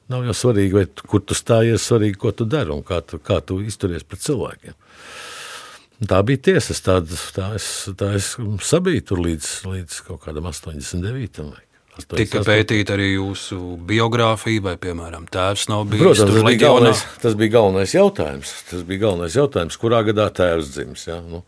[0.07, 3.41] Nav jau svarīgi, vai, kur tu stājies, svarīgi, ko tu dari un kā tu, kā
[3.43, 4.77] tu izturies pret cilvēkiem.
[6.07, 6.75] Tā bija tiesa.
[6.85, 6.99] Tā,
[7.35, 7.67] tā, es,
[7.97, 11.41] tā es sabiju tur līdz, līdz kaut kādam 89.
[11.49, 11.63] Vai.
[12.13, 13.57] Tika pētīta arī jūsu
[13.89, 18.53] biogrāfija, vai, piemēram, tēvs nav bijis Protams, tas bija, galvenais, tas bija galvenais jautājums.
[18.69, 21.07] Tas bija galvenais jautājums, kurā gadā tēvs dzimis.
[21.09, 21.17] Ja?
[21.25, 21.41] Nu,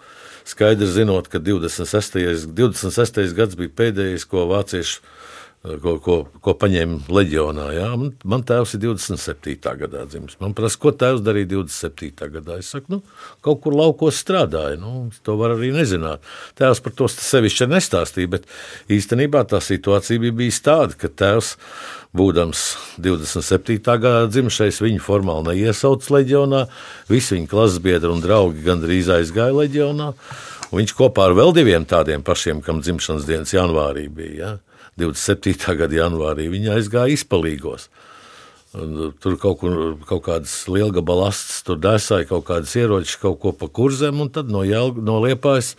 [0.49, 2.49] skaidrs zinot, ka 26.
[2.57, 3.21] 26.
[3.37, 5.05] gads bija pēdējais, ko vācieši
[5.59, 7.65] ko, ko, ko paņēma leģionā.
[7.75, 7.89] Jā.
[7.99, 9.57] Man, man tēvs ir 27.
[9.81, 10.37] gadā dzimis.
[10.39, 12.29] Man prasa, ko tēvs darīja 27.
[12.37, 12.59] gadā.
[12.61, 13.01] Es saku, nu,
[13.45, 14.79] kaut kur laukos strādāja.
[14.79, 16.23] Nu, to var arī nezināt.
[16.59, 18.47] Tēvs par to sevišķi nestāstīja, bet
[18.91, 21.57] īstenībā tā situācija bija bijusi tāda, ka tēvs,
[22.15, 22.63] būdams
[23.03, 23.83] 27.
[23.83, 26.63] gadā dzimšais, viņu formāli neiesauc leģionā.
[27.11, 30.13] Visi viņa klases biedri un draugi gandrīz aizgāja leģionā.
[30.69, 34.39] Viņš kopā ar vēl diviem tādiem pašiem, kam dzimšanas dienas janvārī bija.
[34.39, 34.68] Ja?
[34.99, 35.75] 27.
[35.79, 37.89] gada janvārī viņa aizgāja izpalīgos.
[38.77, 43.39] Un uh, tur kaut, kur, kaut kādas liela balasts, tur desāja kaut kādas ieročus, kaut
[43.41, 45.73] ko pa kurzem, un tad no, Jelga, no Liepājas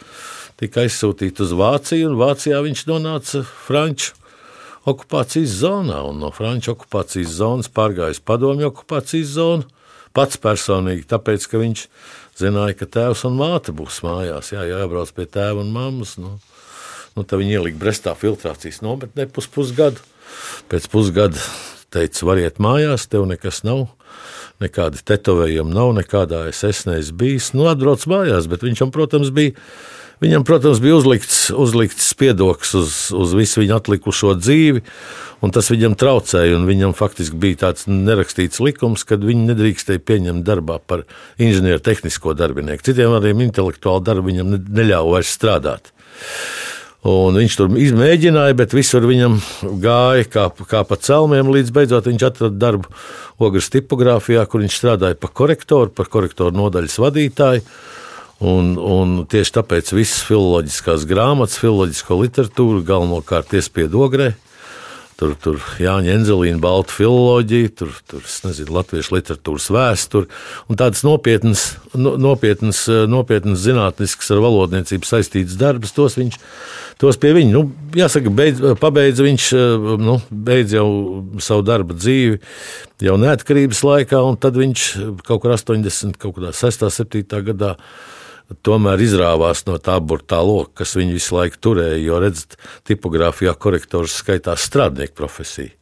[0.59, 4.17] tika aizsūtīts uz Vāciju, un Vācijā viņš nonāca Franču
[4.91, 9.69] okupācijas zonā, un no Franču okupācijas zonas pārgājis padomju okupācijas zonu.
[10.17, 11.85] Pats personīgi, tāpēc, ka viņš
[12.41, 16.17] zināja, ka tēvs un māte būs mājās, jā, jābrauc pie tēva un mammas.
[16.19, 16.41] Nu.
[17.21, 20.01] Nu, tad viņi ielika Brestā filtrācijas nometnē pus pusgadu.
[20.73, 21.37] Pēc pusgada
[21.93, 23.91] teica, variet mājās, tev nekas nav.
[24.65, 27.51] Nekādi tetovējumi nav, nekādā es neesmu bijis.
[27.53, 29.53] Nu, atbrauc mājās, bet viņam, protams, bija,
[30.25, 34.81] viņam, protams, bija uzlikts, uzlikts spiedoks uz, uz visu viņa atlikušo dzīvi,
[35.45, 36.57] un tas viņam traucēja.
[36.73, 41.05] Viņam faktiski bija tāds nerakstīts likums, ka viņi nedrīkstēja pieņemt darbā par
[41.37, 42.89] inženieru tehnisko darbinieku.
[42.89, 45.93] Citiem vārdiem, intelektuāli darbu viņam neļāva vairs strādāt.
[47.09, 49.39] Un viņš tur izmēģināja, bet visur viņam
[49.81, 51.49] gāja kā, kā pa celmiem.
[51.49, 52.91] Līdz beidzot viņš atrada darbu
[53.41, 57.65] ogles tipogrāfijā, kur viņš strādāja par korektoru, par korektoru nodaļas vadītāju.
[58.41, 64.31] Un, un tieši tāpēc visas filoloģiskās grāmatas, filoloģisko literatūru galvenokārt iespiedu ogrē.
[65.21, 70.31] Tur, tur Jāņa Enzelīna, Baltu filoloģija, tur, tur nezinu, latviešu literatūras vēsture
[70.73, 75.93] un tādas nopietnas, nopietnas, nopietnas zinātniskas ar valodniecību saistītas darbus.
[75.93, 76.39] Tos viņš
[77.03, 77.67] tos pie viņa, nu,
[78.01, 79.51] jāsaka, beidz, pabeidza viņš
[80.01, 80.89] nu, beidz jau
[81.45, 82.41] savu darba dzīvi
[83.05, 84.87] jau neatkarības laikā, un tad viņš
[85.27, 87.75] kaut kur 80, kaut kādā 6, 7 gadā
[88.67, 91.99] tomēr izrāvās no tā burtā loka, kas viņu visu laiku turēja.
[92.03, 92.57] Jo, redzat,
[92.89, 95.75] tipogrāfijā korektors skaitās strādnieku profesija.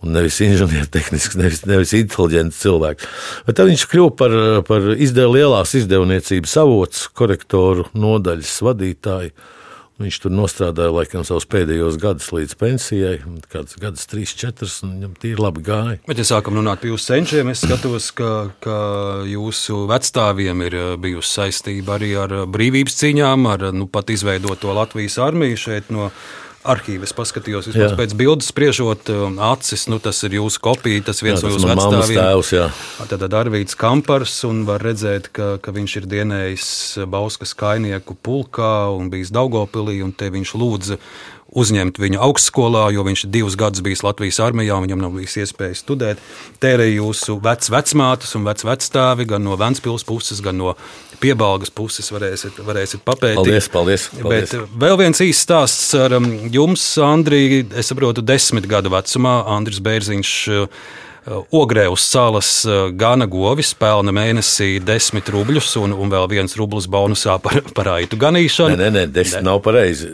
[0.00, 3.08] Un nevis inženiertehnisks, nevis, nevis inteliģents cilvēks.
[3.44, 9.34] Bet tad viņš kļuva par, par izdev, lielās izdevniecības avots, korektoru nodaļas vadītāju
[10.00, 13.16] Viņš tur nostrādāja laikam savus pēdējos gadus līdz pensijai,
[13.52, 15.98] kāds gadus, trīs, četrus, un viņam tīri labi gāja.
[16.06, 18.30] Bet, ja sākam runāt par jūsu senčiem, es skatos, ka,
[18.64, 18.78] ka
[19.28, 25.18] jūsu vecstāviem ir eh, bijusi saistība arī ar brīvības cīņām, ar nu, pat izveidoto Latvijas
[25.20, 26.08] armiju šeit no
[26.68, 27.06] arhīvu.
[27.08, 29.10] Es paskatījos, vismaz pēc bildes spriežot,
[29.50, 32.78] acis, nu, tas ir jūsu kopija, tas viens jā, no jūsu vecstāviem.
[33.10, 36.70] Tad Arvīts Kampars, un var redzēt, ka, ka viņš ir dienējis
[37.10, 41.00] Bauskas kainieku pulkā un bijis Daugopilī, un te viņš lūdza
[41.50, 46.22] uzņemt viņu augstskolā, jo viņš divus gadus bijis Latvijas armijā, viņam nav bijis iespēja studēt.
[46.62, 50.76] Ir jūsu vecmātes un vecvectāvi gan no Ventspils puses, gan no
[51.20, 53.42] piebalgas puses varēsiet, varēsiet papētīt.
[53.42, 54.54] Paldies, paldies, paldies.
[54.54, 57.66] Bet vēl viens īsts stāsts ar um, jums, Andrija.
[57.80, 60.34] Es saprotu, desmit gadu vecumā Andris Bērziņš
[61.28, 66.86] Ogrē uz salas uh, gana govis pelna mēnesī 10 rubļus un, un vēl viens rublis
[66.90, 68.78] bonusā par, par aitu ganīšanu.
[68.80, 69.42] Nē, nē, nē 10 ne.
[69.50, 70.08] nav pareizi.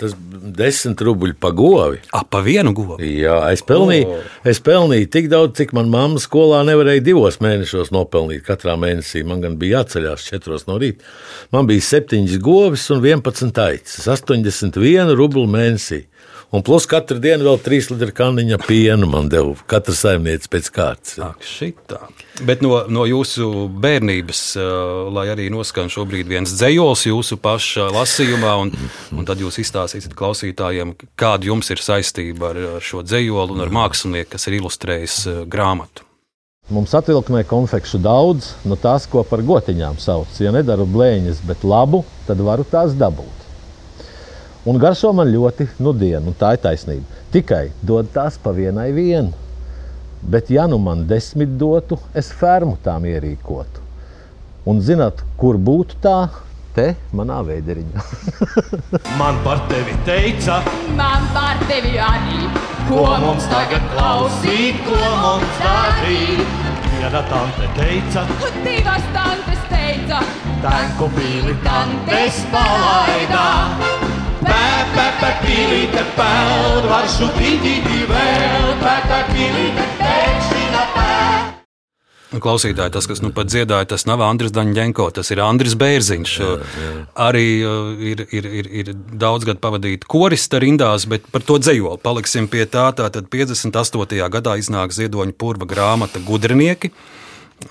[0.00, 0.16] Tas
[0.58, 2.02] 10 rubļi pa govi.
[2.10, 3.12] A, pa vienu govi?
[3.22, 4.26] Jā, es pelnīju, oh.
[4.50, 8.42] es pelnīju tik daudz, cik man mamma skolā nevarēja divos mēnešos nopelnīt.
[8.48, 11.06] Katrā mēnesī man gan bija jāceļās 4 no rīta.
[11.54, 14.00] Man bija 7 govis un 11 aitas.
[14.10, 16.04] 81 rubļu mēnesī.
[16.50, 19.52] Un plus katru dienu vēl trīs litru kanniņa piena man deva.
[19.70, 21.14] Katra saimniece pēc kārtas.
[21.22, 22.00] Ak, šitā.
[22.42, 24.72] Bet no, no jūsu bērnības, uh,
[25.14, 28.74] lai arī noskan šobrīd viens dzējols jūsu paša lasījumā, un,
[29.14, 33.70] un tad jūs izstāstīsiet klausītājiem, kāda jums ir saistība ar, ar šo dzējolu un ar
[33.78, 36.02] mākslinieku, kas ir ilustrējis uh, grāmatu.
[36.70, 40.34] Mums atvilknē konfekšu daudz, no tās, ko par gotiņām sauc.
[40.42, 43.49] Ja nedaru blēņas, bet labu, tad varu tās dabūt.
[44.68, 47.20] Un garšo man ļoti nudienu, un tā ir taisnība.
[47.32, 49.32] Tikai dod tās pa vienai vienu.
[50.20, 53.80] Bet, ja nu man desmit dotu, es fermu tām ierīkotu.
[54.68, 56.28] Un zināt, kur būtu tā,
[56.76, 58.04] te manā veideriņā.
[59.20, 60.58] man par tevi teica,
[60.98, 62.44] man par tevi arī.
[62.90, 66.44] Ko mums tagad klausīt, ko mums darīt?
[66.98, 68.26] Viena tante teica,
[68.60, 70.20] divas tantes teica,
[70.66, 73.99] tanku pīli tantes palaidā.
[74.50, 81.10] Pēpē, pīlīte peld, varšu tītītī vēl, pēpē, pīlīte pēkšņa peld.
[82.30, 86.34] Klausītāji, tas, kas nu pat dziedāja, tas nav Andris Daņģenko, tas ir Andris Bērziņš.
[86.38, 86.90] Jā, jā.
[87.26, 91.98] Arī uh, ir, ir, ir, ir daudz gadu pavadīt korista rindās, bet par to dzējoli
[92.04, 92.86] paliksim pie tā.
[92.94, 94.20] Tātad 58.
[94.30, 96.92] gadā iznāk Ziedoņa purva grāmata Gudrinieki.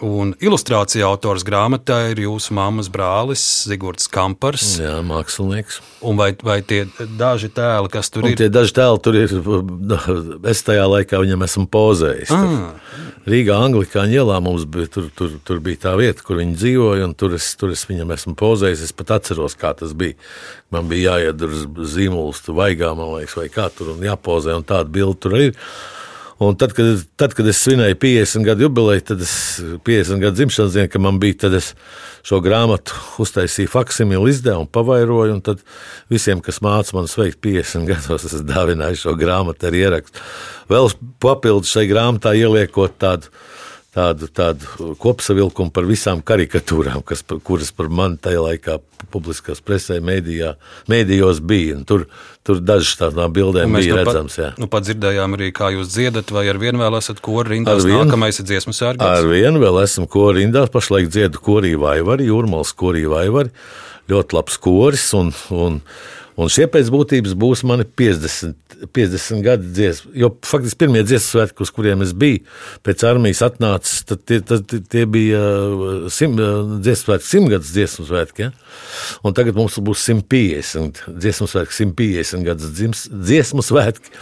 [0.06, 4.78] Un ilustrācija autors grāmatā ir jūsu mammas brālis Zigorts Kampars.
[4.80, 5.82] Jā, mākslinieks.
[6.06, 6.84] Un vai, vai tie
[7.20, 8.38] daži tēli, kas tur un ir?
[8.40, 9.34] Tie daži tēli tur ir.
[10.54, 12.32] Es tajā laikā viņam esmu pozējis.
[12.32, 12.70] Ah.
[13.30, 17.14] Rīgā, Anglikāņu ielā mums bija, tur, tur, tur bija tā vieta, kur viņi dzīvoja, un
[17.20, 18.86] tur es, tur es viņam esmu pozējis.
[18.88, 20.16] Es pat atceros, kā tas bija.
[20.74, 24.90] Man bija jāiet uz zīmolus, vaigā, man liekas, vai kā tur, un jāpozē, un tāda
[24.94, 25.58] bilde tur ir.
[26.40, 30.78] Un tad, kad, tad, kad es svinēju 50 gadu jubileju, tad es 50 gadu dzimšanas
[30.78, 31.74] dienu, kad man bija, tad es
[32.24, 35.60] šo grāmatu uztaisīju faksimilu izdevumu, pavairoju, un tad
[36.12, 40.24] visiem, kas māca man sveikt 50 gados, es dāvināju šo grāmatu ar ierakstu.
[40.72, 40.88] Vēl
[41.20, 43.34] papildus šai grāmatai ieliekot tādu
[43.96, 48.78] tādu, tādu kopsavilkumu par visām karikatūrām, kas, kuras par mani tajā laikā
[49.14, 50.54] publiskās presē, mēdījā,
[50.92, 51.80] mēdījos bija.
[51.90, 52.06] Tur,
[52.46, 54.38] tur dažas tādām bildēm bija nu redzams.
[54.38, 57.82] Pat, nu, pat dzirdējām arī, kā jūs dziedat, vai ar vienu vēl esat kori rindās.
[57.82, 59.20] Ar vienu, nākamais ir dziesmu sērgas.
[59.20, 63.54] Ar vienu vēl esmu kori rindās, pašlaik dziedu korī vaivari, jūrmals korī vaivari.
[64.10, 65.82] Ļoti labs koris un, un Un
[66.48, 68.56] šie pēc būtības būs mani 50,
[68.96, 70.14] 50 gadi dziesmu.
[70.22, 72.46] Jo faktiski pirmie dziesmu svētki, uz kuriem es biju,
[72.88, 78.08] pēc armijas atnācis, tad tie, tad tie bija uh, sim, uh, dziesmu svētki, simtgadus dziesmu
[78.08, 78.48] svētki.
[78.48, 78.54] Ja?
[79.28, 82.72] Un tagad mums būs 150 dziesmu svētki, 150 gadus
[83.10, 84.16] dziesmu svētki.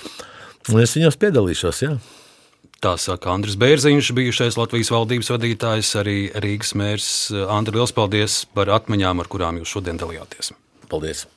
[0.74, 1.86] Un es viņos piedalīšos.
[1.86, 1.96] Ja?
[2.82, 7.08] Tā saka Andris Bērziņš, bijušais Latvijas valdības vadītājs, arī Rīgas mērs.
[7.46, 10.56] Andri, liels paldies par atmiņām, ar kurām jūs šodien dalījāties.
[10.90, 11.28] Paldies!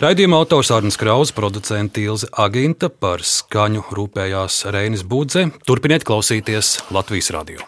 [0.00, 5.50] Raidījuma autors Arnēs Krauss, producents Ilze Aginta par skaņu rūpējās Reinis Budze.
[5.68, 7.60] Turpiniet klausīties Latvijas radio.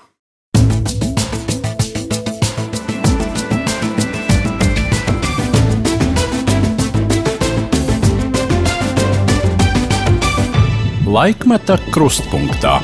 [11.04, 12.78] Laikmeta krustpunktā.